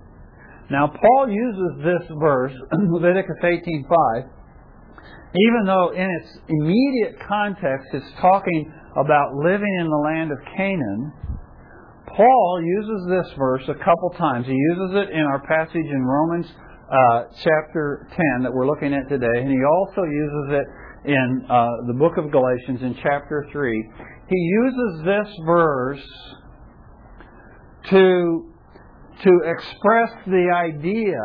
Now, 0.69 0.85
Paul 0.85 1.29
uses 1.29 1.81
this 1.81 2.05
verse, 2.19 2.53
Leviticus 2.93 3.41
18:5, 3.41 4.29
even 5.33 5.63
though 5.65 5.89
in 5.97 6.09
its 6.21 6.29
immediate 6.47 7.17
context 7.27 7.89
it's 7.93 8.11
talking 8.21 8.71
about 8.95 9.33
living 9.33 9.73
in 9.79 9.89
the 9.89 10.01
land 10.05 10.31
of 10.31 10.37
Canaan, 10.55 11.13
Paul 12.05 12.61
uses 12.61 13.07
this 13.09 13.37
verse 13.37 13.63
a 13.69 13.77
couple 13.81 14.13
times. 14.17 14.45
He 14.45 14.53
uses 14.53 14.95
it 15.05 15.09
in 15.09 15.21
our 15.21 15.41
passage 15.41 15.89
in 15.89 16.03
Romans 16.05 16.45
uh, 16.89 17.23
chapter 17.43 18.07
10 18.09 18.43
that 18.43 18.53
we're 18.53 18.67
looking 18.67 18.93
at 18.93 19.09
today, 19.09 19.41
and 19.41 19.49
he 19.49 19.61
also 19.63 20.03
uses 20.03 20.45
it 20.61 20.65
in 21.05 21.45
uh, 21.49 21.67
the 21.87 21.93
book 21.93 22.17
of 22.17 22.31
Galatians 22.31 22.81
in 22.81 22.95
chapter 23.01 23.47
3. 23.51 23.89
He 24.27 24.35
uses 24.35 25.05
this 25.05 25.35
verse 25.45 26.07
to, 27.89 28.53
to 29.23 29.31
express 29.45 30.11
the 30.27 30.51
idea 30.53 31.19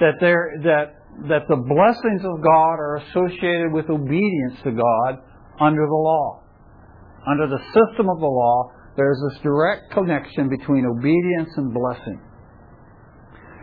that, 0.00 0.14
there, 0.20 0.52
that, 0.64 0.94
that 1.28 1.48
the 1.48 1.56
blessings 1.56 2.24
of 2.24 2.42
God 2.42 2.74
are 2.78 2.96
associated 2.96 3.72
with 3.72 3.88
obedience 3.88 4.60
to 4.64 4.72
God 4.72 5.18
under 5.60 5.86
the 5.86 5.94
law. 5.94 6.42
Under 7.26 7.46
the 7.46 7.58
system 7.58 8.08
of 8.10 8.18
the 8.18 8.26
law, 8.26 8.70
there's 8.96 9.18
this 9.30 9.42
direct 9.42 9.92
connection 9.92 10.48
between 10.48 10.84
obedience 10.84 11.50
and 11.56 11.72
blessing. 11.72 12.20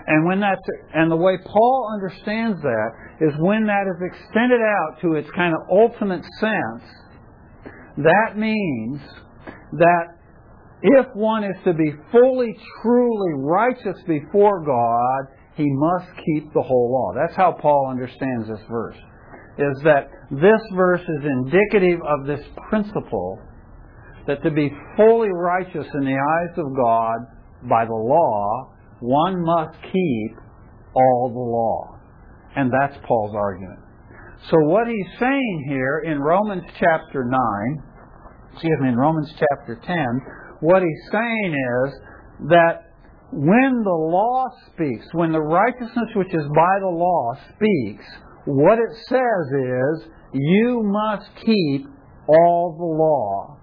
And 0.10 0.26
when 0.26 0.40
that's 0.40 0.60
and 0.96 1.12
the 1.12 1.16
way 1.16 1.38
Paul 1.46 1.92
understands 1.94 2.60
that 2.64 2.90
is 3.22 3.32
when 3.38 3.68
that 3.68 3.86
is 3.86 4.02
extended 4.12 4.60
out 4.60 5.02
to 5.02 5.14
its 5.14 5.30
kind 5.36 5.54
of 5.54 5.62
ultimate 5.72 6.24
sense, 6.40 6.84
that 7.98 8.36
means 8.36 9.00
that 9.74 10.06
if 10.82 11.06
one 11.14 11.44
is 11.44 11.56
to 11.64 11.74
be 11.74 11.94
fully, 12.12 12.56
truly 12.82 13.34
righteous 13.36 14.02
before 14.08 14.66
God, 14.66 15.36
he 15.56 15.68
must 15.68 16.08
keep 16.26 16.54
the 16.54 16.62
whole 16.62 16.92
law. 16.92 17.14
That's 17.14 17.36
how 17.36 17.52
Paul 17.52 17.90
understands 17.92 18.48
this 18.48 18.62
verse. 18.68 18.98
Is 19.60 19.84
that 19.84 20.10
this 20.32 20.62
verse 20.74 21.02
is 21.02 21.24
indicative 21.24 22.00
of 22.02 22.26
this 22.26 22.42
principle 22.70 23.40
that 24.26 24.42
to 24.42 24.50
be 24.50 24.72
fully 24.98 25.30
righteous 25.32 25.86
in 25.94 26.06
the 26.06 26.18
eyes 26.18 26.58
of 26.58 26.66
God 26.76 27.70
by 27.70 27.86
the 27.86 27.94
law, 27.94 28.74
one 29.00 29.44
must 29.44 29.78
keep 29.82 30.38
all 30.94 31.30
the 31.34 31.40
law. 31.40 31.98
And 32.56 32.72
that's 32.72 32.98
Paul's 33.06 33.36
argument. 33.36 33.80
So 34.50 34.58
what 34.62 34.88
he's 34.88 35.20
saying 35.20 35.66
here 35.68 36.04
in 36.06 36.20
Romans 36.20 36.64
chapter 36.80 37.26
9, 37.26 37.84
excuse 38.54 38.78
me, 38.82 38.90
in 38.90 38.96
Romans 38.96 39.32
chapter 39.38 39.80
10, 39.86 39.98
what 40.62 40.82
he's 40.82 41.12
saying 41.12 41.54
is 41.54 41.94
that 42.50 42.90
when 43.32 43.84
the 43.84 43.90
law 43.90 44.48
speaks, 44.74 45.06
when 45.12 45.32
the 45.32 45.42
righteousness 45.42 46.10
which 46.16 46.34
is 46.34 46.46
by 46.56 46.80
the 46.80 46.88
law 46.88 47.34
speaks, 47.54 48.06
what 48.46 48.80
it 48.80 48.96
says 49.08 49.46
is, 49.54 50.10
you 50.34 50.82
must 50.84 51.30
keep 51.46 51.86
all 52.28 52.76
the 52.78 52.86
law 52.86 53.58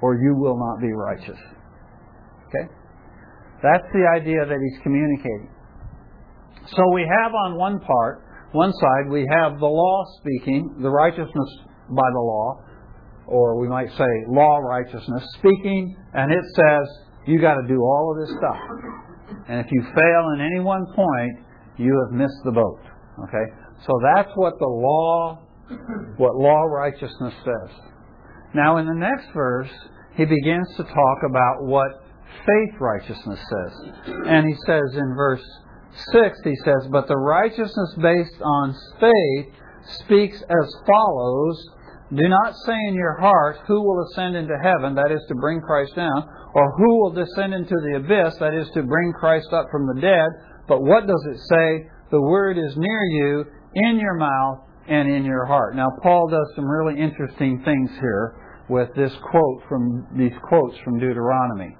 or 0.00 0.14
you 0.14 0.34
will 0.36 0.58
not 0.58 0.80
be 0.80 0.92
righteous. 0.92 1.38
Okay? 2.48 2.72
That's 3.62 3.86
the 3.92 4.06
idea 4.14 4.46
that 4.46 4.58
he's 4.58 4.82
communicating. 4.82 5.50
So 6.76 6.82
we 6.92 7.02
have 7.02 7.32
on 7.34 7.56
one 7.56 7.80
part, 7.80 8.24
one 8.52 8.72
side, 8.72 9.10
we 9.10 9.26
have 9.30 9.58
the 9.58 9.66
law 9.66 10.04
speaking, 10.20 10.76
the 10.80 10.90
righteousness 10.90 11.50
by 11.88 12.08
the 12.12 12.20
law, 12.20 12.62
or 13.26 13.60
we 13.60 13.68
might 13.68 13.90
say 13.96 14.06
law 14.28 14.58
righteousness 14.58 15.24
speaking, 15.38 15.96
and 16.14 16.32
it 16.32 16.44
says 16.54 16.88
you 17.26 17.40
got 17.40 17.54
to 17.54 17.66
do 17.66 17.80
all 17.80 18.12
of 18.12 18.26
this 18.26 18.36
stuff. 18.38 18.60
And 19.48 19.60
if 19.60 19.66
you 19.70 19.82
fail 19.82 20.30
in 20.34 20.40
any 20.40 20.60
one 20.60 20.86
point, 20.94 21.32
you 21.76 21.92
have 22.04 22.18
missed 22.18 22.40
the 22.44 22.52
boat. 22.52 22.80
Okay? 23.24 23.52
So 23.86 23.92
that's 24.02 24.30
what 24.34 24.54
the 24.58 24.66
law, 24.66 25.38
what 26.16 26.36
law 26.36 26.62
righteousness 26.64 27.34
says. 27.44 27.76
Now 28.54 28.78
in 28.78 28.86
the 28.86 28.94
next 28.94 29.26
verse, 29.34 29.70
he 30.16 30.24
begins 30.24 30.68
to 30.76 30.84
talk 30.84 31.18
about 31.28 31.64
what 31.64 32.07
faith 32.46 32.74
righteousness 32.80 33.38
says. 33.38 33.92
And 34.26 34.46
he 34.46 34.54
says 34.66 34.94
in 34.94 35.14
verse 35.14 35.44
6, 36.12 36.38
he 36.44 36.56
says, 36.64 36.88
But 36.90 37.08
the 37.08 37.16
righteousness 37.16 37.94
based 38.00 38.40
on 38.42 38.74
faith 39.00 39.54
speaks 40.04 40.36
as 40.42 40.76
follows 40.86 41.68
Do 42.14 42.28
not 42.28 42.54
say 42.66 42.76
in 42.88 42.94
your 42.94 43.18
heart, 43.20 43.58
Who 43.66 43.82
will 43.82 44.06
ascend 44.10 44.36
into 44.36 44.56
heaven, 44.62 44.94
that 44.94 45.12
is 45.12 45.24
to 45.28 45.34
bring 45.34 45.60
Christ 45.60 45.94
down, 45.96 46.28
or 46.54 46.72
who 46.76 47.00
will 47.00 47.12
descend 47.12 47.54
into 47.54 47.74
the 47.74 47.96
abyss, 47.96 48.36
that 48.40 48.54
is 48.54 48.68
to 48.74 48.82
bring 48.82 49.12
Christ 49.12 49.48
up 49.52 49.66
from 49.70 49.86
the 49.86 50.00
dead. 50.00 50.28
But 50.66 50.82
what 50.82 51.06
does 51.06 51.26
it 51.30 51.38
say? 51.48 51.88
The 52.10 52.20
word 52.20 52.56
is 52.58 52.76
near 52.76 53.04
you, 53.04 53.44
in 53.74 53.98
your 53.98 54.16
mouth, 54.16 54.68
and 54.88 55.08
in 55.10 55.24
your 55.24 55.44
heart. 55.44 55.76
Now, 55.76 55.88
Paul 56.02 56.28
does 56.28 56.52
some 56.56 56.66
really 56.66 56.98
interesting 56.98 57.62
things 57.64 57.90
here 58.00 58.34
with 58.68 58.88
this 58.96 59.12
quote 59.30 59.62
from 59.68 60.06
these 60.16 60.32
quotes 60.48 60.76
from 60.84 60.98
Deuteronomy. 60.98 61.76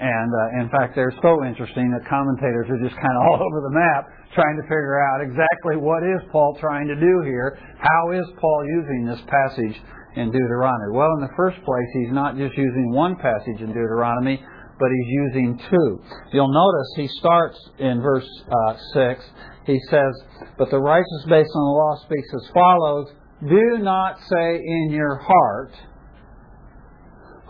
And 0.00 0.32
uh, 0.32 0.64
in 0.64 0.72
fact, 0.72 0.96
they're 0.96 1.12
so 1.20 1.44
interesting 1.44 1.92
that 1.92 2.08
commentators 2.08 2.72
are 2.72 2.80
just 2.80 2.96
kind 2.96 3.12
of 3.20 3.22
all 3.28 3.36
over 3.36 3.60
the 3.68 3.74
map 3.76 4.08
trying 4.32 4.56
to 4.56 4.64
figure 4.64 4.96
out 4.96 5.20
exactly 5.20 5.76
what 5.76 6.00
is 6.00 6.24
Paul 6.32 6.56
trying 6.58 6.88
to 6.88 6.96
do 6.96 7.20
here. 7.28 7.60
How 7.76 8.10
is 8.12 8.24
Paul 8.40 8.64
using 8.64 9.04
this 9.04 9.20
passage 9.28 9.76
in 10.16 10.32
Deuteronomy? 10.32 10.96
Well, 10.96 11.12
in 11.20 11.28
the 11.28 11.36
first 11.36 11.60
place, 11.68 11.90
he's 12.00 12.16
not 12.16 12.40
just 12.40 12.56
using 12.56 12.92
one 12.96 13.16
passage 13.16 13.60
in 13.60 13.68
Deuteronomy, 13.76 14.40
but 14.80 14.88
he's 14.88 15.10
using 15.28 15.60
two. 15.68 16.00
You'll 16.32 16.52
notice 16.52 16.88
he 16.96 17.08
starts 17.20 17.60
in 17.78 18.00
verse 18.00 18.28
uh, 18.48 18.76
6. 18.94 19.24
He 19.66 19.78
says, 19.90 20.12
But 20.56 20.70
the 20.70 20.80
righteous 20.80 21.24
based 21.28 21.52
on 21.52 21.64
the 21.68 21.76
law 21.76 22.00
speaks 22.06 22.28
as 22.40 22.50
follows 22.54 23.12
Do 23.46 23.84
not 23.84 24.16
say 24.32 24.56
in 24.56 24.88
your 24.92 25.16
heart, 25.16 25.74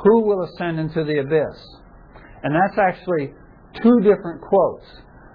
Who 0.03 0.23
will 0.23 0.43
ascend 0.43 0.81
into 0.81 1.05
the 1.05 1.21
abyss? 1.21 1.80
And 2.43 2.55
that's 2.55 2.79
actually 2.79 3.33
two 3.83 4.01
different 4.01 4.41
quotes. 4.43 4.87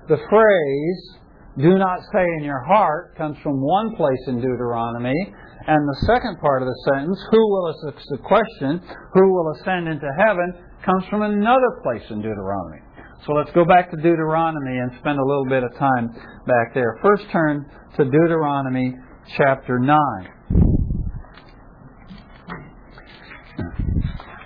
The 0.07 0.17
phrase, 0.29 1.19
do 1.57 1.77
not 1.77 1.99
say 2.11 2.25
in 2.37 2.43
your 2.43 2.63
heart, 2.63 3.15
comes 3.17 3.37
from 3.41 3.61
one 3.61 3.95
place 3.95 4.21
in 4.27 4.41
Deuteronomy, 4.41 5.33
and 5.67 5.87
the 5.87 6.05
second 6.05 6.37
part 6.39 6.61
of 6.61 6.67
the 6.67 6.91
sentence, 6.91 7.17
who 7.31 7.39
will, 7.39 7.73
it's 7.89 8.05
the 8.09 8.17
question, 8.17 8.81
who 9.13 9.33
will 9.33 9.55
ascend 9.57 9.87
into 9.87 10.09
heaven, 10.17 10.53
comes 10.85 11.05
from 11.09 11.23
another 11.23 11.81
place 11.81 12.03
in 12.09 12.21
Deuteronomy. 12.21 12.81
So 13.25 13.33
let's 13.33 13.51
go 13.51 13.65
back 13.65 13.89
to 13.89 13.97
Deuteronomy 13.97 14.77
and 14.77 14.91
spend 14.99 15.17
a 15.17 15.25
little 15.25 15.45
bit 15.45 15.63
of 15.63 15.73
time 15.79 16.09
back 16.45 16.75
there. 16.75 16.99
First 17.01 17.23
turn 17.31 17.65
to 17.97 18.05
Deuteronomy 18.05 18.93
chapter 19.35 19.79
9. 19.79 19.95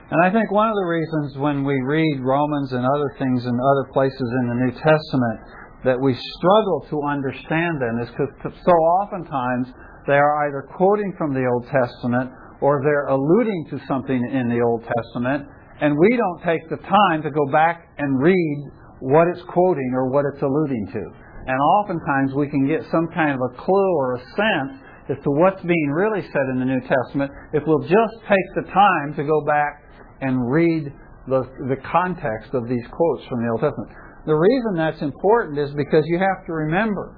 And 0.09 0.25
I 0.25 0.33
think 0.33 0.49
one 0.49 0.67
of 0.67 0.73
the 0.73 0.89
reasons 0.89 1.37
when 1.37 1.63
we 1.63 1.77
read 1.85 2.17
Romans 2.25 2.73
and 2.73 2.81
other 2.81 3.13
things 3.19 3.45
in 3.45 3.53
other 3.53 3.85
places 3.93 4.29
in 4.41 4.45
the 4.49 4.57
New 4.65 4.73
Testament 4.73 5.37
that 5.85 6.01
we 6.01 6.17
struggle 6.17 6.81
to 6.89 6.97
understand 7.05 7.77
them 7.77 8.01
is 8.01 8.09
because 8.09 8.57
so 8.65 8.73
oftentimes 9.05 9.69
they 10.07 10.17
are 10.17 10.47
either 10.47 10.65
quoting 10.73 11.13
from 11.15 11.33
the 11.37 11.45
Old 11.45 11.69
Testament 11.69 12.31
or 12.59 12.81
they're 12.81 13.05
alluding 13.05 13.67
to 13.69 13.79
something 13.87 14.17
in 14.17 14.49
the 14.49 14.59
Old 14.65 14.81
Testament, 14.81 15.47
and 15.79 15.93
we 15.93 16.17
don't 16.17 16.41
take 16.41 16.67
the 16.69 16.81
time 16.89 17.21
to 17.21 17.29
go 17.29 17.45
back 17.51 17.93
and 17.99 18.19
read 18.19 18.57
what 19.01 19.27
it's 19.29 19.45
quoting 19.47 19.93
or 19.93 20.09
what 20.09 20.25
it's 20.25 20.41
alluding 20.41 20.89
to. 20.91 21.03
And 21.45 21.57
oftentimes 21.77 22.33
we 22.33 22.49
can 22.49 22.67
get 22.67 22.81
some 22.89 23.07
kind 23.13 23.37
of 23.37 23.41
a 23.45 23.61
clue 23.61 23.93
or 23.95 24.15
a 24.15 24.19
sense 24.33 24.81
as 25.09 25.17
to 25.23 25.31
what's 25.31 25.61
being 25.63 25.89
really 25.89 26.21
said 26.21 26.45
in 26.53 26.59
the 26.59 26.65
New 26.65 26.81
Testament 26.81 27.31
if 27.53 27.63
we'll 27.65 27.81
just 27.81 28.15
take 28.29 28.47
the 28.55 28.71
time 28.71 29.13
to 29.15 29.23
go 29.23 29.41
back 29.45 29.83
and 30.21 30.51
read 30.51 30.93
the, 31.27 31.41
the 31.69 31.77
context 31.91 32.53
of 32.53 32.67
these 32.67 32.85
quotes 32.91 33.25
from 33.27 33.41
the 33.43 33.49
Old 33.51 33.61
Testament. 33.61 33.89
The 34.25 34.35
reason 34.35 34.75
that's 34.75 35.01
important 35.01 35.57
is 35.57 35.71
because 35.75 36.03
you 36.07 36.19
have 36.19 36.45
to 36.45 36.53
remember, 36.53 37.15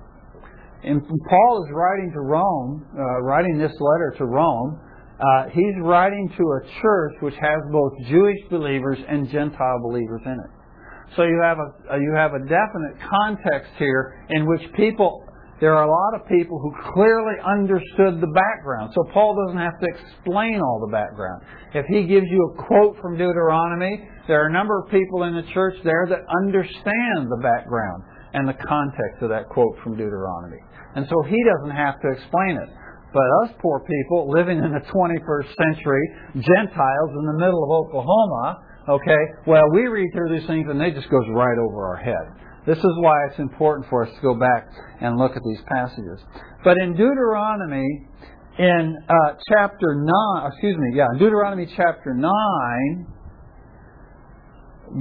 and 0.83 1.01
Paul 1.01 1.65
is 1.65 1.71
writing 1.73 2.11
to 2.13 2.21
Rome, 2.21 2.85
uh, 2.93 3.21
writing 3.21 3.57
this 3.57 3.73
letter 3.79 4.15
to 4.19 4.25
Rome, 4.25 4.79
uh, 5.19 5.49
he's 5.51 5.75
writing 5.81 6.31
to 6.37 6.43
a 6.43 6.81
church 6.81 7.13
which 7.21 7.35
has 7.35 7.59
both 7.71 7.93
Jewish 8.09 8.37
believers 8.49 8.97
and 9.07 9.29
Gentile 9.29 9.79
believers 9.83 10.21
in 10.25 10.33
it. 10.33 10.51
So 11.15 11.23
you 11.23 11.39
have 11.43 11.57
a 11.59 11.99
you 11.99 12.13
have 12.15 12.31
a 12.33 12.39
definite 12.39 12.95
context 13.09 13.71
here 13.77 14.25
in 14.29 14.47
which 14.47 14.61
people 14.77 15.25
there 15.61 15.77
are 15.77 15.85
a 15.85 15.93
lot 15.93 16.17
of 16.17 16.27
people 16.27 16.57
who 16.57 16.73
clearly 16.97 17.37
understood 17.45 18.17
the 18.17 18.33
background. 18.33 18.89
So 18.97 19.05
Paul 19.13 19.37
doesn't 19.45 19.61
have 19.61 19.77
to 19.77 19.87
explain 19.93 20.57
all 20.57 20.81
the 20.81 20.91
background. 20.91 21.45
If 21.77 21.85
he 21.85 22.09
gives 22.09 22.25
you 22.25 22.41
a 22.49 22.65
quote 22.65 22.97
from 22.97 23.13
Deuteronomy, 23.13 24.09
there 24.27 24.41
are 24.41 24.49
a 24.49 24.51
number 24.51 24.81
of 24.81 24.89
people 24.89 25.29
in 25.29 25.37
the 25.37 25.45
church 25.53 25.77
there 25.85 26.09
that 26.09 26.25
understand 26.41 27.29
the 27.29 27.37
background 27.45 28.03
and 28.33 28.49
the 28.49 28.57
context 28.57 29.21
of 29.21 29.29
that 29.29 29.53
quote 29.53 29.77
from 29.83 29.93
Deuteronomy. 29.93 30.57
And 30.95 31.05
so 31.07 31.21
he 31.29 31.37
doesn't 31.45 31.77
have 31.77 32.01
to 32.01 32.09
explain 32.09 32.57
it. 32.57 32.69
But 33.13 33.27
us 33.45 33.53
poor 33.61 33.85
people 33.85 34.33
living 34.33 34.57
in 34.57 34.71
the 34.73 34.81
21st 34.89 35.49
century, 35.61 36.03
Gentiles 36.41 37.11
in 37.13 37.25
the 37.27 37.37
middle 37.37 37.61
of 37.61 37.69
Oklahoma, 37.85 38.65
okay, 38.97 39.21
well, 39.45 39.69
we 39.73 39.85
read 39.85 40.09
through 40.15 40.33
these 40.39 40.47
things 40.47 40.65
and 40.69 40.81
they 40.81 40.89
just 40.89 41.09
goes 41.09 41.27
right 41.29 41.57
over 41.61 41.85
our 41.85 42.01
head. 42.01 42.49
This 42.65 42.77
is 42.77 42.91
why 42.99 43.25
it's 43.29 43.39
important 43.39 43.89
for 43.89 44.05
us 44.05 44.13
to 44.13 44.21
go 44.21 44.35
back 44.35 44.67
and 45.01 45.17
look 45.17 45.35
at 45.35 45.41
these 45.43 45.61
passages. 45.67 46.19
But 46.63 46.77
in 46.77 46.91
Deuteronomy, 46.91 48.05
in 48.59 48.97
uh, 49.09 49.33
chapter 49.49 49.95
9, 49.95 50.51
excuse 50.51 50.77
me, 50.77 50.91
yeah, 50.93 51.07
in 51.13 51.19
Deuteronomy 51.19 51.65
chapter 51.75 52.13
9, 52.13 53.07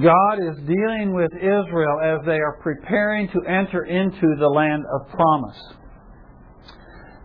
God 0.02 0.34
is 0.38 0.56
dealing 0.66 1.12
with 1.12 1.30
Israel 1.34 2.00
as 2.02 2.24
they 2.24 2.38
are 2.38 2.58
preparing 2.62 3.28
to 3.28 3.40
enter 3.46 3.84
into 3.84 4.36
the 4.38 4.46
land 4.46 4.84
of 4.94 5.10
promise. 5.10 5.60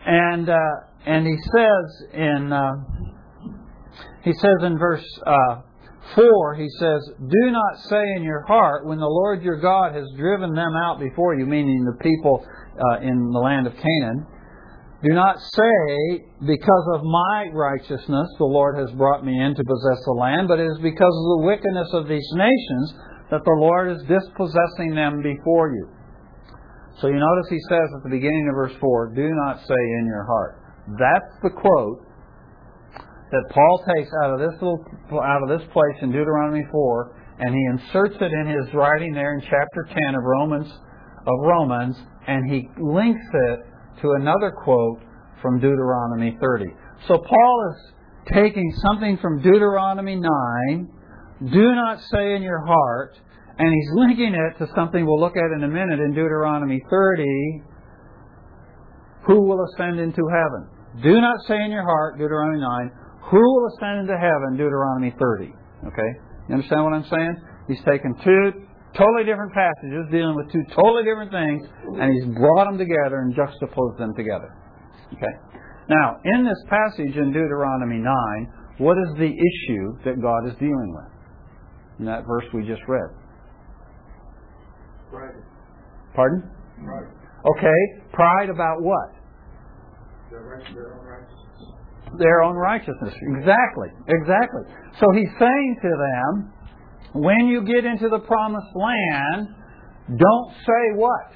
And, 0.05 0.49
uh, 0.49 0.57
and 1.05 1.25
he 1.25 1.37
says 1.37 2.09
in, 2.13 2.51
uh, 2.51 2.71
he 4.23 4.33
says 4.33 4.63
in 4.63 4.77
verse 4.79 5.05
4, 6.13 6.55
he 6.55 6.69
says, 6.79 7.01
Do 7.17 7.51
not 7.51 7.79
say 7.89 8.03
in 8.15 8.23
your 8.23 8.43
heart, 8.45 8.85
when 8.85 8.99
the 8.99 9.07
Lord 9.07 9.41
your 9.41 9.59
God 9.59 9.95
has 9.95 10.05
driven 10.17 10.53
them 10.53 10.73
out 10.85 10.99
before 10.99 11.35
you, 11.35 11.45
meaning 11.45 11.83
the 11.83 12.03
people 12.03 12.45
uh, 12.45 13.01
in 13.01 13.31
the 13.31 13.39
land 13.39 13.65
of 13.65 13.73
Canaan, 13.73 14.27
do 15.03 15.13
not 15.13 15.37
say, 15.39 16.25
Because 16.45 16.85
of 16.93 17.03
my 17.03 17.49
righteousness 17.53 18.27
the 18.37 18.45
Lord 18.45 18.77
has 18.77 18.91
brought 18.97 19.25
me 19.25 19.39
in 19.39 19.55
to 19.55 19.63
possess 19.63 20.03
the 20.05 20.17
land, 20.19 20.47
but 20.47 20.59
it 20.59 20.67
is 20.67 20.79
because 20.81 21.13
of 21.13 21.27
the 21.39 21.43
wickedness 21.45 21.89
of 21.93 22.07
these 22.07 22.29
nations 22.33 22.93
that 23.31 23.43
the 23.43 23.57
Lord 23.59 23.91
is 23.91 24.01
dispossessing 24.07 24.93
them 24.93 25.21
before 25.21 25.73
you. 25.73 25.89
So 27.01 27.07
you 27.07 27.19
notice 27.19 27.49
he 27.49 27.59
says 27.67 27.89
at 27.97 28.03
the 28.03 28.09
beginning 28.09 28.47
of 28.47 28.55
verse 28.55 28.77
4, 28.79 29.13
Do 29.15 29.29
not 29.45 29.59
say 29.59 29.81
in 29.99 30.05
your 30.05 30.23
heart. 30.23 30.61
That's 30.87 31.33
the 31.43 31.49
quote 31.49 32.05
that 33.31 33.43
Paul 33.51 33.83
takes 33.95 34.09
out 34.23 34.33
of 34.33 34.39
this 34.39 34.53
little 34.61 34.85
out 35.21 35.41
of 35.43 35.49
this 35.49 35.67
place 35.73 35.97
in 36.01 36.11
Deuteronomy 36.11 36.63
4 36.71 37.21
and 37.39 37.53
he 37.53 37.65
inserts 37.71 38.15
it 38.21 38.31
in 38.31 38.47
his 38.47 38.73
writing 38.73 39.13
there 39.13 39.33
in 39.33 39.41
chapter 39.41 39.87
10 39.89 40.15
of 40.15 40.23
Romans 40.23 40.67
of 40.67 41.39
Romans 41.41 41.95
and 42.27 42.49
he 42.49 42.69
links 42.79 43.25
it 43.33 43.59
to 44.01 44.11
another 44.19 44.51
quote 44.51 44.99
from 45.41 45.59
Deuteronomy 45.59 46.37
30. 46.39 46.65
So 47.07 47.17
Paul 47.17 47.73
is 47.73 47.93
taking 48.33 48.73
something 48.81 49.17
from 49.21 49.41
Deuteronomy 49.41 50.15
9, 50.15 50.89
do 51.51 51.75
not 51.75 51.99
say 52.11 52.35
in 52.35 52.41
your 52.41 52.65
heart, 52.65 53.17
and 53.57 53.71
he's 53.71 53.89
linking 53.93 54.33
it 54.33 54.57
to 54.59 54.71
something 54.75 55.05
we'll 55.05 55.19
look 55.19 55.37
at 55.37 55.51
in 55.55 55.63
a 55.63 55.67
minute 55.67 55.99
in 55.99 56.11
Deuteronomy 56.11 56.81
30, 56.89 57.23
who 59.27 59.47
will 59.47 59.63
ascend 59.73 59.99
into 59.99 60.21
heaven. 60.31 60.69
Do 61.03 61.21
not 61.21 61.37
say 61.47 61.61
in 61.63 61.71
your 61.71 61.83
heart, 61.83 62.17
Deuteronomy 62.17 62.59
9, 62.59 62.91
who 63.31 63.41
will 63.41 63.67
ascend 63.75 64.05
into 64.05 64.17
heaven? 64.17 64.57
Deuteronomy 64.57 65.13
30. 65.17 65.53
Okay? 65.87 66.11
You 66.49 66.55
understand 66.55 66.83
what 66.83 66.93
I'm 66.93 67.09
saying? 67.09 67.35
He's 67.67 67.83
taken 67.85 68.13
two 68.23 68.65
totally 68.97 69.25
different 69.25 69.51
passages 69.53 70.07
dealing 70.11 70.35
with 70.35 70.51
two 70.51 70.63
totally 70.75 71.03
different 71.03 71.31
things, 71.31 71.67
and 71.99 72.13
he's 72.13 72.25
brought 72.37 72.65
them 72.65 72.77
together 72.77 73.25
and 73.25 73.35
juxtaposed 73.35 73.99
them 73.99 74.13
together. 74.15 74.55
Okay? 75.13 75.33
Now, 75.89 76.17
in 76.23 76.45
this 76.45 76.57
passage 76.69 77.15
in 77.15 77.31
Deuteronomy 77.31 77.97
9, 77.97 78.53
what 78.77 78.97
is 78.97 79.17
the 79.17 79.29
issue 79.29 79.97
that 80.03 80.21
God 80.21 80.47
is 80.47 80.53
dealing 80.59 80.93
with? 80.95 81.11
In 81.99 82.05
that 82.05 82.25
verse 82.27 82.45
we 82.53 82.65
just 82.65 82.81
read. 82.87 83.09
Right. 85.11 85.35
Pardon? 86.15 86.49
Right. 86.79 87.07
Okay, 87.57 87.79
pride 88.11 88.49
about 88.49 88.81
what? 88.81 89.15
Their 90.31 90.41
right, 90.41 90.73
their 90.73 90.99
own 90.99 91.05
righteousness. 91.05 91.34
Their 92.19 92.43
own 92.43 92.55
righteousness. 92.55 93.13
Exactly, 93.37 93.89
exactly. 94.07 94.61
So 94.99 95.05
he's 95.13 95.29
saying 95.39 95.77
to 95.81 95.89
them, 95.89 96.53
when 97.13 97.47
you 97.47 97.63
get 97.63 97.85
into 97.85 98.09
the 98.09 98.19
promised 98.19 98.75
land, 98.75 99.47
don't 100.07 100.51
say 100.65 100.95
what? 100.95 101.31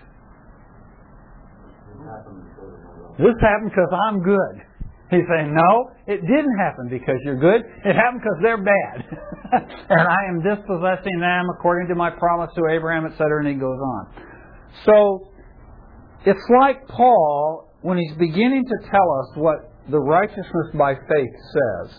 This 3.18 3.36
happened 3.42 3.72
because 3.72 3.92
I'm 3.92 4.22
good. 4.24 4.64
He's 5.10 5.26
saying, 5.28 5.54
no, 5.54 5.90
it 6.06 6.22
didn't 6.22 6.58
happen 6.60 6.88
because 6.88 7.16
you're 7.24 7.40
good. 7.40 7.66
It 7.84 7.96
happened 7.96 8.22
because 8.22 8.40
they're 8.44 8.64
bad. 8.64 9.06
and 9.90 10.08
I 10.08 10.30
am 10.30 10.42
dispossessing 10.44 11.20
them 11.20 11.46
according 11.58 11.88
to 11.90 11.96
my 11.96 12.12
promise 12.12 12.52
to 12.56 12.62
Abraham, 12.72 13.06
etc. 13.06 13.40
And 13.40 13.48
he 13.48 13.56
goes 13.56 13.80
on. 13.80 14.08
So, 14.86 15.32
it's 16.26 16.46
like 16.62 16.88
Paul, 16.88 17.72
when 17.82 17.98
he's 17.98 18.16
beginning 18.18 18.64
to 18.66 18.90
tell 18.90 19.20
us 19.20 19.36
what 19.36 19.74
the 19.90 20.00
righteousness 20.00 20.70
by 20.74 20.94
faith 20.94 21.36
says, 21.54 21.96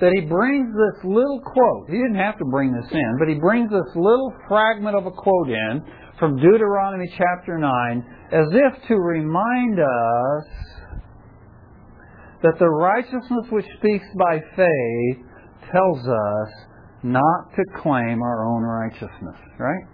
that 0.00 0.12
he 0.14 0.22
brings 0.22 0.72
this 0.72 1.04
little 1.04 1.40
quote. 1.44 1.88
He 1.88 1.96
didn't 1.96 2.16
have 2.16 2.38
to 2.38 2.44
bring 2.46 2.72
this 2.72 2.90
in, 2.90 3.16
but 3.18 3.28
he 3.28 3.34
brings 3.34 3.70
this 3.70 3.94
little 3.94 4.32
fragment 4.48 4.96
of 4.96 5.06
a 5.06 5.10
quote 5.10 5.48
in 5.48 5.82
from 6.18 6.36
Deuteronomy 6.36 7.06
chapter 7.16 7.58
9 7.58 8.04
as 8.32 8.46
if 8.50 8.88
to 8.88 8.96
remind 8.96 9.78
us 9.78 10.46
that 12.42 12.58
the 12.58 12.68
righteousness 12.68 13.46
which 13.50 13.66
speaks 13.78 14.06
by 14.18 14.40
faith 14.56 15.26
tells 15.70 15.98
us 16.08 16.48
not 17.02 17.52
to 17.56 17.62
claim 17.82 18.22
our 18.22 18.46
own 18.46 18.62
righteousness, 18.62 19.36
right? 19.58 19.84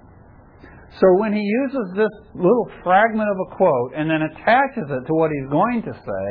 So 1.00 1.06
when 1.20 1.32
he 1.32 1.42
uses 1.42 1.92
this 1.96 2.14
little 2.34 2.70
fragment 2.82 3.28
of 3.28 3.36
a 3.52 3.56
quote 3.56 3.92
and 3.96 4.08
then 4.08 4.22
attaches 4.22 4.88
it 4.88 5.06
to 5.06 5.12
what 5.12 5.30
he's 5.30 5.50
going 5.50 5.82
to 5.82 5.92
say, 5.92 6.28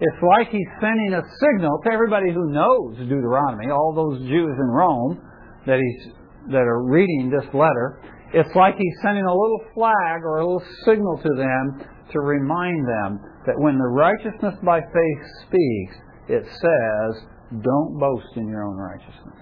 it's 0.00 0.22
like 0.26 0.50
he's 0.50 0.66
sending 0.80 1.14
a 1.14 1.22
signal 1.38 1.78
to 1.84 1.92
everybody 1.92 2.32
who 2.32 2.50
knows 2.50 2.98
Deuteronomy, 2.98 3.70
all 3.70 3.94
those 3.94 4.18
Jews 4.26 4.56
in 4.58 4.66
Rome 4.66 5.22
that 5.66 5.78
he's 5.78 6.12
that 6.50 6.66
are 6.66 6.82
reading 6.82 7.30
this 7.30 7.46
letter. 7.54 8.02
It's 8.34 8.50
like 8.56 8.74
he's 8.76 8.98
sending 9.02 9.24
a 9.24 9.32
little 9.32 9.62
flag 9.74 10.22
or 10.24 10.38
a 10.38 10.44
little 10.44 10.66
signal 10.84 11.18
to 11.18 11.28
them 11.36 11.86
to 12.10 12.18
remind 12.18 12.82
them 12.88 13.20
that 13.46 13.54
when 13.58 13.78
the 13.78 13.86
righteousness 13.86 14.54
by 14.64 14.80
faith 14.80 15.22
speaks, 15.46 15.94
it 16.28 16.42
says, 16.42 17.22
don't 17.62 18.00
boast 18.00 18.36
in 18.36 18.48
your 18.48 18.64
own 18.64 18.76
righteousness. 18.76 19.38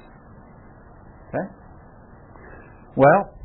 Okay? 1.28 1.46
Well, 2.96 3.39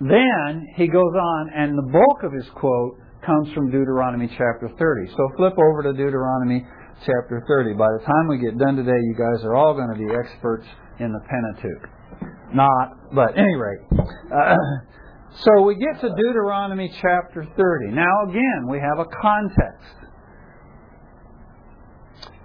then 0.00 0.66
he 0.76 0.86
goes 0.86 1.14
on, 1.14 1.50
and 1.54 1.76
the 1.76 1.90
bulk 1.90 2.22
of 2.22 2.32
his 2.32 2.46
quote 2.54 2.98
comes 3.26 3.52
from 3.52 3.70
Deuteronomy 3.70 4.28
chapter 4.28 4.70
30. 4.78 5.10
So 5.10 5.30
flip 5.36 5.54
over 5.58 5.82
to 5.82 5.92
Deuteronomy 5.92 6.64
chapter 7.00 7.42
30. 7.46 7.74
By 7.74 7.88
the 7.98 8.04
time 8.06 8.28
we 8.28 8.38
get 8.38 8.56
done 8.58 8.76
today, 8.76 8.94
you 8.94 9.14
guys 9.18 9.44
are 9.44 9.56
all 9.56 9.74
going 9.74 9.90
to 9.90 9.98
be 9.98 10.06
experts 10.14 10.66
in 11.00 11.12
the 11.12 11.20
Pentateuch. 11.26 11.90
Not, 12.54 13.14
but 13.14 13.30
at 13.30 13.38
any 13.38 13.54
rate. 13.54 13.80
Uh, 14.32 14.56
so 15.44 15.62
we 15.62 15.74
get 15.74 16.00
to 16.00 16.08
Deuteronomy 16.14 16.90
chapter 17.02 17.44
30. 17.56 17.92
Now, 17.92 18.30
again, 18.30 18.68
we 18.70 18.78
have 18.78 18.98
a 18.98 19.06
context. 19.20 19.98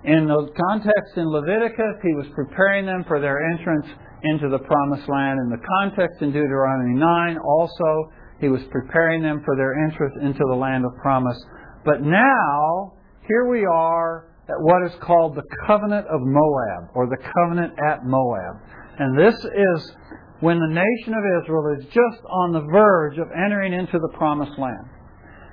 In 0.04 0.28
the 0.28 0.52
context 0.58 1.16
in 1.16 1.30
Leviticus, 1.30 1.96
he 2.04 2.14
was 2.16 2.26
preparing 2.36 2.86
them 2.86 3.06
for 3.08 3.22
their 3.22 3.40
entrance 3.52 3.88
into 4.24 4.50
the 4.50 4.60
promised 4.60 5.08
land. 5.10 5.40
In 5.40 5.50
the 5.50 5.64
context 5.80 6.22
in 6.22 6.32
Deuteronomy 6.32 7.00
9, 7.00 7.38
also, 7.38 8.12
he 8.40 8.50
was 8.50 8.62
preparing 8.72 9.22
them 9.22 9.42
for 9.46 9.56
their 9.56 9.74
entrance 9.86 10.16
into 10.22 10.44
the 10.48 10.56
land 10.56 10.86
of 10.86 10.92
promise. 11.02 11.40
But 11.86 12.02
now, 12.02 12.94
here 13.28 13.50
we 13.50 13.66
are 13.66 14.30
at 14.50 14.60
what 14.60 14.86
is 14.86 14.96
called 15.02 15.36
the 15.36 15.44
covenant 15.66 16.08
of 16.08 16.20
Moab, 16.22 16.92
or 16.94 17.08
the 17.08 17.18
covenant 17.34 17.74
at 17.80 18.06
Moab. 18.06 18.60
And 19.00 19.18
this 19.18 19.36
is 19.36 19.96
when 20.40 20.60
the 20.60 20.68
nation 20.68 21.14
of 21.14 21.24
Israel 21.42 21.76
is 21.80 21.86
just 21.86 22.24
on 22.30 22.52
the 22.52 22.68
verge 22.72 23.18
of 23.18 23.28
entering 23.32 23.74
into 23.74 23.98
the 23.98 24.18
promised 24.18 24.58
land. 24.60 24.88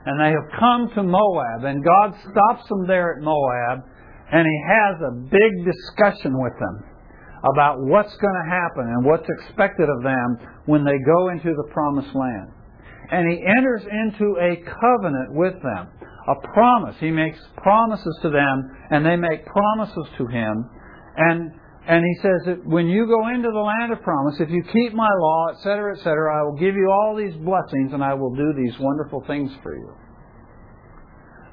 And 0.06 0.18
they 0.18 0.30
have 0.30 0.58
come 0.58 0.90
to 0.94 1.02
Moab, 1.02 1.64
and 1.64 1.84
God 1.84 2.14
stops 2.30 2.68
them 2.68 2.86
there 2.86 3.14
at 3.16 3.22
Moab, 3.22 3.84
and 4.32 4.46
He 4.46 4.62
has 4.66 5.00
a 5.02 5.16
big 5.30 5.64
discussion 5.64 6.40
with 6.40 6.54
them 6.58 6.89
about 7.40 7.80
what's 7.80 8.14
going 8.16 8.38
to 8.44 8.50
happen 8.50 8.84
and 8.84 9.04
what's 9.04 9.28
expected 9.40 9.88
of 9.88 10.02
them 10.02 10.36
when 10.66 10.84
they 10.84 10.98
go 11.06 11.30
into 11.30 11.54
the 11.54 11.68
promised 11.72 12.14
land. 12.14 12.52
And 13.10 13.28
He 13.28 13.42
enters 13.42 13.82
into 13.82 14.36
a 14.38 14.62
covenant 14.62 15.34
with 15.34 15.54
them, 15.62 15.88
a 16.28 16.34
promise. 16.52 16.96
He 17.00 17.10
makes 17.10 17.38
promises 17.56 18.18
to 18.22 18.30
them, 18.30 18.76
and 18.90 19.04
they 19.04 19.16
make 19.16 19.46
promises 19.46 20.06
to 20.18 20.26
Him. 20.26 20.68
And 21.16 21.52
and 21.86 22.04
he 22.04 22.14
says 22.20 22.40
that 22.46 22.66
when 22.66 22.86
you 22.86 23.06
go 23.06 23.28
into 23.28 23.48
the 23.50 23.58
land 23.58 23.90
of 23.92 24.02
promise, 24.02 24.36
if 24.38 24.50
you 24.50 24.62
keep 24.62 24.92
my 24.92 25.08
law, 25.08 25.48
etc., 25.50 25.96
etc., 25.96 26.38
I 26.38 26.42
will 26.44 26.58
give 26.58 26.74
you 26.76 26.90
all 26.92 27.16
these 27.16 27.34
blessings 27.40 27.92
and 27.92 28.04
I 28.04 28.14
will 28.14 28.34
do 28.34 28.52
these 28.54 28.78
wonderful 28.78 29.24
things 29.26 29.50
for 29.62 29.74
you. 29.74 29.90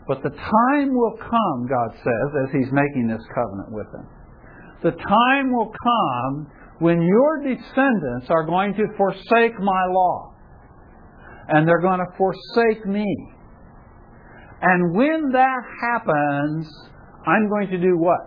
But 0.08 0.24
the 0.24 0.30
time 0.30 0.94
will 0.94 1.18
come, 1.18 1.68
God 1.68 1.92
says, 1.96 2.30
as 2.46 2.50
he's 2.54 2.72
making 2.72 3.08
this 3.08 3.24
covenant 3.34 3.72
with 3.72 3.92
them. 3.92 4.08
The 4.84 4.92
time 4.92 5.52
will 5.52 5.72
come 5.84 6.52
when 6.80 7.02
your 7.02 7.44
descendants 7.44 8.28
are 8.30 8.46
going 8.46 8.74
to 8.76 8.86
forsake 8.96 9.60
my 9.60 9.86
law. 9.90 10.34
And 11.50 11.68
they're 11.68 11.82
going 11.82 12.00
to 12.00 12.18
forsake 12.18 12.86
me. 12.86 13.06
And 14.62 14.96
when 14.96 15.32
that 15.32 15.62
happens, 15.82 16.68
I'm 17.26 17.50
going 17.50 17.70
to 17.70 17.78
do 17.78 17.98
what? 17.98 18.20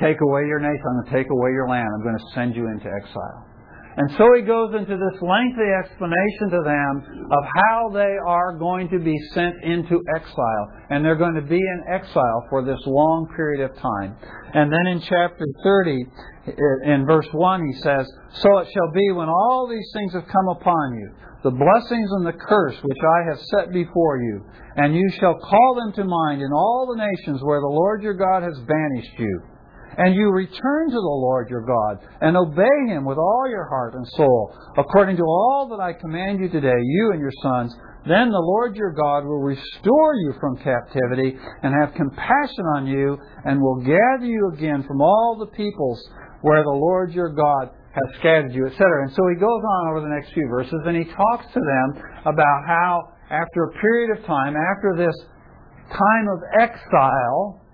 Take 0.00 0.20
away 0.20 0.42
your 0.46 0.60
nation. 0.60 1.04
To 1.04 1.10
take 1.10 1.30
away 1.30 1.50
your 1.52 1.68
land. 1.68 1.88
I'm 1.96 2.02
going 2.02 2.18
to 2.18 2.34
send 2.34 2.54
you 2.54 2.66
into 2.68 2.86
exile. 2.86 3.55
And 3.96 4.10
so 4.18 4.28
he 4.36 4.42
goes 4.42 4.74
into 4.76 4.92
this 4.92 5.22
lengthy 5.22 5.72
explanation 5.72 6.50
to 6.52 6.60
them 6.60 7.28
of 7.32 7.44
how 7.48 7.90
they 7.94 8.12
are 8.28 8.52
going 8.58 8.90
to 8.90 8.98
be 8.98 9.16
sent 9.32 9.54
into 9.64 10.04
exile. 10.14 10.66
And 10.90 11.02
they're 11.02 11.16
going 11.16 11.34
to 11.34 11.48
be 11.48 11.56
in 11.56 11.84
exile 11.88 12.44
for 12.50 12.62
this 12.62 12.78
long 12.84 13.26
period 13.34 13.64
of 13.64 13.74
time. 13.78 14.14
And 14.52 14.70
then 14.70 14.86
in 14.92 15.00
chapter 15.00 15.46
30, 15.64 16.04
in 16.84 17.06
verse 17.06 17.28
1, 17.32 17.66
he 17.72 17.80
says, 17.80 18.06
So 18.34 18.58
it 18.58 18.68
shall 18.68 18.92
be 18.92 19.12
when 19.12 19.30
all 19.30 19.66
these 19.66 19.90
things 19.94 20.12
have 20.12 20.28
come 20.28 20.48
upon 20.60 20.94
you, 20.94 21.10
the 21.42 21.56
blessings 21.56 22.10
and 22.20 22.26
the 22.26 22.36
curse 22.36 22.76
which 22.82 23.00
I 23.00 23.30
have 23.30 23.40
set 23.48 23.72
before 23.72 24.18
you, 24.20 24.44
and 24.76 24.94
you 24.94 25.08
shall 25.18 25.38
call 25.38 25.74
them 25.74 25.94
to 25.94 26.04
mind 26.04 26.42
in 26.42 26.52
all 26.52 26.92
the 26.92 27.00
nations 27.00 27.40
where 27.42 27.60
the 27.60 27.66
Lord 27.66 28.02
your 28.02 28.14
God 28.14 28.42
has 28.42 28.58
banished 28.58 29.18
you 29.18 29.40
and 29.96 30.14
you 30.14 30.30
return 30.30 30.88
to 30.88 31.00
the 31.00 31.18
Lord 31.24 31.48
your 31.48 31.64
God 31.64 31.98
and 32.20 32.36
obey 32.36 32.78
him 32.88 33.04
with 33.04 33.18
all 33.18 33.46
your 33.48 33.68
heart 33.68 33.94
and 33.94 34.06
soul, 34.16 34.54
according 34.76 35.16
to 35.16 35.22
all 35.22 35.68
that 35.70 35.82
I 35.82 35.92
command 35.92 36.40
you 36.40 36.48
today, 36.48 36.78
you 36.82 37.10
and 37.12 37.20
your 37.20 37.32
sons, 37.42 37.74
then 38.06 38.30
the 38.30 38.38
Lord 38.38 38.76
your 38.76 38.92
God 38.92 39.24
will 39.24 39.42
restore 39.42 40.14
you 40.14 40.34
from 40.38 40.56
captivity 40.58 41.34
and 41.62 41.74
have 41.74 41.94
compassion 41.94 42.64
on 42.76 42.86
you 42.86 43.18
and 43.44 43.60
will 43.60 43.82
gather 43.82 44.26
you 44.26 44.52
again 44.54 44.84
from 44.86 45.00
all 45.00 45.36
the 45.38 45.50
peoples 45.56 45.98
where 46.42 46.62
the 46.62 46.70
Lord 46.70 47.12
your 47.12 47.30
God 47.30 47.70
has 47.90 48.18
scattered 48.20 48.54
you, 48.54 48.66
etc. 48.66 48.86
And 49.02 49.10
so 49.10 49.22
he 49.28 49.40
goes 49.40 49.62
on 49.64 49.88
over 49.90 50.00
the 50.02 50.14
next 50.14 50.32
few 50.34 50.46
verses 50.48 50.78
and 50.86 50.96
he 50.96 51.04
talks 51.04 51.46
to 51.52 51.60
them 51.60 52.02
about 52.26 52.62
how 52.66 53.12
after 53.30 53.64
a 53.64 53.72
period 53.80 54.18
of 54.18 54.24
time, 54.26 54.54
after 54.54 54.94
this 54.96 55.16
time 55.90 56.26
of 56.30 56.38
exile, 56.60 57.65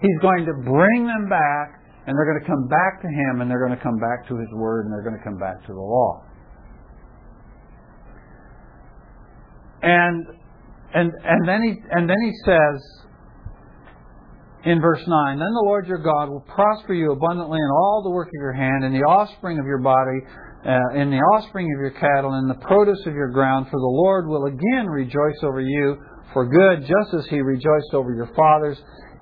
He's 0.00 0.18
going 0.22 0.46
to 0.46 0.54
bring 0.64 1.06
them 1.06 1.28
back, 1.28 1.80
and 2.06 2.16
they're 2.16 2.26
going 2.26 2.40
to 2.40 2.48
come 2.48 2.66
back 2.68 3.02
to 3.02 3.08
Him, 3.08 3.40
and 3.40 3.50
they're 3.50 3.64
going 3.64 3.76
to 3.76 3.82
come 3.82 3.98
back 3.98 4.26
to 4.28 4.36
His 4.36 4.48
Word, 4.52 4.86
and 4.86 4.92
they're 4.92 5.04
going 5.04 5.18
to 5.18 5.24
come 5.24 5.38
back 5.38 5.60
to 5.66 5.72
the 5.72 5.80
law. 5.80 6.24
And 9.82 10.26
and 10.92 11.12
and 11.24 11.48
then 11.48 11.62
he 11.62 11.74
and 11.90 12.08
then 12.08 12.20
he 12.20 12.32
says 12.44 12.82
in 14.64 14.80
verse 14.80 15.00
nine, 15.06 15.38
then 15.38 15.52
the 15.54 15.64
Lord 15.64 15.86
your 15.86 16.02
God 16.02 16.28
will 16.28 16.44
prosper 16.52 16.92
you 16.92 17.12
abundantly 17.12 17.56
in 17.56 17.70
all 17.70 18.02
the 18.04 18.10
work 18.10 18.28
of 18.28 18.40
your 18.40 18.52
hand, 18.52 18.84
in 18.84 18.92
the 18.92 19.06
offspring 19.06 19.58
of 19.58 19.64
your 19.64 19.80
body, 19.80 20.20
uh, 20.66 21.00
in 21.00 21.10
the 21.10 21.16
offspring 21.32 21.72
of 21.72 21.80
your 21.80 21.92
cattle, 21.92 22.34
in 22.34 22.46
the 22.46 22.60
produce 22.66 23.00
of 23.06 23.14
your 23.14 23.30
ground. 23.30 23.66
For 23.70 23.80
the 23.80 23.94
Lord 24.04 24.28
will 24.28 24.46
again 24.46 24.86
rejoice 24.86 25.40
over 25.44 25.62
you 25.62 25.96
for 26.34 26.44
good, 26.44 26.80
just 26.82 27.14
as 27.16 27.26
He 27.30 27.40
rejoiced 27.40 27.94
over 27.94 28.12
your 28.12 28.28
fathers 28.36 28.76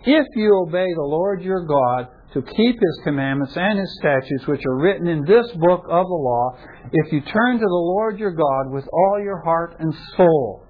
if 0.04 0.26
you 0.36 0.64
obey 0.66 0.86
the 0.94 1.02
Lord 1.02 1.42
your 1.42 1.64
God 1.66 2.08
to 2.34 2.42
keep 2.42 2.74
his 2.74 3.00
commandments 3.04 3.56
and 3.56 3.78
his 3.78 3.98
statutes 3.98 4.46
which 4.46 4.62
are 4.66 4.76
written 4.76 5.08
in 5.08 5.24
this 5.24 5.46
book 5.56 5.84
of 5.88 6.06
the 6.06 6.14
law, 6.14 6.56
if 6.92 7.12
you 7.12 7.20
turn 7.20 7.58
to 7.58 7.64
the 7.64 7.66
Lord 7.68 8.18
your 8.18 8.32
God 8.32 8.70
with 8.70 8.86
all 8.92 9.20
your 9.22 9.42
heart 9.42 9.76
and 9.78 9.92
soul. 10.16 10.66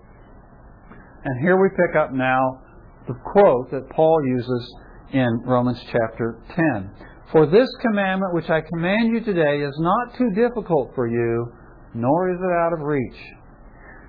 And 1.25 1.43
here 1.43 1.61
we 1.61 1.69
pick 1.71 1.97
up 1.97 2.13
now 2.13 2.63
the 3.07 3.15
quote 3.33 3.71
that 3.73 3.91
Paul 3.91 4.19
uses 4.27 4.75
in 5.13 5.43
Romans 5.45 5.81
chapter 5.87 6.41
10. 6.55 6.91
For 7.33 7.47
this 7.47 7.69
commandment 7.83 8.35
which 8.35 8.49
I 8.49 8.63
command 8.63 9.13
you 9.13 9.21
today 9.21 9.61
is 9.61 9.75
not 9.79 10.17
too 10.17 10.31
difficult 10.35 10.93
for 10.95 11.07
you, 11.07 11.53
nor 11.95 12.31
is 12.31 12.39
it 12.39 12.53
out 12.65 12.73
of 12.73 12.81
reach. 12.81 13.19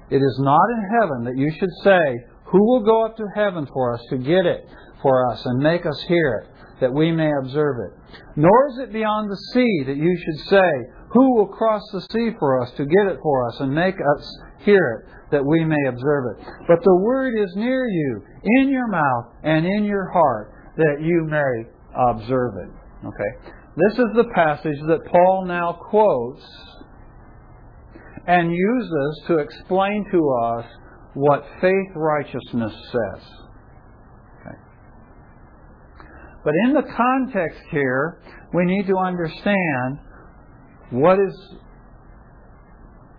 It 0.09 0.17
is 0.17 0.39
not 0.39 0.65
in 0.75 0.99
heaven 0.99 1.23
that 1.25 1.37
you 1.37 1.51
should 1.59 1.69
say, 1.83 2.17
Who 2.45 2.65
will 2.65 2.83
go 2.83 3.05
up 3.05 3.17
to 3.17 3.25
heaven 3.35 3.67
for 3.73 3.93
us 3.93 4.01
to 4.11 4.17
get 4.17 4.45
it 4.45 4.65
for 5.01 5.31
us 5.31 5.41
and 5.45 5.59
make 5.59 5.85
us 5.85 6.01
hear 6.07 6.43
it, 6.43 6.81
that 6.81 6.93
we 6.93 7.11
may 7.11 7.29
observe 7.41 7.77
it? 7.87 8.19
Nor 8.35 8.67
is 8.69 8.79
it 8.79 8.93
beyond 8.93 9.29
the 9.29 9.41
sea 9.53 9.83
that 9.87 9.97
you 9.97 10.17
should 10.17 10.47
say, 10.49 10.71
Who 11.13 11.35
will 11.35 11.47
cross 11.47 11.81
the 11.91 12.01
sea 12.11 12.31
for 12.39 12.61
us 12.61 12.71
to 12.77 12.85
get 12.85 13.07
it 13.07 13.19
for 13.21 13.47
us 13.49 13.59
and 13.59 13.73
make 13.73 13.95
us 13.95 14.39
hear 14.59 15.03
it, 15.03 15.31
that 15.31 15.45
we 15.45 15.63
may 15.65 15.87
observe 15.87 16.37
it? 16.37 16.45
But 16.67 16.83
the 16.83 16.99
word 17.01 17.33
is 17.37 17.55
near 17.55 17.87
you, 17.87 18.21
in 18.59 18.69
your 18.69 18.87
mouth 18.87 19.33
and 19.43 19.65
in 19.65 19.83
your 19.83 20.09
heart, 20.11 20.53
that 20.77 20.97
you 21.01 21.25
may 21.29 21.69
observe 22.11 22.53
it. 22.57 22.69
Okay? 23.05 23.53
This 23.75 23.93
is 23.93 24.15
the 24.15 24.29
passage 24.35 24.79
that 24.87 25.05
Paul 25.11 25.45
now 25.45 25.73
quotes 25.73 26.43
and 28.27 28.51
uses 28.51 29.21
to 29.27 29.37
explain 29.37 30.05
to 30.11 30.29
us 30.45 30.65
what 31.13 31.45
faith 31.61 31.91
righteousness 31.95 32.73
says. 32.91 33.23
But 36.43 36.53
in 36.65 36.73
the 36.73 36.83
context 36.83 37.59
here, 37.71 38.21
we 38.53 38.65
need 38.65 38.87
to 38.87 38.97
understand 38.97 39.99
what 40.91 41.19
is 41.19 41.35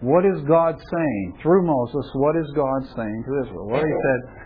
what 0.01 0.25
is 0.25 0.41
God 0.49 0.81
saying 0.81 1.39
through 1.43 1.67
Moses? 1.67 2.11
What 2.15 2.35
is 2.37 2.49
God 2.57 2.81
saying 2.97 3.25
to 3.29 3.33
Israel? 3.45 3.69
Well, 3.69 3.85
He 3.85 3.93
said, 3.93 4.41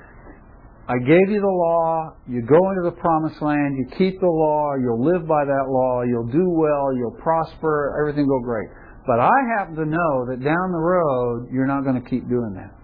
I 0.89 0.99
gave 0.99 1.31
you 1.31 1.41
the 1.41 1.47
law, 1.47 2.13
you 2.29 2.43
go 2.43 2.59
into 2.59 2.91
the 2.91 2.97
promised 3.01 3.41
land, 3.41 3.79
you 3.79 3.87
keep 3.97 4.21
the 4.21 4.27
law, 4.27 4.75
you'll 4.77 5.01
live 5.01 5.27
by 5.27 5.45
that 5.45 5.67
law, 5.71 6.03
you'll 6.03 6.29
do 6.29 6.45
well, 6.51 6.93
you'll 6.95 7.17
prosper, 7.23 7.97
everything 8.03 8.27
will 8.27 8.41
go 8.41 8.45
great. 8.45 8.69
But 9.07 9.21
I 9.21 9.33
happen 9.57 9.77
to 9.77 9.87
know 9.87 10.27
that 10.29 10.45
down 10.45 10.73
the 10.73 10.83
road, 10.83 11.49
you're 11.53 11.67
not 11.67 11.85
going 11.85 12.03
to 12.03 12.11
keep 12.11 12.29
doing 12.29 12.53
that. 12.57 12.75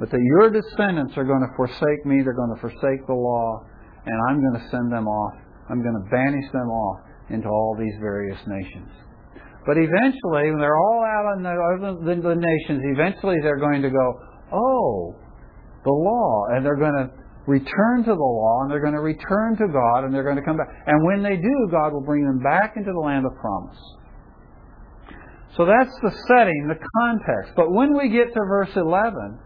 But 0.00 0.10
that 0.10 0.20
your 0.20 0.50
descendants 0.50 1.14
are 1.16 1.24
going 1.24 1.40
to 1.40 1.52
forsake 1.56 2.04
me, 2.04 2.20
they're 2.24 2.36
going 2.36 2.54
to 2.54 2.60
forsake 2.60 3.06
the 3.06 3.14
law, 3.14 3.64
and 4.06 4.16
I'm 4.28 4.40
going 4.40 4.58
to 4.60 4.68
send 4.70 4.92
them 4.92 5.06
off. 5.06 5.34
I'm 5.70 5.82
going 5.82 5.94
to 5.94 6.06
banish 6.10 6.50
them 6.52 6.68
off 6.68 7.00
into 7.30 7.48
all 7.48 7.76
these 7.78 7.94
various 8.00 8.38
nations. 8.46 8.90
But 9.64 9.78
eventually, 9.78 10.50
when 10.50 10.58
they're 10.58 10.76
all 10.76 11.02
out 11.06 11.38
in 11.38 11.42
the, 11.42 12.14
the 12.18 12.34
nations, 12.34 12.82
eventually 12.94 13.36
they're 13.42 13.60
going 13.62 13.82
to 13.82 13.90
go, 13.90 14.06
oh, 14.52 15.14
the 15.84 15.92
law, 15.92 16.46
and 16.50 16.66
they're 16.66 16.78
going 16.78 16.98
to 16.98 17.10
return 17.46 18.02
to 18.04 18.14
the 18.14 18.30
law, 18.30 18.62
and 18.62 18.70
they're 18.70 18.82
going 18.82 18.94
to 18.94 19.02
return 19.02 19.56
to 19.58 19.66
God, 19.70 20.04
and 20.04 20.14
they're 20.14 20.26
going 20.26 20.36
to 20.36 20.42
come 20.42 20.56
back. 20.56 20.66
And 20.86 21.04
when 21.06 21.22
they 21.22 21.36
do, 21.36 21.68
God 21.70 21.92
will 21.92 22.02
bring 22.02 22.24
them 22.24 22.42
back 22.42 22.74
into 22.76 22.90
the 22.90 22.98
land 22.98 23.24
of 23.24 23.32
promise. 23.38 23.78
So 25.56 25.66
that's 25.66 25.94
the 26.02 26.10
setting, 26.28 26.66
the 26.66 26.80
context. 26.98 27.52
But 27.54 27.70
when 27.70 27.96
we 27.96 28.08
get 28.08 28.32
to 28.32 28.40
verse 28.48 28.74
11, 28.74 29.38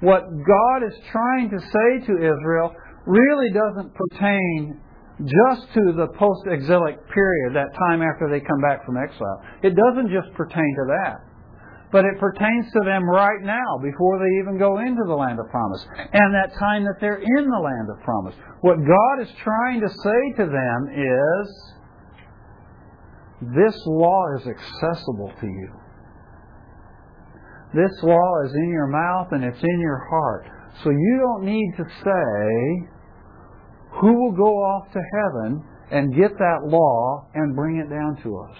what 0.00 0.22
God 0.28 0.86
is 0.86 0.94
trying 1.10 1.50
to 1.50 1.58
say 1.58 2.06
to 2.06 2.12
Israel 2.18 2.74
really 3.06 3.50
doesn't 3.54 3.94
pertain 3.94 4.80
just 5.24 5.72
to 5.72 5.96
the 5.96 6.08
post 6.18 6.44
exilic 6.50 7.00
period, 7.08 7.54
that 7.54 7.72
time 7.88 8.02
after 8.02 8.28
they 8.28 8.40
come 8.40 8.60
back 8.60 8.84
from 8.84 8.96
exile. 8.98 9.40
It 9.62 9.74
doesn't 9.74 10.12
just 10.12 10.28
pertain 10.36 10.74
to 10.76 10.84
that. 11.00 11.24
But 11.90 12.04
it 12.04 12.18
pertains 12.20 12.66
to 12.72 12.80
them 12.84 13.08
right 13.08 13.40
now, 13.42 13.78
before 13.80 14.18
they 14.18 14.42
even 14.42 14.58
go 14.58 14.78
into 14.80 15.02
the 15.06 15.14
land 15.14 15.38
of 15.38 15.48
promise, 15.48 15.86
and 15.96 16.34
that 16.34 16.52
time 16.58 16.84
that 16.84 17.00
they're 17.00 17.22
in 17.22 17.48
the 17.48 17.62
land 17.62 17.88
of 17.88 18.02
promise. 18.04 18.34
What 18.60 18.76
God 18.76 19.22
is 19.22 19.28
trying 19.42 19.80
to 19.80 19.88
say 19.88 20.32
to 20.36 20.46
them 20.50 20.88
is 20.92 21.46
this 23.54 23.80
law 23.86 24.24
is 24.36 24.46
accessible 24.48 25.32
to 25.40 25.46
you. 25.46 25.70
This 27.72 28.02
law 28.02 28.42
is 28.44 28.52
in 28.54 28.68
your 28.70 28.88
mouth 28.88 29.28
and 29.32 29.44
it's 29.44 29.62
in 29.62 29.80
your 29.80 30.06
heart. 30.10 30.46
So 30.82 30.90
you 30.90 31.20
don't 31.20 31.44
need 31.44 31.72
to 31.76 31.84
say, 32.04 32.88
Who 34.00 34.12
will 34.12 34.32
go 34.32 34.52
off 34.56 34.92
to 34.92 35.00
heaven 35.00 35.64
and 35.90 36.14
get 36.14 36.36
that 36.38 36.60
law 36.66 37.28
and 37.34 37.56
bring 37.56 37.78
it 37.78 37.88
down 37.88 38.16
to 38.22 38.38
us? 38.38 38.56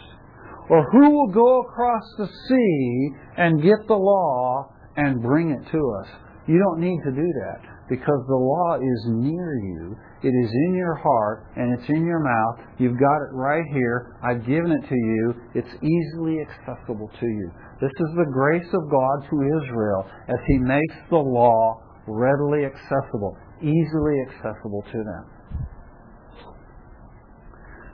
Or 0.69 0.89
who 0.91 1.11
will 1.11 1.29
go 1.29 1.61
across 1.61 2.03
the 2.19 2.27
sea 2.27 3.11
and 3.37 3.63
get 3.63 3.87
the 3.87 3.95
law 3.95 4.73
and 4.97 5.23
bring 5.23 5.51
it 5.51 5.71
to 5.71 5.79
us? 6.03 6.09
You 6.47 6.59
don't 6.59 6.81
need 6.81 7.01
to 7.05 7.11
do 7.11 7.27
that 7.27 7.61
because 7.89 8.23
the 8.27 8.35
law 8.35 8.77
is 8.77 9.05
near 9.09 9.55
you. 9.63 9.97
It 10.23 10.35
is 10.35 10.51
in 10.67 10.75
your 10.75 10.95
heart 10.95 11.47
and 11.57 11.79
it's 11.79 11.89
in 11.89 12.05
your 12.05 12.21
mouth. 12.21 12.67
You've 12.79 12.99
got 12.99 13.17
it 13.17 13.33
right 13.33 13.65
here. 13.73 14.17
I've 14.23 14.47
given 14.47 14.73
it 14.73 14.89
to 14.89 14.95
you. 14.95 15.35
It's 15.55 15.75
easily 15.83 16.39
accessible 16.41 17.11
to 17.21 17.27
you. 17.27 17.51
This 17.81 17.93
is 17.93 18.17
the 18.17 18.31
grace 18.33 18.67
of 18.73 18.91
God 18.91 19.29
to 19.31 19.61
Israel 19.63 20.07
as 20.29 20.39
He 20.47 20.59
makes 20.59 20.95
the 21.11 21.19
law 21.19 21.81
readily 22.09 22.65
accessible, 22.65 23.37
easily 23.63 24.21
accessible 24.29 24.83
to 24.93 24.99
them. 24.99 25.25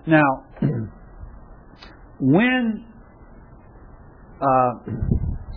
Now, 0.06 0.44
when, 2.20 2.84
uh, 4.40 4.70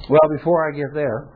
well, 0.10 0.30
before 0.38 0.70
I 0.70 0.76
get 0.76 0.94
there, 0.94 1.30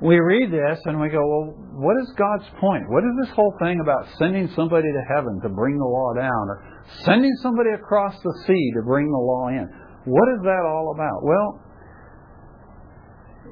we 0.00 0.18
read 0.18 0.50
this 0.50 0.78
and 0.86 1.00
we 1.00 1.08
go, 1.08 1.18
well, 1.22 1.54
what 1.78 1.96
is 2.02 2.12
God's 2.16 2.48
point? 2.60 2.90
What 2.90 3.04
is 3.04 3.10
this 3.22 3.34
whole 3.34 3.54
thing 3.60 3.80
about 3.80 4.06
sending 4.18 4.48
somebody 4.54 4.90
to 4.90 5.14
heaven 5.14 5.40
to 5.42 5.48
bring 5.48 5.78
the 5.78 5.84
law 5.84 6.12
down 6.14 6.48
or 6.50 6.82
sending 7.04 7.32
somebody 7.40 7.70
across 7.70 8.14
the 8.22 8.34
sea 8.46 8.72
to 8.74 8.82
bring 8.82 9.06
the 9.06 9.18
law 9.18 9.48
in? 9.48 9.68
What 10.04 10.28
is 10.34 10.42
that 10.42 10.62
all 10.66 10.92
about? 10.94 11.22
Well, 11.22 11.60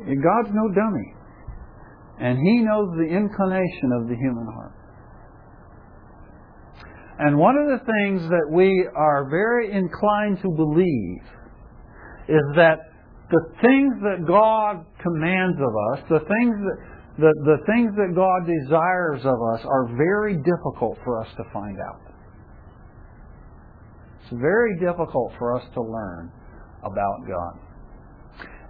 God's 0.06 0.50
no 0.54 0.68
dummy. 0.74 1.14
And 2.20 2.38
He 2.38 2.60
knows 2.60 2.88
the 2.96 3.08
inclination 3.08 3.92
of 4.00 4.08
the 4.08 4.14
human 4.14 4.46
heart. 4.54 4.72
And 7.18 7.36
one 7.38 7.56
of 7.56 7.66
the 7.66 7.84
things 7.84 8.22
that 8.30 8.48
we 8.50 8.88
are 8.96 9.28
very 9.28 9.72
inclined 9.72 10.38
to 10.42 10.48
believe 10.56 11.22
is 12.28 12.44
that 12.56 12.78
the 13.30 13.44
things 13.60 13.94
that 14.02 14.26
God 14.26 14.84
commands 15.02 15.58
of 15.60 15.72
us, 15.92 16.04
the 16.08 16.20
things 16.20 16.56
that 16.64 16.78
the, 17.18 17.32
the 17.44 17.58
things 17.66 17.92
that 17.96 18.14
God 18.14 18.46
desires 18.48 19.20
of 19.24 19.36
us 19.52 19.60
are 19.64 19.96
very 19.96 20.36
difficult 20.36 20.96
for 21.04 21.20
us 21.20 21.28
to 21.36 21.44
find 21.52 21.76
out. 21.78 22.00
It's 24.22 24.40
very 24.40 24.78
difficult 24.78 25.32
for 25.38 25.58
us 25.58 25.64
to 25.74 25.82
learn 25.82 26.32
about 26.80 27.28
God. 27.28 27.69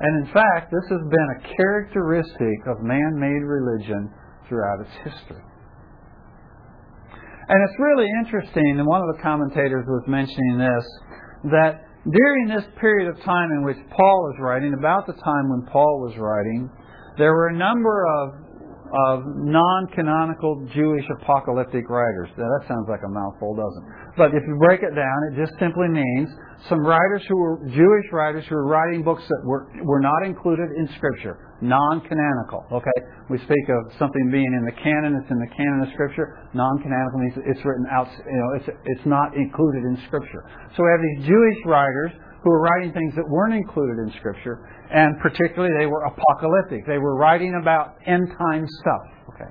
And 0.01 0.27
in 0.27 0.33
fact, 0.33 0.73
this 0.73 0.89
has 0.89 1.03
been 1.09 1.29
a 1.37 1.57
characteristic 1.57 2.67
of 2.67 2.81
man 2.81 3.21
made 3.21 3.45
religion 3.45 4.11
throughout 4.49 4.81
its 4.81 4.91
history. 5.05 5.45
And 7.49 7.59
it's 7.69 7.79
really 7.79 8.07
interesting, 8.25 8.79
and 8.79 8.87
one 8.87 9.03
of 9.03 9.17
the 9.17 9.23
commentators 9.23 9.85
was 9.87 10.05
mentioning 10.07 10.57
this, 10.57 10.87
that 11.51 11.85
during 12.09 12.49
this 12.49 12.65
period 12.81 13.09
of 13.09 13.21
time 13.25 13.51
in 13.53 13.65
which 13.65 13.77
Paul 13.91 14.33
is 14.33 14.41
writing, 14.41 14.73
about 14.73 15.07
the 15.07 15.13
time 15.13 15.51
when 15.51 15.67
Paul 15.71 16.01
was 16.01 16.17
writing, 16.17 16.71
there 17.19 17.35
were 17.35 17.49
a 17.49 17.57
number 17.57 18.07
of 18.07 18.50
of 18.91 19.23
non-canonical 19.27 20.67
Jewish 20.75 21.05
apocalyptic 21.21 21.89
writers. 21.89 22.29
Now, 22.37 22.51
that 22.59 22.67
sounds 22.67 22.87
like 22.91 23.01
a 23.07 23.09
mouthful, 23.09 23.55
doesn't 23.55 23.85
it? 23.87 23.93
But 24.19 24.35
if 24.35 24.43
you 24.47 24.59
break 24.59 24.83
it 24.83 24.95
down, 24.95 25.19
it 25.31 25.39
just 25.39 25.55
simply 25.59 25.89
means 25.89 26.29
some 26.69 26.81
writers 26.85 27.23
who 27.29 27.37
were 27.39 27.63
Jewish 27.71 28.07
writers 28.13 28.45
who 28.49 28.57
were 28.57 28.67
writing 28.67 29.03
books 29.03 29.23
that 29.27 29.41
were 29.47 29.71
were 29.83 30.01
not 30.01 30.27
included 30.27 30.69
in 30.77 30.89
Scripture, 30.97 31.57
non-canonical. 31.63 32.67
Okay, 32.73 32.99
we 33.31 33.39
speak 33.39 33.67
of 33.71 33.97
something 33.99 34.31
being 34.31 34.53
in 34.53 34.65
the 34.67 34.77
canon; 34.83 35.17
it's 35.17 35.31
in 35.31 35.39
the 35.39 35.53
canon 35.57 35.87
of 35.87 35.89
Scripture. 35.95 36.51
Non-canonical 36.53 37.19
means 37.19 37.35
it's 37.47 37.65
written 37.65 37.87
out. 37.91 38.09
You 38.13 38.37
know, 38.37 38.51
it's 38.59 38.69
it's 38.85 39.07
not 39.07 39.35
included 39.37 39.85
in 39.85 39.97
Scripture. 40.07 40.45
So 40.77 40.83
we 40.85 40.91
have 40.91 41.01
these 41.01 41.33
Jewish 41.33 41.59
writers 41.65 42.13
who 42.43 42.51
were 42.51 42.61
writing 42.61 42.93
things 42.93 43.15
that 43.17 43.29
weren't 43.29 43.55
included 43.55 43.99
in 44.01 44.13
Scripture, 44.19 44.67
and 44.91 45.19
particularly 45.21 45.73
they 45.79 45.87
were 45.87 46.05
apocalyptic. 46.05 46.87
They 46.87 46.99
were 46.99 47.17
writing 47.17 47.59
about 47.61 47.97
end 48.07 48.29
time 48.39 48.67
stuff. 48.81 49.35
Okay. 49.35 49.51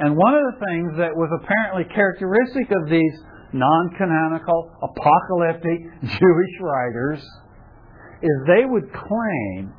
And 0.00 0.16
one 0.16 0.34
of 0.34 0.42
the 0.52 0.66
things 0.66 0.98
that 0.98 1.14
was 1.14 1.30
apparently 1.40 1.84
characteristic 1.94 2.68
of 2.70 2.90
these 2.90 3.14
non 3.52 3.94
canonical, 3.96 4.70
apocalyptic 4.82 5.80
Jewish 6.02 6.54
writers 6.60 7.20
is 8.22 8.32
they 8.46 8.64
would 8.64 8.92
claim 8.92 9.72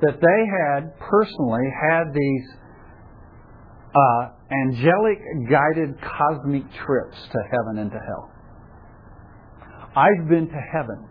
that 0.00 0.20
they 0.20 0.40
had 0.46 0.98
personally 0.98 1.66
had 1.90 2.12
these 2.14 2.46
uh, 3.94 4.28
angelic 4.50 5.18
guided 5.50 6.00
cosmic 6.00 6.62
trips 6.84 7.16
to 7.32 7.38
heaven 7.50 7.78
and 7.78 7.90
to 7.90 7.98
hell. 7.98 8.30
I've 9.96 10.28
been 10.28 10.48
to 10.48 10.60
heaven, 10.72 11.07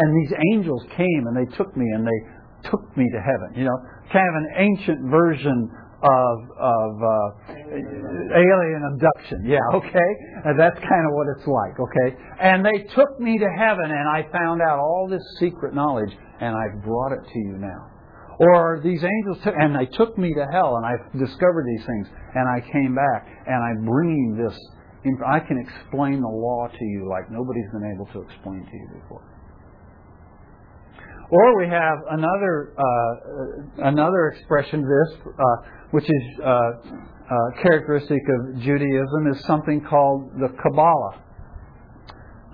and 0.00 0.08
these 0.16 0.32
angels 0.52 0.82
came 0.96 1.28
and 1.28 1.36
they 1.36 1.48
took 1.56 1.76
me 1.76 1.84
and 1.92 2.06
they 2.06 2.70
took 2.70 2.96
me 2.96 3.04
to 3.12 3.20
heaven. 3.20 3.52
You 3.56 3.64
know, 3.64 3.78
kind 4.12 4.26
of 4.28 4.34
an 4.34 4.48
ancient 4.56 5.10
version 5.10 5.68
of 6.02 6.38
of 6.56 6.92
uh, 6.96 7.52
alien 8.32 8.82
abduction. 8.94 9.44
Yeah, 9.44 9.60
okay, 9.74 10.10
and 10.44 10.58
that's 10.58 10.78
kind 10.80 11.04
of 11.04 11.12
what 11.12 11.26
it's 11.36 11.46
like. 11.46 11.76
Okay, 11.76 12.16
and 12.40 12.64
they 12.64 12.88
took 12.94 13.20
me 13.20 13.38
to 13.38 13.48
heaven, 13.58 13.84
and 13.84 14.08
I 14.08 14.24
found 14.32 14.62
out 14.62 14.78
all 14.78 15.08
this 15.10 15.22
secret 15.38 15.74
knowledge, 15.74 16.12
and 16.40 16.56
I've 16.56 16.82
brought 16.82 17.12
it 17.12 17.24
to 17.32 17.38
you 17.38 17.56
now. 17.58 17.88
Or 18.40 18.80
these 18.82 19.04
angels 19.04 19.44
took, 19.44 19.54
and 19.54 19.76
they 19.76 19.84
took 19.96 20.16
me 20.16 20.32
to 20.32 20.46
hell, 20.50 20.76
and 20.76 20.86
I 20.86 20.96
discovered 21.12 21.66
these 21.68 21.84
things, 21.84 22.08
and 22.34 22.48
I 22.48 22.60
came 22.72 22.94
back, 22.94 23.28
and 23.46 23.62
I'm 23.62 23.84
bringing 23.84 24.40
this. 24.40 24.56
I 25.26 25.40
can 25.40 25.56
explain 25.56 26.20
the 26.20 26.28
law 26.28 26.68
to 26.68 26.84
you 26.84 27.08
like 27.08 27.30
nobody's 27.30 27.68
been 27.72 27.92
able 27.92 28.06
to 28.12 28.20
explain 28.20 28.64
to 28.64 28.76
you 28.76 29.00
before. 29.00 29.29
Or 31.30 31.58
we 31.58 31.68
have 31.68 31.98
another 32.10 32.74
uh, 32.76 33.88
another 33.88 34.34
expression 34.34 34.80
of 34.80 34.86
this, 34.86 35.18
uh, 35.26 35.42
which 35.92 36.04
is 36.04 36.40
uh, 36.42 36.48
uh 36.50 37.62
characteristic 37.62 38.18
of 38.18 38.60
Judaism, 38.60 39.32
is 39.32 39.44
something 39.46 39.80
called 39.88 40.32
the 40.40 40.48
Kabbalah. 40.60 41.22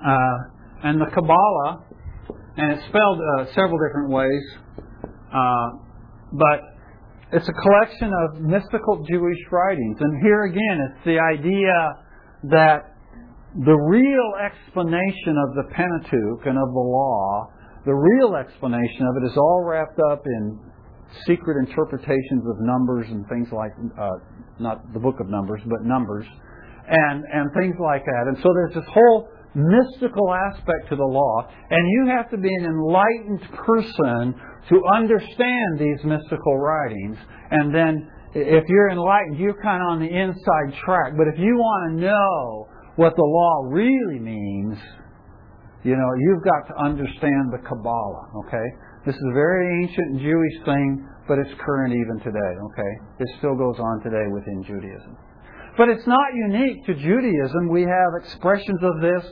Uh, 0.06 0.36
and 0.84 1.00
the 1.00 1.06
Kabbalah, 1.06 1.84
and 2.58 2.72
it's 2.72 2.86
spelled 2.88 3.18
uh, 3.18 3.46
several 3.54 3.78
different 3.88 4.10
ways. 4.10 4.42
But 6.32 6.60
it's 7.32 7.48
a 7.48 7.52
collection 7.52 8.12
of 8.12 8.42
mystical 8.42 9.04
Jewish 9.08 9.38
writings. 9.50 9.96
And 10.00 10.22
here 10.22 10.44
again, 10.44 10.78
it's 10.90 11.04
the 11.06 11.18
idea 11.18 11.94
that 12.50 12.92
the 13.64 13.74
real 13.74 14.32
explanation 14.44 15.34
of 15.48 15.54
the 15.56 15.64
Pentateuch 15.72 16.44
and 16.44 16.58
of 16.58 16.68
the 16.68 16.86
law, 16.86 17.50
the 17.86 17.94
real 17.94 18.34
explanation 18.34 19.06
of 19.06 19.22
it 19.22 19.30
is 19.30 19.36
all 19.38 19.62
wrapped 19.64 19.98
up 20.10 20.26
in 20.26 20.58
secret 21.26 21.56
interpretations 21.66 22.42
of 22.50 22.58
numbers 22.58 23.06
and 23.08 23.24
things 23.28 23.48
like, 23.52 23.70
uh, 23.98 24.10
not 24.58 24.92
the 24.92 24.98
book 24.98 25.20
of 25.20 25.28
Numbers, 25.28 25.60
but 25.66 25.84
Numbers, 25.84 26.26
and, 26.88 27.24
and 27.32 27.50
things 27.54 27.76
like 27.78 28.04
that. 28.04 28.24
And 28.26 28.36
so 28.42 28.50
there's 28.52 28.74
this 28.74 28.92
whole 28.92 29.28
mystical 29.54 30.34
aspect 30.34 30.90
to 30.90 30.96
the 30.96 31.06
law, 31.06 31.48
and 31.70 31.88
you 31.88 32.10
have 32.10 32.28
to 32.30 32.36
be 32.36 32.52
an 32.58 32.64
enlightened 32.64 33.40
person 33.54 34.34
to 34.68 34.82
understand 34.92 35.78
these 35.78 36.02
mystical 36.04 36.58
writings. 36.58 37.16
And 37.50 37.72
then, 37.72 38.10
if 38.34 38.64
you're 38.68 38.90
enlightened, 38.90 39.38
you're 39.38 39.62
kind 39.62 39.82
of 39.82 39.88
on 39.94 40.00
the 40.00 40.10
inside 40.10 40.76
track. 40.84 41.14
But 41.16 41.28
if 41.32 41.38
you 41.38 41.54
want 41.54 41.98
to 42.00 42.04
know 42.04 42.68
what 42.96 43.14
the 43.14 43.22
law 43.22 43.70
really 43.70 44.18
means, 44.18 44.76
you 45.84 45.96
know, 45.96 46.10
you've 46.18 46.44
got 46.44 46.62
to 46.72 46.74
understand 46.84 47.52
the 47.52 47.60
Kabbalah, 47.66 48.46
okay? 48.46 48.66
This 49.04 49.14
is 49.14 49.26
a 49.30 49.34
very 49.34 49.84
ancient 49.84 50.20
Jewish 50.20 50.56
thing, 50.64 51.06
but 51.28 51.38
it's 51.38 51.50
current 51.60 51.94
even 51.94 52.18
today, 52.24 52.52
okay? 52.70 52.92
It 53.20 53.28
still 53.38 53.54
goes 53.54 53.78
on 53.78 54.02
today 54.02 54.26
within 54.32 54.64
Judaism. 54.66 55.16
But 55.76 55.88
it's 55.90 56.06
not 56.06 56.26
unique 56.34 56.86
to 56.86 56.94
Judaism. 56.94 57.68
We 57.68 57.82
have 57.82 58.10
expressions 58.24 58.80
of 58.82 59.00
this 59.00 59.24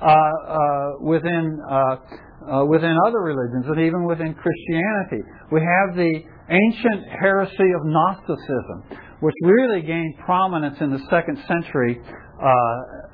uh, 0.00 0.06
uh, 0.06 0.90
within 1.02 1.58
uh, 1.68 2.64
within 2.70 2.96
other 3.06 3.20
religions 3.20 3.66
and 3.66 3.80
even 3.80 4.06
within 4.06 4.32
Christianity. 4.32 5.26
We 5.50 5.60
have 5.60 5.96
the 5.96 6.22
ancient 6.48 7.02
heresy 7.20 7.70
of 7.74 7.84
Gnosticism, 7.84 8.98
which 9.20 9.34
really 9.42 9.82
gained 9.82 10.14
prominence 10.24 10.76
in 10.80 10.90
the 10.90 11.00
second 11.10 11.36
century 11.48 12.00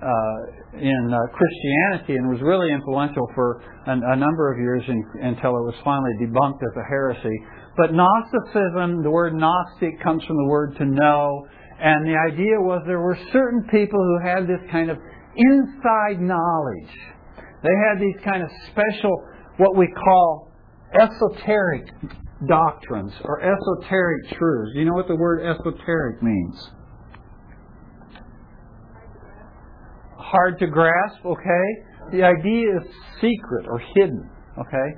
Uh, 0.04 0.76
in 0.76 1.08
uh, 1.08 1.16
Christianity 1.32 2.16
and 2.16 2.28
was 2.28 2.36
really 2.42 2.68
influential 2.70 3.24
for 3.34 3.62
a, 3.86 3.92
a 4.12 4.16
number 4.16 4.52
of 4.52 4.58
years 4.60 4.82
in, 4.86 5.00
until 5.22 5.56
it 5.56 5.64
was 5.64 5.74
finally 5.82 6.12
debunked 6.20 6.60
as 6.60 6.76
a 6.76 6.84
heresy. 6.86 7.32
But 7.78 7.94
Gnosticism, 7.94 9.02
the 9.02 9.10
word 9.10 9.32
Gnostic 9.32 10.02
comes 10.02 10.22
from 10.24 10.36
the 10.36 10.44
word 10.44 10.76
to 10.76 10.84
know, 10.84 11.46
and 11.80 12.04
the 12.04 12.20
idea 12.30 12.60
was 12.60 12.82
there 12.86 13.00
were 13.00 13.16
certain 13.32 13.64
people 13.70 13.98
who 13.98 14.28
had 14.28 14.46
this 14.46 14.60
kind 14.70 14.90
of 14.90 14.98
inside 15.36 16.20
knowledge. 16.20 16.92
They 17.62 17.72
had 17.88 17.96
these 17.98 18.20
kind 18.22 18.42
of 18.42 18.50
special, 18.72 19.10
what 19.56 19.74
we 19.74 19.88
call 19.88 20.52
esoteric 21.00 21.88
doctrines 22.46 23.12
or 23.24 23.40
esoteric 23.40 24.36
truths. 24.36 24.72
You 24.74 24.84
know 24.84 24.92
what 24.92 25.08
the 25.08 25.16
word 25.16 25.40
esoteric 25.40 26.22
means? 26.22 26.70
Hard 30.34 30.58
to 30.58 30.66
grasp, 30.66 31.24
okay? 31.24 31.66
The 32.10 32.24
idea 32.24 32.82
is 32.82 32.82
secret 33.20 33.66
or 33.70 33.80
hidden, 33.94 34.28
okay? 34.58 34.88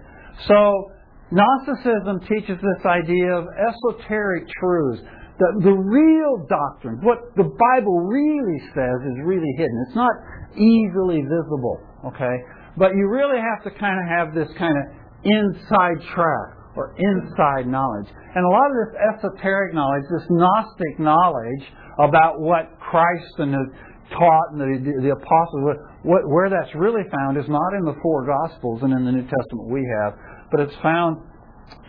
So, 0.48 0.90
Gnosticism 1.30 2.20
teaches 2.20 2.56
this 2.56 2.86
idea 2.86 3.36
of 3.36 3.44
esoteric 3.68 4.44
truths 4.60 5.02
the, 5.38 5.68
the 5.68 5.76
real 5.76 6.48
doctrine, 6.48 7.04
what 7.04 7.36
the 7.36 7.44
Bible 7.44 8.00
really 8.08 8.60
says, 8.72 8.98
is 9.04 9.16
really 9.24 9.52
hidden. 9.56 9.76
It's 9.86 9.96
not 9.96 10.12
easily 10.56 11.20
visible, 11.20 11.76
okay? 12.08 12.36
But 12.76 12.96
you 12.96 13.08
really 13.08 13.36
have 13.36 13.60
to 13.64 13.70
kind 13.78 14.00
of 14.00 14.06
have 14.08 14.28
this 14.32 14.48
kind 14.56 14.72
of 14.72 14.84
inside 15.24 16.00
track 16.16 16.56
or 16.76 16.96
inside 16.96 17.68
knowledge. 17.68 18.08
And 18.08 18.44
a 18.44 18.48
lot 18.48 18.68
of 18.68 18.76
this 18.80 18.92
esoteric 19.12 19.74
knowledge, 19.74 20.04
this 20.08 20.28
Gnostic 20.30 21.00
knowledge 21.00 21.64
about 22.00 22.40
what 22.40 22.72
Christ 22.80 23.32
and 23.38 23.52
the 23.52 23.64
taught 24.10 24.52
and 24.52 24.60
the, 24.60 25.02
the 25.02 25.12
apostles, 25.12 25.78
what, 26.02 26.22
where 26.28 26.50
that's 26.50 26.74
really 26.74 27.02
found 27.10 27.36
is 27.36 27.48
not 27.48 27.74
in 27.74 27.84
the 27.84 27.94
four 28.02 28.26
Gospels 28.26 28.82
and 28.82 28.92
in 28.92 29.04
the 29.04 29.12
New 29.12 29.26
Testament 29.26 29.66
we 29.68 29.82
have, 29.82 30.14
but 30.50 30.60
it's 30.60 30.76
found 30.82 31.18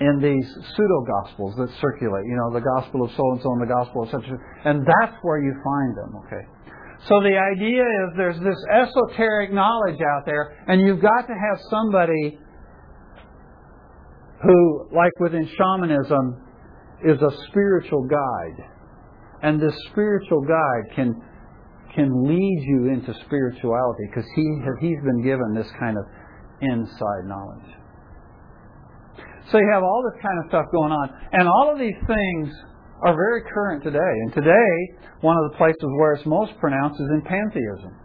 in 0.01 0.19
these 0.21 0.47
pseudo 0.73 0.99
gospels 1.05 1.55
that 1.57 1.69
circulate. 1.81 2.25
You 2.25 2.37
know, 2.37 2.53
the 2.53 2.65
gospel 2.65 3.05
of 3.05 3.11
so 3.15 3.23
and 3.33 3.41
so 3.41 3.51
and 3.53 3.61
the 3.61 3.73
gospel 3.73 4.03
of 4.03 4.09
such, 4.09 4.25
and 4.65 4.81
that's 4.81 5.15
where 5.21 5.39
you 5.39 5.53
find 5.63 5.97
them. 5.97 6.21
Okay. 6.25 6.43
So 7.05 7.21
the 7.21 7.37
idea 7.37 7.83
is 7.83 8.17
there's 8.17 8.39
this 8.39 8.57
esoteric 8.73 9.53
knowledge 9.53 9.99
out 10.01 10.25
there, 10.25 10.65
and 10.67 10.81
you've 10.81 11.01
got 11.01 11.27
to 11.27 11.33
have 11.33 11.59
somebody 11.69 12.39
who, 14.41 14.89
like 14.95 15.13
within 15.19 15.47
shamanism, 15.57 16.41
is 17.05 17.21
a 17.21 17.31
spiritual 17.49 18.07
guide, 18.07 18.65
and 19.43 19.61
this 19.61 19.75
spiritual 19.91 20.41
guide 20.41 20.95
can 20.95 21.21
can 21.95 22.23
lead 22.27 22.59
you 22.63 22.89
into 22.89 23.13
spirituality 23.25 24.03
because 24.09 24.29
he 24.35 24.43
he's 24.79 25.01
been 25.03 25.21
given 25.23 25.53
this 25.55 25.67
kind 25.79 25.97
of 25.97 26.05
inside 26.61 27.25
knowledge. 27.25 27.77
So 29.51 29.59
you 29.59 29.69
have 29.71 29.83
all 29.83 30.03
this 30.03 30.21
kind 30.21 30.39
of 30.39 30.45
stuff 30.49 30.65
going 30.71 30.91
on. 30.91 31.09
And 31.31 31.47
all 31.47 31.71
of 31.71 31.79
these 31.79 31.95
things 32.05 32.49
are 33.05 33.13
very 33.13 33.43
current 33.53 33.83
today. 33.83 34.13
And 34.25 34.33
today, 34.33 34.73
one 35.21 35.37
of 35.37 35.51
the 35.51 35.57
places 35.57 35.87
where 35.97 36.13
it's 36.13 36.25
most 36.25 36.51
pronounced 36.59 36.99
is 36.99 37.07
in 37.07 37.21
pantheism. 37.21 37.95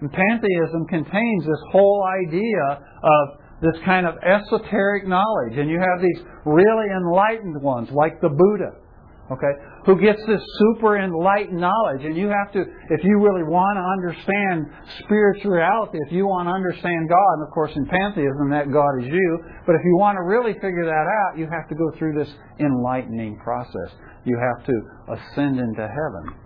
And 0.00 0.10
pantheism 0.12 0.86
contains 0.88 1.44
this 1.46 1.62
whole 1.70 2.04
idea 2.26 2.82
of 3.02 3.24
this 3.62 3.80
kind 3.84 4.06
of 4.06 4.16
esoteric 4.18 5.06
knowledge. 5.06 5.56
And 5.56 5.70
you 5.70 5.78
have 5.78 6.02
these 6.02 6.20
really 6.44 6.90
enlightened 6.90 7.62
ones, 7.62 7.88
like 7.92 8.20
the 8.20 8.28
Buddha, 8.28 8.83
okay, 9.30 9.52
who 9.86 10.00
gets 10.00 10.20
this 10.26 10.40
super 10.58 10.98
enlightened 10.98 11.58
knowledge. 11.58 12.04
And 12.04 12.16
you 12.16 12.28
have 12.28 12.52
to, 12.52 12.60
if 12.60 13.04
you 13.04 13.16
really 13.20 13.44
want 13.44 13.76
to 13.80 13.84
understand 13.84 14.66
spirituality, 15.04 15.98
if 16.06 16.12
you 16.12 16.26
want 16.26 16.48
to 16.48 16.52
understand 16.52 17.08
God, 17.08 17.32
and 17.40 17.48
of 17.48 17.52
course 17.52 17.72
in 17.74 17.86
pantheism 17.86 18.50
that 18.50 18.72
God 18.72 19.00
is 19.00 19.08
you, 19.08 19.30
but 19.66 19.74
if 19.74 19.82
you 19.84 19.96
want 19.96 20.16
to 20.16 20.24
really 20.24 20.52
figure 20.54 20.84
that 20.84 21.06
out, 21.08 21.38
you 21.38 21.48
have 21.48 21.68
to 21.68 21.74
go 21.74 21.90
through 21.98 22.18
this 22.18 22.32
enlightening 22.60 23.38
process. 23.42 23.96
You 24.24 24.36
have 24.36 24.66
to 24.66 24.76
ascend 25.16 25.58
into 25.58 25.88
heaven 25.88 26.36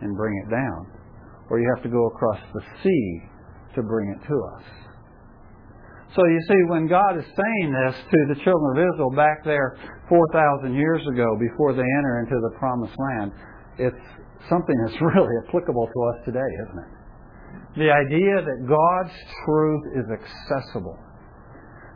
and 0.00 0.16
bring 0.16 0.34
it 0.44 0.50
down. 0.50 0.86
Or 1.50 1.60
you 1.60 1.70
have 1.74 1.82
to 1.82 1.90
go 1.90 2.06
across 2.06 2.40
the 2.54 2.62
sea 2.82 3.22
to 3.74 3.82
bring 3.82 4.10
it 4.10 4.26
to 4.26 4.36
us. 4.56 4.81
So 6.14 6.20
you 6.26 6.40
see, 6.46 6.60
when 6.68 6.88
God 6.88 7.16
is 7.16 7.24
saying 7.24 7.72
this 7.72 7.96
to 7.96 8.18
the 8.28 8.38
children 8.44 8.76
of 8.76 8.92
Israel 8.92 9.10
back 9.16 9.44
there 9.44 9.78
4,000 10.10 10.74
years 10.74 11.00
ago 11.08 11.24
before 11.40 11.72
they 11.72 11.80
enter 11.80 12.20
into 12.20 12.36
the 12.36 12.52
promised 12.58 12.92
land, 12.98 13.32
it's 13.78 14.04
something 14.50 14.76
that's 14.84 15.00
really 15.16 15.32
applicable 15.48 15.88
to 15.88 15.98
us 16.12 16.16
today, 16.26 16.50
isn't 16.68 16.80
it? 16.84 16.92
The 17.80 17.88
idea 17.88 18.44
that 18.44 18.68
God's 18.68 19.16
truth 19.46 19.84
is 19.96 20.04
accessible. 20.12 20.98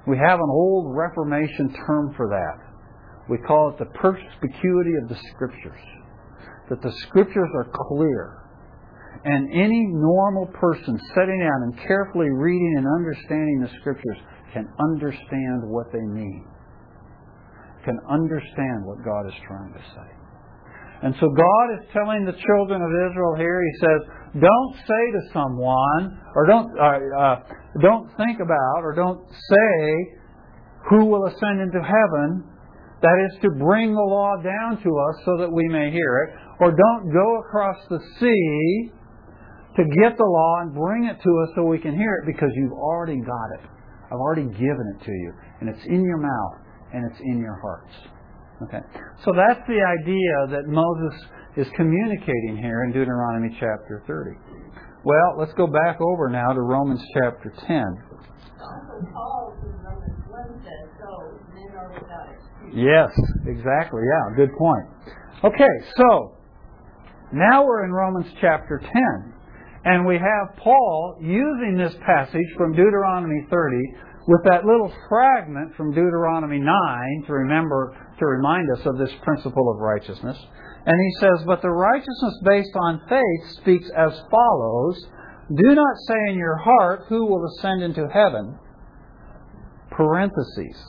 We 0.07 0.17
have 0.17 0.41
an 0.41 0.49
old 0.49 0.97
Reformation 0.97 1.75
term 1.87 2.15
for 2.17 2.29
that. 2.29 2.65
We 3.29 3.37
call 3.47 3.69
it 3.69 3.79
the 3.79 3.91
perspicuity 3.99 4.95
of 5.03 5.11
the 5.11 5.19
Scriptures. 5.35 5.83
That 6.71 6.81
the 6.81 6.93
Scriptures 7.05 7.51
are 7.55 7.69
clear 7.89 8.46
and 9.27 9.51
any 9.51 9.91
normal 9.91 10.47
person 10.55 10.95
sitting 11.11 11.41
down 11.43 11.59
and 11.67 11.75
carefully 11.83 12.31
reading 12.31 12.75
and 12.79 12.87
understanding 12.87 13.59
the 13.59 13.71
Scriptures 13.81 14.19
can 14.55 14.71
understand 14.79 15.67
what 15.67 15.91
they 15.93 16.07
mean, 16.07 16.47
can 17.85 17.99
understand 18.09 18.87
what 18.87 19.03
God 19.05 19.27
is 19.27 19.35
trying 19.43 19.73
to 19.75 19.83
say. 19.99 20.11
And 21.03 21.15
so 21.19 21.27
God 21.27 21.67
is 21.75 21.91
telling 21.93 22.25
the 22.25 22.39
children 22.39 22.81
of 22.81 22.91
Israel 23.11 23.35
here, 23.37 23.61
He 23.67 23.75
says, 23.83 24.01
don't 24.39 24.75
say 24.87 25.03
to 25.19 25.21
someone, 25.35 26.23
or 26.37 26.47
don't, 26.47 26.71
uh, 26.79 27.19
uh, 27.19 27.37
don't 27.83 28.07
think 28.17 28.39
about, 28.39 28.79
or 28.87 28.95
don't 28.95 29.27
say, 29.27 30.17
who 30.89 31.05
will 31.05 31.27
ascend 31.27 31.61
into 31.61 31.83
heaven, 31.83 32.47
that 33.03 33.29
is 33.29 33.43
to 33.43 33.51
bring 33.59 33.93
the 33.93 34.07
law 34.07 34.37
down 34.39 34.81
to 34.83 34.89
us 34.89 35.17
so 35.25 35.37
that 35.39 35.51
we 35.51 35.67
may 35.69 35.91
hear 35.91 36.31
it, 36.31 36.31
or 36.61 36.71
don't 36.71 37.13
go 37.13 37.41
across 37.41 37.77
the 37.91 37.99
sea 38.21 38.93
to 39.77 39.83
get 40.01 40.17
the 40.17 40.25
law 40.25 40.61
and 40.61 40.73
bring 40.75 41.05
it 41.05 41.21
to 41.23 41.31
us 41.45 41.49
so 41.55 41.65
we 41.65 41.79
can 41.79 41.95
hear 41.95 42.23
it 42.23 42.27
because 42.27 42.49
you've 42.55 42.73
already 42.73 43.21
got 43.21 43.49
it. 43.61 43.69
I've 44.07 44.21
already 44.21 44.47
given 44.47 44.97
it 44.97 45.05
to 45.05 45.13
you, 45.13 45.33
and 45.61 45.69
it's 45.69 45.85
in 45.87 46.03
your 46.03 46.19
mouth 46.19 46.67
and 46.93 47.05
it's 47.11 47.21
in 47.21 47.39
your 47.39 47.59
hearts. 47.61 47.93
Okay. 48.63 48.81
So 49.25 49.33
that's 49.37 49.61
the 49.69 49.81
idea 49.85 50.57
that 50.57 50.67
Moses 50.67 51.13
is 51.57 51.67
communicating 51.77 52.57
here 52.57 52.85
in 52.85 52.93
Deuteronomy 52.93 53.51
chapter 53.61 54.03
30. 54.07 54.31
Well, 55.05 55.37
let's 55.39 55.53
go 55.55 55.67
back 55.67 56.01
over 56.01 56.31
now 56.31 56.53
to 56.53 56.61
Romans 56.61 57.01
chapter 57.15 57.53
10. 57.67 57.69
Also, 57.69 59.07
Paul 59.13 59.55
in 59.63 59.77
Romans 59.85 60.19
1 60.27 60.65
says, 60.65 60.89
so 60.99 61.37
men 61.53 61.77
are 61.77 61.93
without 61.93 62.33
excuse. 62.33 62.75
Yes, 62.75 63.13
exactly. 63.47 64.01
Yeah, 64.03 64.37
good 64.37 64.57
point. 64.57 64.87
Okay, 65.45 65.75
so 65.97 66.33
now 67.33 67.65
we're 67.65 67.85
in 67.85 67.93
Romans 67.93 68.27
chapter 68.41 68.81
10. 68.81 69.36
And 69.87 70.05
we 70.05 70.19
have 70.19 70.57
Paul 70.59 71.17
using 71.23 71.77
this 71.79 71.95
passage 72.05 72.51
from 72.57 72.73
Deuteronomy 72.75 73.47
30 73.49 73.77
with 74.27 74.43
that 74.43 74.65
little 74.67 74.93
fragment 75.09 75.77
from 75.77 75.95
Deuteronomy 75.95 76.59
9 76.59 77.25
to 77.29 77.33
remember 77.33 77.97
to 78.19 78.27
remind 78.27 78.67
us 78.73 78.85
of 78.85 78.99
this 78.99 79.15
principle 79.23 79.71
of 79.71 79.79
righteousness. 79.79 80.37
And 80.87 81.01
he 81.01 81.13
says, 81.21 81.47
But 81.47 81.63
the 81.63 81.71
righteousness 81.71 82.35
based 82.45 82.75
on 82.75 83.01
faith 83.09 83.59
speaks 83.63 83.89
as 83.97 84.11
follows 84.29 85.07
Do 85.55 85.75
not 85.77 85.97
say 86.09 86.33
in 86.33 86.35
your 86.37 86.57
heart, 86.57 87.05
Who 87.09 87.25
will 87.27 87.47
ascend 87.47 87.85
into 87.85 88.09
heaven? 88.13 88.59
Parentheses. 89.93 90.83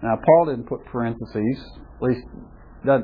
Now, 0.00 0.14
Paul 0.24 0.46
didn't 0.46 0.68
put 0.68 0.84
parentheses, 0.86 1.58
at 1.96 2.02
least 2.02 2.22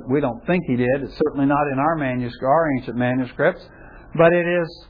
we 0.09 0.21
don't 0.21 0.47
think 0.47 0.63
he 0.69 0.77
did. 0.77 1.03
It's 1.03 1.19
certainly 1.27 1.47
not 1.47 1.67
in 1.73 1.79
our 1.79 1.97
manuscript, 1.97 2.45
our 2.45 2.71
ancient 2.79 2.97
manuscripts, 2.97 3.63
but 4.17 4.33
it 4.33 4.47
is 4.47 4.87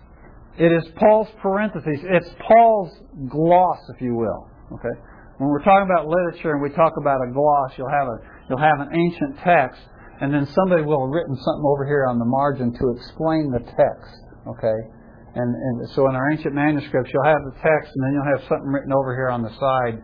it 0.59 0.73
is 0.73 0.85
Paul's 0.97 1.29
parentheses. 1.43 2.01
It's 2.03 2.31
Paul's 2.49 2.91
gloss, 3.29 3.79
if 3.95 4.01
you 4.01 4.15
will. 4.15 4.49
Okay. 4.73 4.97
When 5.37 5.51
we're 5.51 5.63
talking 5.63 5.85
about 5.85 6.09
literature 6.09 6.53
and 6.53 6.63
we 6.63 6.71
talk 6.71 6.93
about 6.99 7.21
a 7.21 7.33
gloss, 7.33 7.73
you'll 7.77 7.93
have 7.93 8.09
a 8.09 8.17
you'll 8.49 8.65
have 8.65 8.81
an 8.81 8.89
ancient 8.95 9.37
text, 9.45 9.81
and 10.21 10.33
then 10.33 10.47
somebody 10.47 10.83
will 10.83 11.05
have 11.05 11.13
written 11.13 11.37
something 11.37 11.67
over 11.67 11.85
here 11.85 12.07
on 12.09 12.19
the 12.19 12.25
margin 12.25 12.73
to 12.73 12.85
explain 12.97 13.53
the 13.53 13.61
text. 13.61 14.17
Okay. 14.49 14.79
And, 15.37 15.53
and 15.53 15.91
so 15.91 16.09
in 16.09 16.17
our 16.17 16.33
ancient 16.33 16.55
manuscripts, 16.55 17.13
you'll 17.13 17.29
have 17.29 17.45
the 17.45 17.61
text, 17.61 17.93
and 17.93 18.01
then 18.01 18.17
you'll 18.17 18.33
have 18.33 18.49
something 18.49 18.73
written 18.73 18.93
over 18.97 19.13
here 19.13 19.29
on 19.29 19.43
the 19.43 19.53
side, 19.53 20.01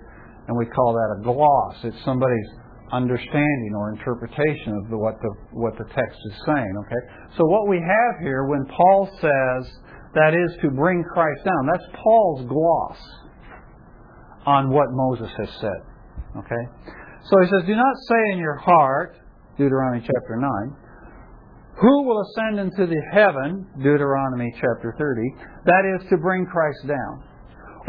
and 0.47 0.53
we 0.53 0.67
call 0.67 0.93
that 0.93 1.17
a 1.17 1.25
gloss. 1.25 1.77
It's 1.85 2.05
somebody's 2.05 2.53
understanding 2.93 3.73
or 3.75 3.91
interpretation 3.93 4.77
of 4.77 4.91
the, 4.91 4.99
what 4.99 5.17
the 5.23 5.33
what 5.53 5.73
the 5.79 5.85
text 5.85 6.19
is 6.27 6.37
saying. 6.47 6.73
Okay. 6.87 7.03
So 7.37 7.45
what 7.47 7.69
we 7.69 7.81
have 7.81 8.21
here, 8.21 8.45
when 8.45 8.65
Paul 8.67 9.09
says 9.21 9.73
that 10.15 10.35
is 10.35 10.57
to 10.61 10.71
bring 10.71 11.03
Christ 11.03 11.45
down, 11.45 11.67
that's 11.73 11.89
Paul's 12.03 12.47
gloss 12.49 12.99
on 14.45 14.71
what 14.71 14.89
Moses 14.91 15.31
has 15.39 15.49
said. 15.61 15.81
Okay. 16.37 16.65
So 17.25 17.41
he 17.41 17.49
says, 17.49 17.67
"Do 17.67 17.75
not 17.75 17.97
say 18.09 18.33
in 18.33 18.39
your 18.39 18.57
heart," 18.57 19.17
Deuteronomy 19.57 20.01
chapter 20.01 20.37
nine. 20.37 20.77
Who 21.81 22.05
will 22.05 22.21
ascend 22.21 22.61
into 22.61 22.87
the 22.87 23.01
heaven, 23.13 23.67
Deuteronomy 23.79 24.53
chapter 24.57 24.95
30, 24.99 25.35
that 25.65 25.99
is 25.99 26.09
to 26.11 26.19
bring 26.19 26.45
Christ 26.45 26.87
down? 26.87 27.25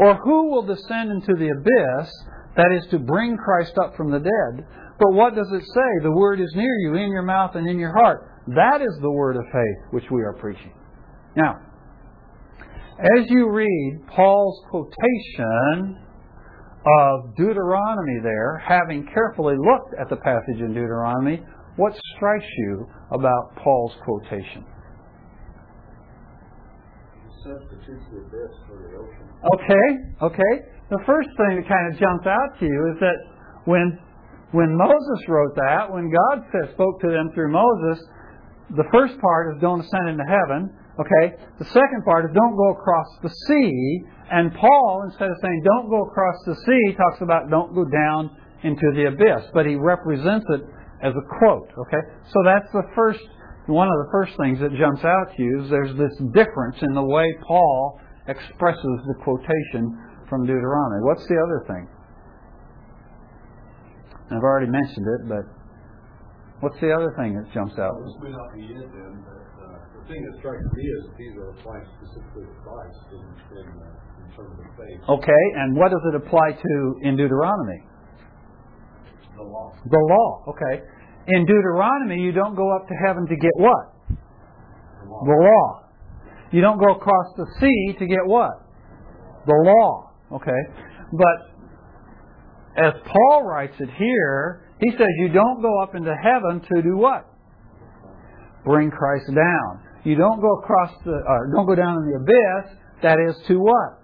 Or 0.00 0.16
who 0.16 0.50
will 0.50 0.62
descend 0.62 1.10
into 1.10 1.34
the 1.34 1.50
abyss, 1.50 2.10
that 2.56 2.72
is 2.72 2.86
to 2.90 2.98
bring 2.98 3.36
Christ 3.36 3.74
up 3.84 3.94
from 3.94 4.10
the 4.10 4.18
dead? 4.18 4.66
But 4.98 5.12
what 5.12 5.34
does 5.34 5.48
it 5.52 5.62
say? 5.62 6.02
The 6.02 6.12
word 6.12 6.40
is 6.40 6.52
near 6.54 6.78
you, 6.78 6.94
in 6.94 7.10
your 7.10 7.22
mouth 7.22 7.52
and 7.54 7.68
in 7.68 7.78
your 7.78 7.92
heart. 7.92 8.30
That 8.48 8.80
is 8.80 8.98
the 9.00 9.10
word 9.10 9.36
of 9.36 9.44
faith 9.52 9.92
which 9.92 10.04
we 10.10 10.22
are 10.22 10.34
preaching. 10.34 10.72
Now, 11.36 11.56
as 12.98 13.24
you 13.28 13.50
read 13.50 14.04
Paul's 14.14 14.62
quotation 14.70 15.98
of 16.86 17.34
Deuteronomy 17.36 18.20
there, 18.22 18.62
having 18.64 19.08
carefully 19.12 19.56
looked 19.56 19.94
at 20.00 20.08
the 20.10 20.16
passage 20.16 20.60
in 20.60 20.68
Deuteronomy, 20.68 21.42
what 21.76 21.92
strikes 22.14 22.46
you 22.58 22.86
about 23.10 23.56
Paul's 23.56 23.94
quotation? 24.04 24.64
Substitutes 27.42 28.04
the 28.12 28.18
abyss 28.18 28.54
for 28.68 28.78
the 28.78 28.96
ocean. 28.96 29.26
Okay, 29.54 29.88
okay. 30.22 30.64
The 30.90 31.02
first 31.04 31.28
thing 31.36 31.60
that 31.60 31.68
kind 31.68 31.92
of 31.92 31.98
jumps 31.98 32.26
out 32.26 32.60
to 32.60 32.64
you 32.64 32.92
is 32.94 33.00
that 33.00 33.16
when 33.64 33.98
when 34.54 34.70
Moses 34.78 35.20
wrote 35.26 35.58
that, 35.58 35.90
when 35.90 36.14
God 36.14 36.46
spoke 36.72 37.02
to 37.02 37.10
them 37.10 37.34
through 37.34 37.50
Moses, 37.50 37.98
the 38.70 38.86
first 38.94 39.18
part 39.18 39.50
is 39.50 39.60
don't 39.60 39.82
ascend 39.82 40.14
into 40.14 40.22
heaven. 40.22 40.70
Okay. 40.94 41.34
The 41.58 41.66
second 41.74 42.06
part 42.06 42.24
is 42.24 42.30
don't 42.30 42.54
go 42.54 42.70
across 42.70 43.10
the 43.22 43.34
sea. 43.50 44.06
And 44.30 44.54
Paul, 44.54 45.10
instead 45.10 45.28
of 45.28 45.36
saying 45.42 45.62
don't 45.66 45.90
go 45.90 46.06
across 46.06 46.38
the 46.46 46.54
sea, 46.54 46.94
talks 46.94 47.20
about 47.20 47.50
don't 47.50 47.74
go 47.74 47.84
down 47.84 48.30
into 48.62 48.94
the 48.94 49.10
abyss. 49.10 49.50
But 49.52 49.66
he 49.66 49.74
represents 49.74 50.46
it 50.50 50.62
as 51.02 51.12
a 51.18 51.24
quote. 51.42 51.74
Okay. 51.74 52.02
So 52.30 52.38
that's 52.46 52.70
the 52.70 52.86
first 52.94 53.26
one 53.66 53.88
of 53.88 53.98
the 54.06 54.10
first 54.12 54.36
things 54.38 54.60
that 54.60 54.70
jumps 54.78 55.02
out 55.04 55.34
to 55.34 55.42
you 55.42 55.64
is 55.64 55.70
there's 55.70 55.96
this 55.96 56.14
difference 56.30 56.78
in 56.82 56.94
the 56.94 57.02
way 57.02 57.26
Paul 57.42 57.98
expresses 58.28 58.96
the 59.10 59.18
quotation 59.24 59.98
from 60.28 60.46
Deuteronomy. 60.46 61.02
What's 61.02 61.26
the 61.26 61.42
other 61.42 61.64
thing? 61.66 61.88
I've 64.30 64.42
already 64.42 64.70
mentioned 64.70 65.06
it, 65.20 65.28
but 65.28 65.44
what's 66.60 66.80
the 66.80 66.92
other 66.92 67.12
thing 67.20 67.36
that 67.36 67.52
jumps 67.52 67.76
out? 67.76 68.00
This 68.00 68.16
may 68.24 68.32
not 68.32 68.48
be 68.56 68.64
it 68.72 68.88
then, 68.88 69.20
but 69.20 69.44
uh, 69.60 69.78
the 70.00 70.02
thing 70.08 70.24
that 70.24 70.34
strikes 70.40 70.64
me 70.72 70.84
is 70.84 71.00
that 71.08 71.16
these 71.20 71.34
are 71.36 71.50
applying 71.52 71.84
specifically 72.00 72.48
to 72.48 72.56
Christ 72.64 73.04
in, 73.12 73.24
in, 73.60 73.66
uh, 73.68 74.24
in 74.24 74.26
terms 74.32 74.56
of 74.56 74.68
faith. 74.80 75.00
Okay, 75.20 75.44
and 75.60 75.76
what 75.76 75.92
does 75.92 76.00
it 76.08 76.16
apply 76.16 76.56
to 76.56 76.72
in 77.04 77.16
Deuteronomy? 77.20 77.84
The 79.36 79.42
law. 79.42 79.74
The 79.84 80.02
law. 80.08 80.54
Okay. 80.54 80.82
In 81.26 81.44
Deuteronomy, 81.44 82.20
you 82.20 82.32
don't 82.32 82.54
go 82.54 82.74
up 82.76 82.86
to 82.88 82.94
heaven 83.06 83.26
to 83.26 83.36
get 83.36 83.52
what? 83.56 83.84
The 84.08 85.10
law. 85.10 85.24
The 85.24 85.38
law. 85.40 85.84
You 86.52 86.60
don't 86.60 86.78
go 86.78 86.94
across 86.94 87.26
the 87.36 87.46
sea 87.60 87.98
to 87.98 88.06
get 88.06 88.24
what? 88.24 88.50
The 89.46 89.58
law. 89.64 90.12
Okay. 90.32 90.60
But 91.12 91.53
as 92.76 92.92
Paul 93.04 93.44
writes 93.44 93.74
it 93.78 93.88
here, 93.96 94.68
he 94.80 94.90
says 94.90 95.06
you 95.18 95.28
don't 95.28 95.62
go 95.62 95.82
up 95.82 95.94
into 95.94 96.14
heaven 96.14 96.60
to 96.60 96.82
do 96.82 96.96
what? 96.96 97.26
Bring 98.64 98.90
Christ 98.90 99.26
down. 99.28 99.80
You 100.04 100.16
don't 100.16 100.40
go 100.40 100.58
across 100.58 100.90
the, 101.04 101.12
or 101.12 101.50
don't 101.54 101.66
go 101.66 101.74
down 101.74 101.96
in 101.98 102.10
the 102.10 102.16
abyss. 102.16 102.76
That 103.02 103.18
is 103.28 103.36
to 103.48 103.60
what? 103.60 104.00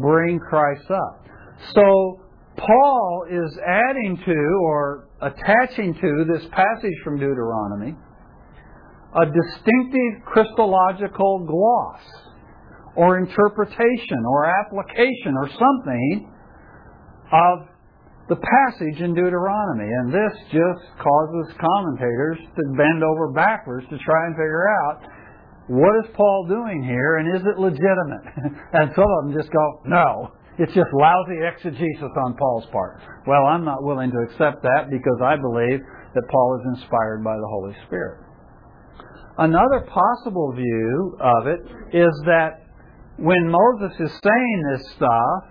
Bring 0.00 0.38
Christ 0.38 0.90
up. 0.90 1.26
So 1.74 2.20
Paul 2.56 3.26
is 3.30 3.58
adding 3.66 4.16
to 4.24 4.60
or 4.62 5.08
attaching 5.20 5.94
to 5.94 6.24
this 6.32 6.42
passage 6.50 6.94
from 7.04 7.18
Deuteronomy 7.18 7.94
a 9.14 9.26
distinctive 9.26 10.24
Christological 10.26 11.46
gloss 11.46 12.00
or 12.96 13.18
interpretation 13.18 14.24
or 14.26 14.46
application 14.46 15.34
or 15.36 15.48
something 15.48 16.32
of 17.32 17.68
the 18.28 18.36
passage 18.36 19.00
in 19.00 19.14
Deuteronomy. 19.14 19.88
And 19.88 20.12
this 20.12 20.34
just 20.52 20.84
causes 21.00 21.56
commentators 21.56 22.38
to 22.56 22.62
bend 22.76 23.02
over 23.02 23.32
backwards 23.32 23.86
to 23.90 23.98
try 23.98 24.26
and 24.26 24.34
figure 24.36 24.68
out 24.68 25.02
what 25.68 25.92
is 26.04 26.10
Paul 26.14 26.46
doing 26.48 26.82
here 26.82 27.18
and 27.18 27.36
is 27.36 27.42
it 27.44 27.60
legitimate? 27.60 28.24
and 28.72 28.92
some 28.94 29.04
of 29.04 29.18
them 29.24 29.34
just 29.36 29.52
go, 29.52 29.80
no. 29.84 30.32
It's 30.58 30.74
just 30.74 30.88
lousy 30.92 31.38
exegesis 31.38 32.10
on 32.18 32.34
Paul's 32.34 32.66
part. 32.72 33.00
Well, 33.26 33.46
I'm 33.46 33.64
not 33.64 33.84
willing 33.84 34.10
to 34.10 34.18
accept 34.26 34.62
that 34.62 34.90
because 34.90 35.20
I 35.22 35.36
believe 35.36 35.78
that 36.14 36.22
Paul 36.28 36.58
is 36.58 36.80
inspired 36.80 37.22
by 37.22 37.36
the 37.36 37.46
Holy 37.46 37.76
Spirit. 37.86 38.24
Another 39.38 39.86
possible 39.86 40.52
view 40.56 41.16
of 41.20 41.46
it 41.46 41.60
is 41.94 42.10
that 42.26 42.66
when 43.18 43.48
Moses 43.48 43.94
is 44.00 44.10
saying 44.20 44.62
this 44.72 44.82
stuff, 44.96 45.44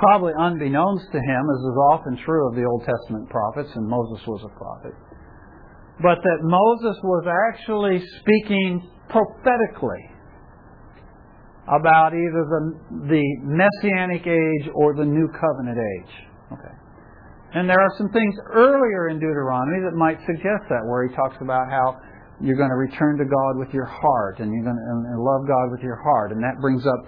probably 0.00 0.32
unbeknownst 0.36 1.12
to 1.12 1.20
him, 1.20 1.42
as 1.44 1.60
is 1.60 1.78
often 1.92 2.16
true 2.24 2.48
of 2.48 2.56
the 2.56 2.64
Old 2.64 2.82
Testament 2.88 3.28
prophets, 3.28 3.70
and 3.76 3.86
Moses 3.86 4.26
was 4.26 4.42
a 4.48 4.52
prophet, 4.56 4.96
but 6.02 6.18
that 6.24 6.40
Moses 6.40 6.96
was 7.04 7.24
actually 7.28 8.02
speaking 8.20 8.90
prophetically 9.08 10.10
about 11.68 12.16
either 12.16 12.42
the, 12.48 12.62
the 13.12 13.26
Messianic 13.44 14.26
age 14.26 14.72
or 14.74 14.96
the 14.96 15.04
New 15.04 15.28
Covenant 15.28 15.78
age. 15.78 16.14
Okay. 16.50 16.74
And 17.54 17.68
there 17.68 17.78
are 17.78 17.92
some 17.98 18.10
things 18.10 18.34
earlier 18.50 19.10
in 19.10 19.18
Deuteronomy 19.18 19.82
that 19.84 19.94
might 19.94 20.18
suggest 20.26 20.66
that, 20.70 20.82
where 20.86 21.06
he 21.06 21.14
talks 21.14 21.36
about 21.40 21.70
how 21.70 21.98
you're 22.40 22.56
going 22.56 22.70
to 22.70 22.80
return 22.80 23.18
to 23.18 23.26
God 23.26 23.58
with 23.58 23.74
your 23.74 23.86
heart 23.86 24.40
and 24.40 24.50
you're 24.50 24.64
going 24.64 24.78
to 24.78 25.20
love 25.20 25.46
God 25.46 25.70
with 25.70 25.82
your 25.82 26.00
heart. 26.00 26.32
And 26.32 26.42
that 26.42 26.56
brings 26.60 26.86
up, 26.86 27.02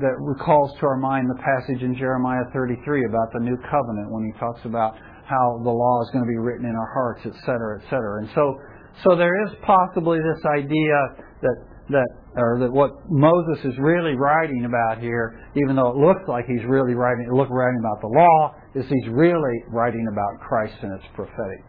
that 0.00 0.16
recalls 0.18 0.72
to 0.80 0.86
our 0.86 0.96
mind 0.96 1.28
the 1.28 1.40
passage 1.40 1.82
in 1.82 1.96
Jeremiah 1.96 2.44
33 2.52 3.04
about 3.08 3.32
the 3.32 3.40
new 3.40 3.56
covenant 3.70 4.10
when 4.10 4.24
he 4.24 4.32
talks 4.38 4.60
about 4.64 4.96
how 5.24 5.60
the 5.62 5.70
law 5.70 6.02
is 6.02 6.10
going 6.12 6.24
to 6.24 6.28
be 6.28 6.38
written 6.38 6.66
in 6.66 6.76
our 6.76 6.90
hearts, 6.92 7.24
etc., 7.24 7.80
etc. 7.80 8.20
And 8.20 8.28
so, 8.34 8.56
so 9.04 9.16
there 9.16 9.34
is 9.46 9.52
possibly 9.64 10.18
this 10.18 10.42
idea 10.44 10.96
that 11.42 11.56
that 11.90 12.08
or 12.36 12.58
that 12.60 12.72
what 12.72 12.90
Moses 13.08 13.64
is 13.64 13.74
really 13.78 14.16
writing 14.16 14.64
about 14.64 14.98
here, 15.00 15.44
even 15.54 15.76
though 15.76 15.92
it 15.92 15.96
looks 15.96 16.22
like 16.26 16.46
he's 16.46 16.64
really 16.66 16.94
writing, 16.94 17.28
look 17.30 17.50
writing 17.50 17.78
about 17.78 18.00
the 18.00 18.08
law, 18.08 18.56
is 18.74 18.84
he's 18.88 19.08
really 19.12 19.58
writing 19.68 20.08
about 20.10 20.40
Christ 20.40 20.74
and 20.82 20.92
it's 20.96 21.08
prophetic. 21.14 21.60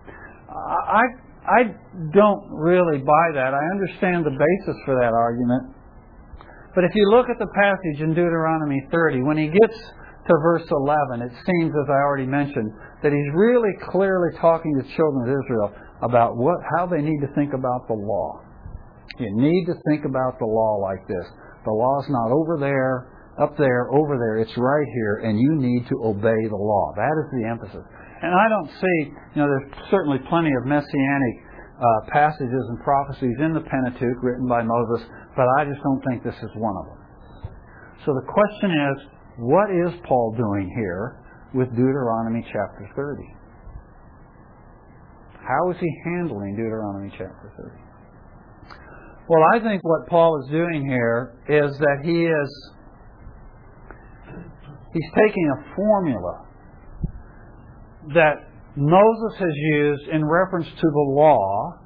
I 0.50 1.04
I 1.46 1.62
don't 2.14 2.50
really 2.50 2.98
buy 3.00 3.28
that. 3.36 3.54
I 3.54 3.64
understand 3.78 4.26
the 4.26 4.34
basis 4.34 4.78
for 4.86 4.96
that 4.96 5.14
argument, 5.14 5.75
but 6.76 6.84
if 6.84 6.92
you 6.94 7.10
look 7.10 7.30
at 7.30 7.40
the 7.40 7.48
passage 7.56 8.04
in 8.04 8.10
Deuteronomy 8.14 8.84
30, 8.92 9.24
when 9.24 9.38
he 9.38 9.48
gets 9.48 9.78
to 10.28 10.34
verse 10.44 10.68
11, 10.70 11.22
it 11.22 11.32
seems, 11.46 11.72
as 11.72 11.88
I 11.90 12.00
already 12.04 12.28
mentioned, 12.28 12.72
that 13.02 13.14
he's 13.14 13.32
really 13.34 13.72
clearly 13.90 14.36
talking 14.42 14.76
to 14.76 14.84
children 14.96 15.24
of 15.24 15.32
Israel 15.32 15.70
about 16.02 16.36
what 16.36 16.58
how 16.78 16.86
they 16.86 17.02
need 17.02 17.22
to 17.22 17.32
think 17.34 17.54
about 17.54 17.88
the 17.88 17.96
law. 17.96 18.42
You 19.20 19.32
need 19.32 19.66
to 19.66 19.76
think 19.88 20.04
about 20.04 20.38
the 20.40 20.46
law 20.46 20.78
like 20.84 21.08
this. 21.08 21.26
The 21.64 21.72
law's 21.72 22.06
not 22.10 22.32
over 22.36 22.58
there, 22.60 23.16
up 23.40 23.58
there, 23.58 23.88
over 23.92 24.18
there. 24.18 24.38
It's 24.38 24.56
right 24.58 24.88
here, 24.94 25.30
and 25.30 25.40
you 25.40 25.56
need 25.56 25.88
to 25.88 25.96
obey 26.04 26.42
the 26.50 26.60
law. 26.60 26.94
That 26.96 27.16
is 27.24 27.28
the 27.32 27.48
emphasis. 27.48 27.86
And 28.22 28.34
I 28.34 28.50
don't 28.50 28.72
see, 28.82 28.98
you 29.36 29.40
know, 29.40 29.48
there's 29.48 29.72
certainly 29.92 30.20
plenty 30.28 30.52
of 30.58 30.66
messianic 30.66 31.36
uh, 31.80 32.12
passages 32.12 32.64
and 32.70 32.80
prophecies 32.84 33.36
in 33.40 33.54
the 33.54 33.62
Pentateuch 33.62 34.24
written 34.24 34.48
by 34.48 34.64
Moses, 34.64 35.08
but 35.36 35.46
I 35.60 35.66
just 35.66 35.82
don't 35.84 36.02
think 36.10 36.24
this 36.24 36.38
is 36.42 36.50
one 36.56 36.76
of 36.78 36.86
them. 36.88 37.02
So 38.06 38.14
the 38.14 38.26
question 38.26 38.72
is, 38.72 38.96
what 39.38 39.70
is 39.70 39.92
Paul 40.08 40.34
doing 40.38 40.72
here 40.76 41.20
with 41.54 41.70
Deuteronomy 41.70 42.44
chapter 42.48 42.88
30? 42.96 43.24
How 45.46 45.72
is 45.72 45.78
he 45.80 45.90
handling 46.06 46.56
Deuteronomy 46.56 47.10
chapter 47.12 47.52
30? 47.58 47.86
Well, 49.28 49.44
I 49.54 49.60
think 49.60 49.84
what 49.84 50.08
Paul 50.08 50.42
is 50.44 50.52
doing 50.52 50.86
here 50.88 51.36
is 51.50 51.78
that 51.80 51.98
he 52.04 52.26
is 52.26 52.72
he's 54.94 55.12
taking 55.16 55.50
a 55.50 55.76
formula 55.76 56.46
that 58.14 58.45
Moses 58.78 59.40
has 59.40 59.54
used 59.54 60.08
in 60.10 60.26
reference 60.26 60.68
to 60.68 60.88
the 60.88 61.06
law 61.16 61.80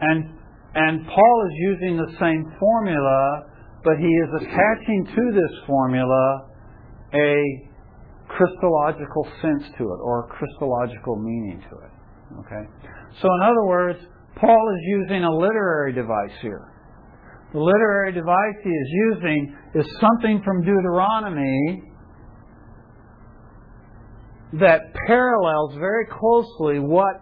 and 0.00 0.38
and 0.74 1.06
Paul 1.06 1.46
is 1.48 1.54
using 1.58 1.96
the 1.98 2.16
same 2.18 2.50
formula, 2.58 3.42
but 3.84 3.98
he 3.98 4.08
is 4.08 4.28
attaching 4.40 5.04
to 5.04 5.32
this 5.32 5.58
formula 5.66 6.48
a 7.12 7.68
Christological 8.28 9.28
sense 9.42 9.64
to 9.76 9.84
it 9.84 10.00
or 10.00 10.24
a 10.24 10.28
Christological 10.28 11.16
meaning 11.16 11.62
to 11.68 11.76
it. 11.76 11.92
Okay? 12.40 12.64
So 13.20 13.28
in 13.28 13.42
other 13.42 13.64
words, 13.66 13.98
Paul 14.36 14.74
is 14.74 14.80
using 14.86 15.24
a 15.24 15.30
literary 15.30 15.92
device 15.92 16.32
here. 16.40 16.72
The 17.52 17.60
literary 17.60 18.12
device 18.12 18.56
he 18.64 18.70
is 18.70 18.88
using 19.12 19.54
is 19.74 19.86
something 20.00 20.40
from 20.42 20.64
Deuteronomy 20.64 21.91
that 24.60 24.92
parallels 25.06 25.74
very 25.74 26.06
closely 26.06 26.78
what 26.78 27.16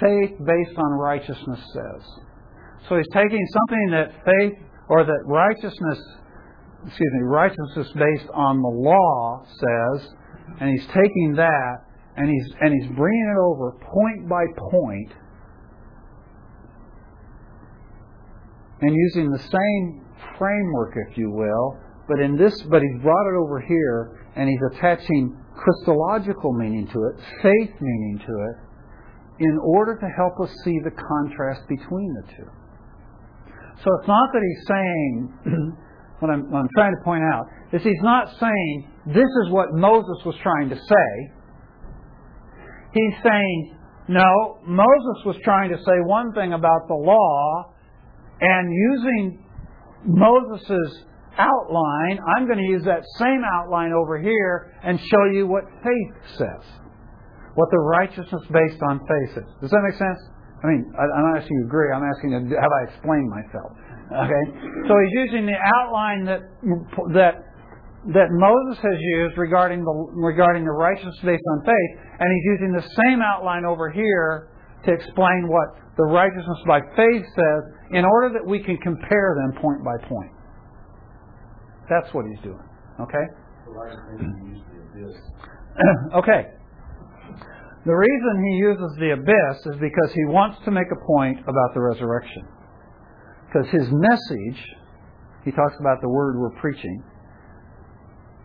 faith 0.00 0.30
based 0.38 0.78
on 0.78 0.92
righteousness 0.92 1.60
says. 1.72 2.02
So 2.88 2.96
he's 2.96 3.08
taking 3.12 3.46
something 3.52 3.90
that 3.92 4.12
faith 4.24 4.58
or 4.88 5.04
that 5.04 5.22
righteousness, 5.26 5.98
excuse 6.86 7.12
me, 7.14 7.22
righteousness 7.22 7.88
based 7.96 8.30
on 8.34 8.60
the 8.60 8.68
law 8.68 9.44
says, 9.46 10.08
and 10.60 10.70
he's 10.70 10.86
taking 10.88 11.34
that 11.36 11.76
and 12.16 12.28
he's 12.30 12.54
and 12.60 12.72
he's 12.72 12.90
bringing 12.96 13.34
it 13.34 13.40
over 13.40 13.72
point 13.72 14.28
by 14.28 14.44
point 14.70 15.12
and 18.80 18.94
using 18.94 19.30
the 19.30 19.38
same 19.38 20.04
framework, 20.38 20.94
if 21.08 21.16
you 21.16 21.30
will, 21.30 21.78
but 22.06 22.20
in 22.20 22.36
this, 22.36 22.60
but 22.62 22.82
he's 22.82 23.02
brought 23.02 23.26
it 23.28 23.36
over 23.36 23.60
here 23.60 24.26
and 24.36 24.48
he's 24.48 24.60
attaching 24.76 25.36
Christological 25.56 26.52
meaning 26.52 26.86
to 26.92 26.98
it, 27.08 27.16
faith 27.42 27.74
meaning 27.80 28.20
to 28.26 28.32
it, 28.32 28.56
in 29.40 29.58
order 29.62 29.98
to 29.98 30.08
help 30.16 30.40
us 30.40 30.54
see 30.64 30.78
the 30.84 30.90
contrast 30.90 31.62
between 31.68 32.14
the 32.14 32.32
two. 32.36 32.50
So 33.82 33.90
it's 33.98 34.08
not 34.08 34.28
that 34.32 34.42
he's 34.42 34.66
saying, 34.68 35.76
what, 36.20 36.30
I'm, 36.30 36.50
what 36.50 36.60
I'm 36.60 36.68
trying 36.76 36.94
to 36.96 37.02
point 37.04 37.22
out, 37.24 37.46
is 37.72 37.82
he's 37.82 38.02
not 38.02 38.28
saying 38.38 38.88
this 39.06 39.30
is 39.44 39.50
what 39.50 39.72
Moses 39.72 40.24
was 40.24 40.36
trying 40.42 40.70
to 40.70 40.76
say. 40.76 41.32
He's 42.92 43.14
saying, 43.24 43.76
no, 44.08 44.58
Moses 44.66 45.24
was 45.24 45.36
trying 45.42 45.70
to 45.70 45.78
say 45.78 45.98
one 46.04 46.32
thing 46.32 46.52
about 46.52 46.86
the 46.88 46.94
law, 46.94 47.72
and 48.40 48.72
using 48.72 49.44
Moses' 50.04 51.04
outline, 51.38 52.18
I'm 52.36 52.46
going 52.46 52.58
to 52.58 52.64
use 52.64 52.84
that 52.84 53.02
same 53.18 53.42
outline 53.44 53.92
over 53.92 54.18
here 54.18 54.72
and 54.82 54.98
show 55.00 55.24
you 55.32 55.46
what 55.46 55.64
faith 55.82 56.38
says. 56.38 56.64
What 57.54 57.70
the 57.70 57.78
righteousness 57.78 58.42
based 58.50 58.82
on 58.82 58.98
faith 58.98 59.38
is. 59.38 59.48
Does 59.60 59.70
that 59.70 59.82
make 59.86 59.98
sense? 59.98 60.18
I 60.62 60.66
mean, 60.66 60.90
I'm 60.96 61.24
not 61.30 61.42
asking 61.42 61.56
you 61.56 61.62
to 61.62 61.68
agree. 61.68 61.92
I'm 61.92 62.02
asking 62.02 62.30
you, 62.32 62.56
have 62.56 62.72
I 62.72 62.82
explained 62.90 63.28
myself? 63.30 63.70
Okay? 64.10 64.44
So 64.88 64.92
he's 64.96 65.14
using 65.28 65.46
the 65.46 65.60
outline 65.60 66.24
that, 66.24 66.40
that, 67.14 67.34
that 68.16 68.28
Moses 68.32 68.82
has 68.82 68.98
used 68.98 69.38
regarding 69.38 69.84
the, 69.84 69.94
regarding 70.16 70.64
the 70.64 70.72
righteousness 70.72 71.16
based 71.24 71.44
on 71.52 71.64
faith, 71.64 71.92
and 72.18 72.26
he's 72.32 72.46
using 72.58 72.72
the 72.72 72.86
same 73.04 73.20
outline 73.20 73.64
over 73.64 73.90
here 73.90 74.48
to 74.86 74.92
explain 74.92 75.48
what 75.48 75.80
the 75.96 76.04
righteousness 76.04 76.58
by 76.66 76.80
faith 76.96 77.24
says 77.34 77.62
in 77.92 78.04
order 78.04 78.34
that 78.34 78.46
we 78.46 78.62
can 78.62 78.76
compare 78.78 79.36
them 79.36 79.60
point 79.60 79.84
by 79.84 79.96
point. 80.08 80.30
That's 81.88 82.12
what 82.14 82.26
he's 82.26 82.40
doing. 82.42 82.62
Okay? 83.00 83.26
okay. 86.14 86.48
The 87.84 87.92
reason 87.92 88.44
he 88.48 88.56
uses 88.56 88.96
the 88.98 89.10
abyss 89.12 89.66
is 89.66 89.76
because 89.80 90.12
he 90.14 90.24
wants 90.24 90.58
to 90.64 90.70
make 90.70 90.86
a 90.90 91.06
point 91.06 91.40
about 91.40 91.74
the 91.74 91.80
resurrection. 91.80 92.48
Because 93.46 93.68
his 93.70 93.86
message, 93.90 94.60
he 95.44 95.50
talks 95.52 95.74
about 95.80 96.00
the 96.00 96.08
word 96.08 96.38
we're 96.38 96.58
preaching, 96.60 97.02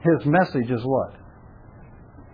his 0.04 0.26
message 0.26 0.70
is 0.70 0.82
what? 0.84 1.14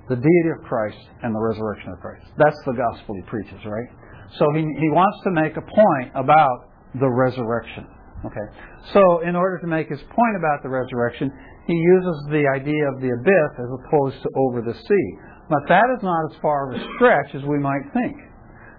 The 0.09 0.15
deity 0.15 0.49
of 0.57 0.65
Christ 0.65 0.97
and 1.23 1.33
the 1.33 1.39
resurrection 1.39 1.91
of 1.91 1.99
Christ. 1.99 2.25
That's 2.37 2.57
the 2.65 2.73
gospel 2.73 3.15
he 3.15 3.21
preaches, 3.29 3.59
right? 3.65 3.89
So 4.37 4.45
he, 4.53 4.61
he 4.61 4.89
wants 4.89 5.17
to 5.25 5.31
make 5.31 5.57
a 5.57 5.61
point 5.61 6.11
about 6.15 6.69
the 6.99 7.09
resurrection. 7.09 7.87
Okay. 8.25 8.47
So 8.93 9.21
in 9.21 9.35
order 9.35 9.59
to 9.61 9.67
make 9.67 9.89
his 9.89 10.01
point 10.01 10.35
about 10.37 10.63
the 10.63 10.69
resurrection, 10.69 11.31
he 11.67 11.73
uses 11.73 12.17
the 12.29 12.45
idea 12.57 12.83
of 12.89 13.01
the 13.01 13.13
abyss 13.13 13.51
as 13.57 13.69
opposed 13.81 14.21
to 14.23 14.29
over 14.35 14.61
the 14.61 14.73
sea. 14.73 15.07
But 15.49 15.69
that 15.69 15.85
is 15.97 16.01
not 16.01 16.31
as 16.31 16.37
far 16.41 16.69
of 16.69 16.79
a 16.79 16.81
stretch 16.95 17.35
as 17.35 17.43
we 17.45 17.59
might 17.59 17.85
think. 17.93 18.17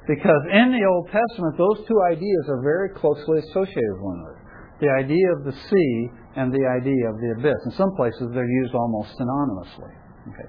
Because 0.06 0.42
in 0.50 0.70
the 0.70 0.86
Old 0.86 1.10
Testament, 1.10 1.58
those 1.58 1.86
two 1.86 1.98
ideas 2.10 2.44
are 2.48 2.62
very 2.62 2.90
closely 2.94 3.38
associated 3.50 3.90
with 3.98 4.02
one 4.02 4.18
another. 4.18 4.42
The 4.78 4.90
idea 4.90 5.26
of 5.34 5.44
the 5.44 5.54
sea 5.54 5.94
and 6.36 6.52
the 6.52 6.66
idea 6.66 7.10
of 7.10 7.16
the 7.18 7.30
abyss. 7.38 7.58
In 7.66 7.72
some 7.72 7.90
places, 7.96 8.30
they're 8.34 8.50
used 8.62 8.74
almost 8.74 9.14
synonymously. 9.18 9.94
Okay. 10.30 10.48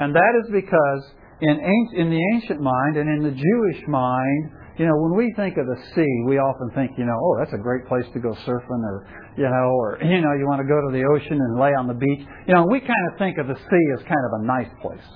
And 0.00 0.14
that 0.14 0.32
is 0.42 0.50
because 0.50 1.02
in, 1.40 1.58
in 1.94 2.10
the 2.10 2.22
ancient 2.34 2.60
mind 2.60 2.96
and 2.96 3.06
in 3.06 3.22
the 3.22 3.34
Jewish 3.34 3.86
mind, 3.86 4.50
you 4.78 4.86
know, 4.86 4.94
when 4.94 5.18
we 5.18 5.34
think 5.34 5.58
of 5.58 5.66
the 5.66 5.78
sea, 5.94 6.14
we 6.26 6.38
often 6.38 6.70
think, 6.70 6.96
you 6.96 7.04
know, 7.04 7.18
oh, 7.18 7.34
that's 7.38 7.52
a 7.52 7.58
great 7.58 7.84
place 7.86 8.06
to 8.14 8.20
go 8.20 8.30
surfing, 8.46 8.82
or 8.86 9.06
you 9.36 9.42
know, 9.42 9.74
or 9.74 9.98
you 10.02 10.22
know, 10.22 10.32
you 10.38 10.46
want 10.46 10.62
to 10.62 10.68
go 10.70 10.78
to 10.78 10.90
the 10.94 11.02
ocean 11.02 11.34
and 11.34 11.58
lay 11.58 11.74
on 11.74 11.88
the 11.88 11.98
beach. 11.98 12.22
You 12.46 12.54
know, 12.54 12.64
we 12.70 12.78
kind 12.78 13.04
of 13.10 13.18
think 13.18 13.38
of 13.38 13.48
the 13.48 13.58
sea 13.58 13.86
as 13.98 14.00
kind 14.06 14.24
of 14.30 14.40
a 14.40 14.44
nice 14.46 14.70
place. 14.80 15.08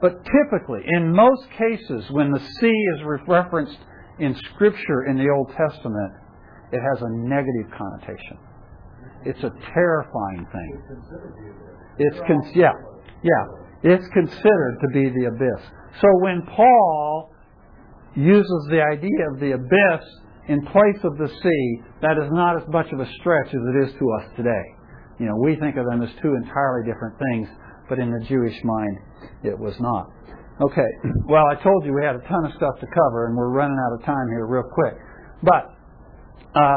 But 0.00 0.22
typically, 0.22 0.86
in 0.86 1.10
most 1.10 1.42
cases, 1.58 2.06
when 2.10 2.30
the 2.30 2.38
sea 2.38 2.78
is 2.94 3.00
referenced 3.26 3.78
in 4.20 4.36
Scripture 4.54 5.06
in 5.10 5.16
the 5.16 5.28
Old 5.28 5.50
Testament, 5.56 6.12
it 6.70 6.78
has 6.78 7.02
a 7.02 7.10
negative 7.10 7.66
connotation. 7.76 8.38
It's 9.24 9.42
a 9.42 9.50
terrifying 9.74 10.46
thing. 10.52 10.82
It's 11.98 12.18
con- 12.28 12.52
yeah, 12.54 12.70
yeah. 13.22 13.92
It's 13.94 14.06
considered 14.12 14.78
to 14.82 14.88
be 14.92 15.10
the 15.10 15.26
abyss. 15.34 15.66
So 16.00 16.08
when 16.20 16.42
Paul 16.54 17.32
uses 18.16 18.66
the 18.70 18.82
idea 18.82 19.30
of 19.32 19.40
the 19.40 19.52
abyss 19.52 20.04
in 20.48 20.64
place 20.66 21.02
of 21.04 21.18
the 21.18 21.28
sea, 21.28 21.82
that 22.02 22.16
is 22.18 22.30
not 22.32 22.56
as 22.56 22.66
much 22.68 22.86
of 22.92 23.00
a 23.00 23.08
stretch 23.20 23.48
as 23.48 23.60
it 23.74 23.88
is 23.88 23.92
to 23.98 24.04
us 24.20 24.26
today. 24.36 24.64
You 25.18 25.26
know, 25.26 25.36
we 25.42 25.56
think 25.56 25.76
of 25.76 25.86
them 25.86 26.02
as 26.02 26.10
two 26.22 26.34
entirely 26.34 26.86
different 26.86 27.18
things, 27.18 27.48
but 27.88 27.98
in 27.98 28.10
the 28.10 28.24
Jewish 28.26 28.56
mind, 28.64 28.96
it 29.42 29.58
was 29.58 29.74
not. 29.80 30.10
Okay, 30.60 30.88
well, 31.28 31.44
I 31.50 31.62
told 31.62 31.84
you 31.84 31.92
we 31.92 32.04
had 32.04 32.16
a 32.16 32.24
ton 32.28 32.46
of 32.46 32.52
stuff 32.56 32.80
to 32.80 32.86
cover, 32.86 33.26
and 33.26 33.36
we're 33.36 33.50
running 33.50 33.76
out 33.76 34.00
of 34.00 34.04
time 34.06 34.28
here 34.28 34.46
real 34.46 34.70
quick. 34.72 34.94
But, 35.42 35.74
uh, 36.54 36.76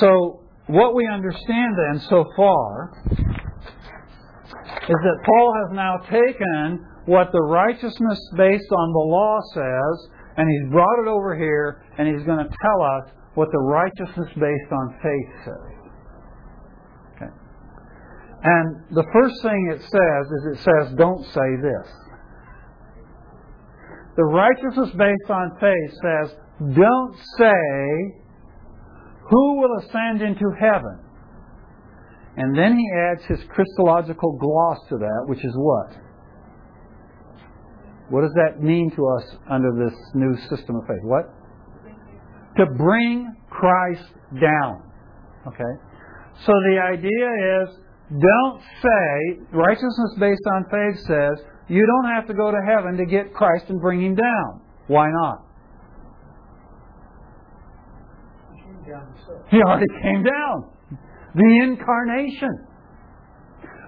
so 0.00 0.42
what 0.66 0.94
we 0.94 1.08
understand 1.08 1.74
then 1.78 2.00
so 2.10 2.24
far 2.36 2.92
is 3.08 4.98
that 5.02 5.18
Paul 5.24 5.54
has 5.64 5.76
now 5.76 5.96
taken 6.10 6.84
what 7.06 7.30
the 7.32 7.40
righteousness 7.40 8.20
based 8.36 8.70
on 8.70 8.92
the 8.92 8.98
law 8.98 9.38
says, 9.54 10.10
and 10.36 10.48
he's 10.48 10.70
brought 10.70 11.02
it 11.02 11.08
over 11.08 11.36
here, 11.36 11.82
and 11.98 12.08
he's 12.08 12.24
going 12.26 12.38
to 12.38 12.48
tell 12.62 12.82
us 12.82 13.10
what 13.34 13.48
the 13.52 13.58
righteousness 13.58 14.28
based 14.34 14.72
on 14.72 14.98
faith 15.02 15.32
says. 15.44 15.76
Okay. 17.16 17.32
And 18.44 18.84
the 18.90 19.04
first 19.12 19.42
thing 19.42 19.72
it 19.74 19.80
says 19.80 20.26
is 20.32 20.58
it 20.58 20.64
says, 20.64 20.94
don't 20.96 21.24
say 21.24 21.56
this. 21.62 21.92
The 24.16 24.24
righteousness 24.24 24.90
based 24.96 25.30
on 25.30 25.56
faith 25.60 25.92
says, 26.02 26.36
don't 26.74 27.16
say, 27.38 28.22
who 29.28 29.60
will 29.60 29.78
ascend 29.80 30.22
into 30.22 30.50
heaven? 30.58 31.00
And 32.38 32.56
then 32.56 32.76
he 32.76 32.86
adds 32.94 33.24
his 33.24 33.40
Christological 33.50 34.38
gloss 34.38 34.78
to 34.88 34.98
that, 34.98 35.24
which 35.26 35.44
is 35.44 35.52
what? 35.56 35.96
What 38.08 38.22
does 38.22 38.34
that 38.34 38.62
mean 38.62 38.90
to 38.94 39.06
us 39.18 39.36
under 39.50 39.72
this 39.72 39.94
new 40.14 40.36
system 40.48 40.76
of 40.76 40.82
faith? 40.86 41.02
What? 41.02 41.24
To 42.56 42.66
bring 42.76 43.34
Christ 43.50 44.08
down. 44.40 44.82
Okay? 45.46 45.72
So 46.44 46.52
the 46.70 46.78
idea 46.80 47.62
is 47.62 47.68
don't 48.10 48.60
say, 48.82 49.40
righteousness 49.52 50.14
based 50.20 50.42
on 50.54 50.64
faith 50.70 51.00
says, 51.06 51.44
you 51.68 51.84
don't 51.84 52.14
have 52.14 52.26
to 52.28 52.34
go 52.34 52.52
to 52.52 52.58
heaven 52.64 52.96
to 52.96 53.04
get 53.04 53.34
Christ 53.34 53.64
and 53.68 53.80
bring 53.80 54.00
him 54.00 54.14
down. 54.14 54.60
Why 54.86 55.08
not? 55.10 55.42
He 59.50 59.58
already 59.58 59.86
came 60.02 60.22
down. 60.22 60.70
The 61.34 61.60
incarnation. 61.64 62.66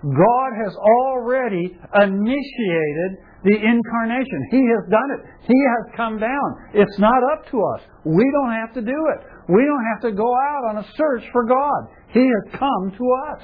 God 0.03 0.51
has 0.65 0.75
already 0.77 1.77
initiated 1.95 3.19
the 3.45 3.55
incarnation. 3.55 4.41
He 4.51 4.63
has 4.75 4.85
done 4.91 5.11
it. 5.15 5.21
He 5.47 5.55
has 5.55 5.97
come 5.97 6.19
down. 6.19 6.49
It's 6.75 6.99
not 6.99 7.19
up 7.33 7.51
to 7.51 7.63
us. 7.75 7.81
We 8.05 8.25
don't 8.35 8.53
have 8.53 8.75
to 8.75 8.83
do 8.83 8.99
it. 9.15 9.21
We 9.49 9.65
don't 9.65 9.87
have 9.95 10.03
to 10.11 10.13
go 10.17 10.27
out 10.27 10.71
on 10.71 10.79
a 10.79 10.87
search 10.97 11.25
for 11.33 11.45
God. 11.45 11.81
He 12.13 12.27
has 12.27 12.59
come 12.59 12.93
to 12.99 13.05
us. 13.31 13.43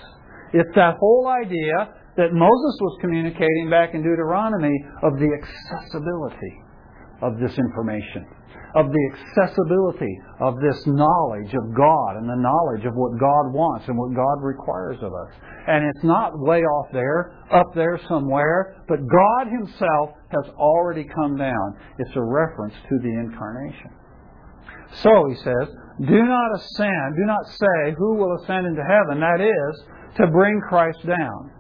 It's 0.53 0.74
that 0.74 0.97
whole 0.99 1.28
idea 1.28 1.95
that 2.16 2.32
Moses 2.32 2.74
was 2.80 2.99
communicating 3.01 3.70
back 3.70 3.95
in 3.95 4.03
Deuteronomy 4.03 4.74
of 5.03 5.18
the 5.18 5.30
accessibility 5.30 6.62
of 7.22 7.38
this 7.38 7.57
information 7.59 8.26
of 8.75 8.91
the 8.91 9.05
accessibility 9.14 10.18
of 10.41 10.55
this 10.61 10.83
knowledge 10.87 11.55
of 11.55 11.75
God 11.77 12.16
and 12.16 12.29
the 12.29 12.43
knowledge 12.43 12.85
of 12.85 12.95
what 12.95 13.18
God 13.20 13.55
wants 13.55 13.87
and 13.87 13.97
what 13.97 14.14
God 14.14 14.43
requires 14.43 14.99
of 15.01 15.14
us. 15.14 15.31
And 15.68 15.85
it's 15.85 16.05
not 16.05 16.39
way 16.39 16.62
off 16.62 16.89
there, 16.93 17.39
up 17.53 17.72
there 17.75 18.01
somewhere, 18.09 18.83
but 18.89 18.99
God 18.99 19.47
Himself 19.47 20.11
has 20.35 20.53
already 20.59 21.05
come 21.05 21.37
down. 21.37 21.79
It's 21.99 22.16
a 22.16 22.22
reference 22.22 22.75
to 22.75 22.99
the 22.99 23.14
incarnation. 23.14 23.91
So 25.03 25.11
he 25.29 25.35
says, 25.37 25.68
do 26.07 26.22
not 26.22 26.55
ascend, 26.57 27.16
do 27.16 27.27
not 27.27 27.47
say 27.47 27.95
who 27.97 28.16
will 28.16 28.43
ascend 28.43 28.66
into 28.66 28.83
heaven, 28.83 29.20
that 29.20 29.41
is, 29.41 29.85
to 30.16 30.27
bring 30.29 30.61
Christ 30.68 30.99
down. 31.07 31.51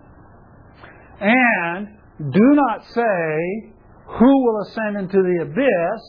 And 1.20 1.88
do 2.18 2.54
not 2.54 2.84
say 2.92 3.72
who 4.18 4.44
will 4.44 4.62
ascend 4.62 4.96
into 4.98 5.22
the 5.22 5.42
abyss, 5.42 6.02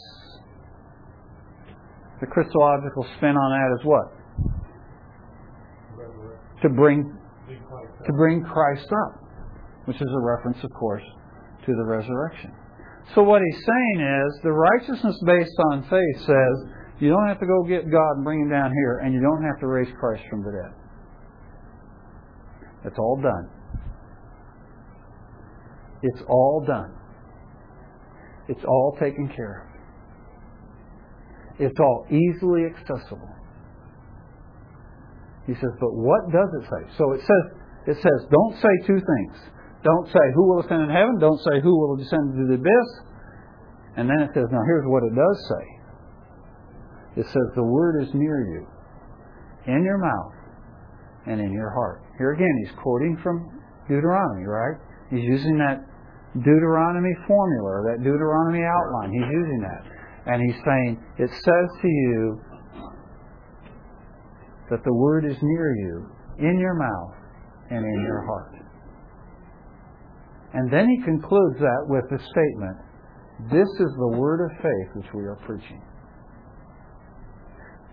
the 2.20 2.28
Christological 2.28 3.06
spin 3.18 3.36
on 3.36 3.50
that 3.52 3.80
is 3.80 3.86
what? 3.86 4.08
To 6.62 6.70
bring 6.70 7.12
to 8.06 8.14
bring 8.14 8.44
Christ 8.44 8.88
up, 8.92 9.22
which 9.86 9.98
is 9.98 10.08
a 10.08 10.22
reference, 10.22 10.64
of 10.64 10.72
course, 10.72 11.04
to 11.66 11.74
the 11.74 11.84
resurrection. 11.84 12.52
So 13.14 13.24
what 13.24 13.42
he's 13.42 13.66
saying 13.66 14.02
is 14.02 14.40
the 14.44 14.52
righteousness 14.52 15.16
based 15.26 15.58
on 15.72 15.84
faith 15.84 16.26
says 16.26 16.70
you 17.00 17.10
don't 17.10 17.28
have 17.28 17.40
to 17.40 17.46
go 17.46 17.64
get 17.64 17.92
God 17.92 18.12
and 18.16 18.24
bring 18.24 18.42
him 18.42 18.50
down 18.50 18.72
here, 18.72 19.02
and 19.04 19.14
you 19.14 19.22
don't 19.22 19.44
have 19.44 19.60
to 19.60 19.68
raise 19.68 19.92
Christ 20.00 20.24
from 20.30 20.44
the 20.44 20.52
dead. 20.52 20.74
It's 22.86 22.98
all 22.98 23.20
done. 23.22 23.50
It's 26.04 26.22
all 26.30 26.64
done. 26.66 26.94
It's 28.48 28.64
all 28.64 28.96
taken 29.00 29.28
care 29.36 29.68
of. 29.68 29.75
It's 31.60 31.80
all 31.80 32.06
easily 32.12 32.66
accessible. 32.66 33.30
He 35.48 35.54
says, 35.54 35.72
but 35.80 35.94
what 35.94 36.32
does 36.32 36.50
it 36.62 36.66
say? 36.68 36.98
So 36.98 37.14
it 37.14 37.22
says, 37.22 37.44
it 37.88 37.98
says, 38.02 38.20
don't 38.32 38.56
say 38.60 38.74
two 38.88 38.98
things. 38.98 39.36
Don't 39.84 40.08
say 40.08 40.26
who 40.34 40.50
will 40.50 40.66
ascend 40.66 40.82
in 40.84 40.90
heaven. 40.90 41.20
Don't 41.20 41.40
say 41.40 41.62
who 41.62 41.70
will 41.70 41.96
descend 41.96 42.34
into 42.34 42.48
the 42.50 42.58
abyss. 42.58 42.90
And 43.96 44.10
then 44.10 44.20
it 44.26 44.32
says, 44.34 44.50
now 44.52 44.66
here's 44.66 44.84
what 44.88 45.04
it 45.04 45.14
does 45.14 45.38
say. 45.48 47.22
It 47.22 47.26
says, 47.28 47.48
the 47.56 47.64
word 47.64 48.02
is 48.04 48.10
near 48.14 48.42
you, 48.42 48.68
in 49.68 49.86
your 49.86 50.00
mouth 50.00 50.34
and 51.28 51.40
in 51.40 51.54
your 51.54 51.70
heart. 51.72 52.02
Here 52.18 52.34
again, 52.34 52.52
he's 52.66 52.76
quoting 52.82 53.18
from 53.24 53.48
Deuteronomy, 53.88 54.44
right? 54.44 54.76
He's 55.12 55.24
using 55.24 55.58
that 55.60 55.86
Deuteronomy 56.34 57.14
formula, 57.28 57.94
that 57.94 58.04
Deuteronomy 58.04 58.66
outline. 58.66 59.14
He's 59.14 59.30
using 59.32 59.62
that. 59.62 59.95
And 60.26 60.42
he's 60.42 60.62
saying, 60.66 61.04
It 61.20 61.30
says 61.30 61.82
to 61.82 61.88
you 61.88 62.42
that 64.70 64.84
the 64.84 64.94
word 64.94 65.26
is 65.26 65.38
near 65.42 65.76
you, 65.76 66.10
in 66.40 66.60
your 66.60 66.74
mouth 66.74 67.16
and 67.70 67.86
in 67.86 68.02
your 68.04 68.26
heart. 68.26 68.56
And 70.54 70.72
then 70.72 70.88
he 70.88 71.04
concludes 71.04 71.60
that 71.60 71.86
with 71.88 72.06
the 72.10 72.18
statement, 72.18 72.78
This 73.52 73.68
is 73.68 73.92
the 74.00 74.18
word 74.18 74.50
of 74.50 74.52
faith 74.58 74.96
which 74.96 75.14
we 75.14 75.24
are 75.24 75.38
preaching. 75.46 75.82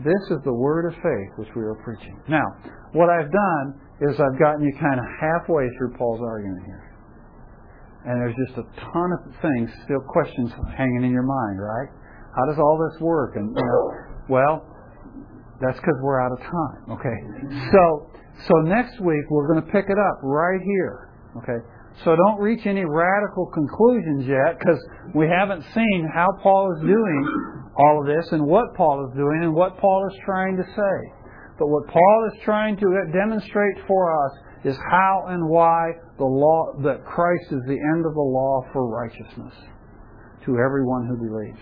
This 0.01 0.23
is 0.31 0.39
the 0.45 0.55
word 0.55 0.87
of 0.87 0.95
faith 0.95 1.31
which 1.37 1.51
we 1.55 1.63
are 1.63 1.79
preaching. 1.85 2.19
Now, 2.29 2.45
what 2.93 3.11
I've 3.11 3.31
done 3.31 3.81
is 4.01 4.19
I've 4.19 4.39
gotten 4.39 4.65
you 4.65 4.73
kind 4.81 4.99
of 4.99 5.07
halfway 5.21 5.69
through 5.79 5.95
Paul's 5.99 6.21
argument 6.21 6.65
here. 6.67 6.93
And 8.05 8.19
there's 8.19 8.35
just 8.47 8.59
a 8.59 8.67
ton 8.93 9.11
of 9.13 9.21
things, 9.41 9.71
still 9.85 10.03
questions 10.09 10.51
hanging 10.77 11.05
in 11.05 11.13
your 11.13 11.23
mind, 11.23 11.61
right? 11.61 11.89
How 12.37 12.47
does 12.47 12.59
all 12.59 12.79
this 12.91 13.01
work? 13.01 13.37
And 13.37 13.55
you 13.57 13.63
know, 13.63 13.93
well, 14.29 14.67
that's 15.61 15.79
because 15.79 15.97
we're 16.03 16.21
out 16.21 16.33
of 16.33 16.41
time. 16.41 16.99
Okay. 16.99 17.19
So 17.73 18.11
so 18.49 18.55
next 18.65 19.01
week 19.01 19.25
we're 19.31 19.49
going 19.49 19.65
to 19.65 19.71
pick 19.71 19.87
it 19.89 19.99
up 19.99 20.19
right 20.23 20.61
here. 20.65 21.11
Okay. 21.37 21.61
So 22.05 22.17
don't 22.17 22.41
reach 22.41 22.67
any 22.67 22.85
radical 22.85 23.47
conclusions 23.53 24.27
yet 24.27 24.59
because 24.59 24.81
we 25.15 25.29
haven't 25.29 25.63
seen 25.75 26.09
how 26.13 26.27
Paul 26.43 26.75
is 26.77 26.81
doing 26.81 27.63
all 27.77 28.01
of 28.01 28.07
this 28.07 28.33
and 28.33 28.47
what 28.47 28.75
Paul 28.77 29.09
is 29.09 29.17
doing 29.17 29.41
and 29.43 29.55
what 29.55 29.77
Paul 29.79 30.09
is 30.11 30.19
trying 30.25 30.57
to 30.57 30.65
say. 30.65 30.97
But 31.59 31.69
what 31.69 31.87
Paul 31.89 32.31
is 32.33 32.41
trying 32.45 32.77
to 32.79 32.87
demonstrate 33.13 33.87
for 33.87 34.25
us 34.25 34.33
is 34.65 34.77
how 34.91 35.27
and 35.29 35.49
why 35.49 35.93
the 36.19 36.25
law 36.25 36.73
that 36.83 37.05
Christ 37.05 37.45
is 37.53 37.61
the 37.67 37.79
end 37.95 38.07
of 38.07 38.15
the 38.15 38.21
law 38.21 38.65
for 38.73 38.89
righteousness 38.89 39.55
to 40.47 40.59
everyone 40.59 41.07
who 41.07 41.17
believes. 41.17 41.61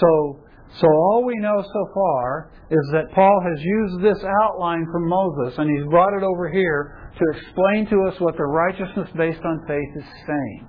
So, 0.00 0.40
so 0.80 0.86
all 0.86 1.24
we 1.24 1.36
know 1.38 1.62
so 1.62 1.88
far 1.94 2.50
is 2.70 2.90
that 2.92 3.12
Paul 3.14 3.40
has 3.48 3.62
used 3.62 4.02
this 4.02 4.22
outline 4.42 4.86
from 4.90 5.08
Moses 5.08 5.58
and 5.58 5.70
he's 5.70 5.88
brought 5.88 6.16
it 6.16 6.22
over 6.22 6.50
here 6.50 7.12
to 7.18 7.38
explain 7.38 7.86
to 7.86 8.08
us 8.08 8.20
what 8.20 8.36
the 8.36 8.44
righteousness 8.44 9.08
based 9.16 9.42
on 9.44 9.64
faith 9.66 9.88
is 9.96 10.04
saying. 10.26 10.68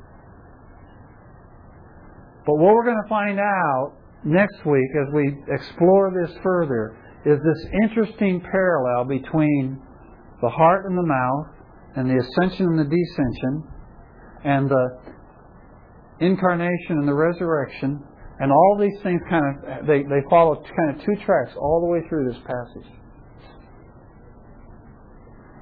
But 2.45 2.55
what 2.55 2.74
we're 2.76 2.86
going 2.86 3.01
to 3.03 3.09
find 3.09 3.39
out 3.39 3.93
next 4.24 4.65
week 4.65 4.89
as 5.01 5.13
we 5.13 5.36
explore 5.49 6.13
this 6.13 6.36
further 6.41 6.95
is 7.26 7.39
this 7.39 7.65
interesting 7.84 8.39
parallel 8.39 9.03
between 9.05 9.82
the 10.41 10.49
heart 10.49 10.86
and 10.86 10.97
the 10.97 11.03
mouth 11.03 11.47
and 11.95 12.09
the 12.09 12.15
ascension 12.15 12.68
and 12.68 12.80
the 12.80 12.86
descension 12.86 13.63
and 14.45 14.70
the 14.70 14.99
incarnation 16.20 16.97
and 16.99 17.07
the 17.07 17.13
resurrection 17.13 18.01
and 18.39 18.51
all 18.51 18.77
these 18.79 18.97
things 19.01 19.21
kind 19.29 19.43
of 19.45 19.88
they, 19.88 20.03
they 20.03 20.21
follow 20.29 20.61
kind 20.61 20.93
of 20.93 21.05
two 21.05 21.15
tracks 21.25 21.51
all 21.57 21.81
the 21.81 21.88
way 21.88 22.01
through 22.07 22.29
this 22.29 22.39
passage. 22.45 22.91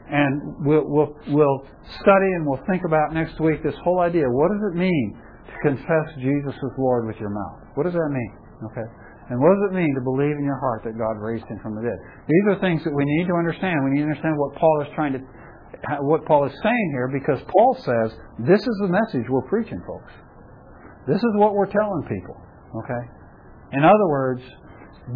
And 0.06 0.62
we'll, 0.62 0.86
we'll, 0.86 1.18
we'll 1.34 1.60
study 2.02 2.30
and 2.38 2.46
we'll 2.46 2.62
think 2.70 2.84
about 2.86 3.14
next 3.14 3.40
week 3.40 3.64
this 3.64 3.74
whole 3.84 4.02
idea. 4.02 4.30
What 4.30 4.52
does 4.54 4.62
it 4.70 4.78
mean 4.78 5.18
to 5.18 5.56
confess 5.66 6.08
Jesus 6.22 6.54
as 6.54 6.72
Lord 6.78 7.08
with 7.08 7.18
your 7.18 7.34
mouth? 7.34 7.74
What 7.74 7.90
does 7.90 7.94
that 7.94 8.10
mean? 8.14 8.32
Okay. 8.70 8.86
And 9.34 9.42
what 9.42 9.50
does 9.58 9.72
it 9.72 9.74
mean 9.74 9.96
to 9.96 10.02
believe 10.06 10.38
in 10.38 10.46
your 10.46 10.60
heart 10.62 10.86
that 10.86 10.94
God 10.94 11.18
raised 11.18 11.46
him 11.50 11.58
from 11.64 11.74
the 11.74 11.82
dead? 11.82 11.98
These 12.30 12.46
are 12.54 12.60
things 12.62 12.84
that 12.86 12.94
we 12.94 13.02
need 13.04 13.26
to 13.26 13.34
understand. 13.34 13.82
We 13.82 13.98
need 13.98 14.06
to 14.06 14.14
understand 14.14 14.38
what 14.38 14.54
Paul 14.54 14.86
is 14.86 14.94
trying 14.94 15.14
to 15.14 15.22
what 16.02 16.26
Paul 16.26 16.46
is 16.46 16.54
saying 16.64 16.90
here 16.94 17.10
because 17.12 17.42
Paul 17.50 17.76
says 17.82 18.18
this 18.46 18.62
is 18.62 18.78
the 18.82 18.88
message 18.88 19.26
we're 19.30 19.50
preaching, 19.50 19.82
folks. 19.86 20.14
This 21.08 21.18
is 21.18 21.34
what 21.36 21.54
we're 21.54 21.70
telling 21.70 22.06
people. 22.06 22.38
Okay? 22.84 23.04
In 23.74 23.84
other 23.84 24.08
words, 24.08 24.42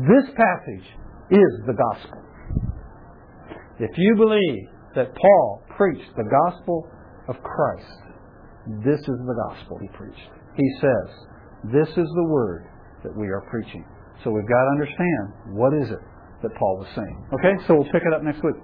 this 0.08 0.26
passage 0.36 0.88
is 1.32 1.52
the 1.68 1.74
gospel. 1.74 2.22
If 3.80 3.92
you 3.98 4.16
believe 4.16 4.68
that 4.96 5.16
Paul 5.16 5.64
preached 5.78 6.12
the 6.18 6.24
gospel 6.24 6.88
of 7.28 7.36
Christ, 7.44 8.10
this 8.84 9.00
is 9.00 9.06
the 9.26 9.36
gospel 9.48 9.80
he 9.82 9.88
preached. 9.96 10.30
He 10.58 10.70
says, 10.82 11.08
This 11.72 11.88
is 11.90 12.08
the 12.16 12.28
word 12.30 12.68
that 13.04 13.16
we 13.16 13.28
are 13.28 13.42
preaching. 13.50 13.86
So 14.24 14.32
we've 14.32 14.48
got 14.48 14.64
to 14.66 14.72
understand 14.72 15.56
what 15.56 15.74
is 15.74 15.90
it 15.90 16.04
that 16.44 16.52
Paul 16.60 16.78
was 16.78 16.88
saying. 16.96 17.28
Okay, 17.40 17.56
so 17.68 17.76
we'll 17.76 17.92
pick 17.92 18.04
it 18.06 18.14
up 18.14 18.24
next 18.24 18.44
week. 18.44 18.56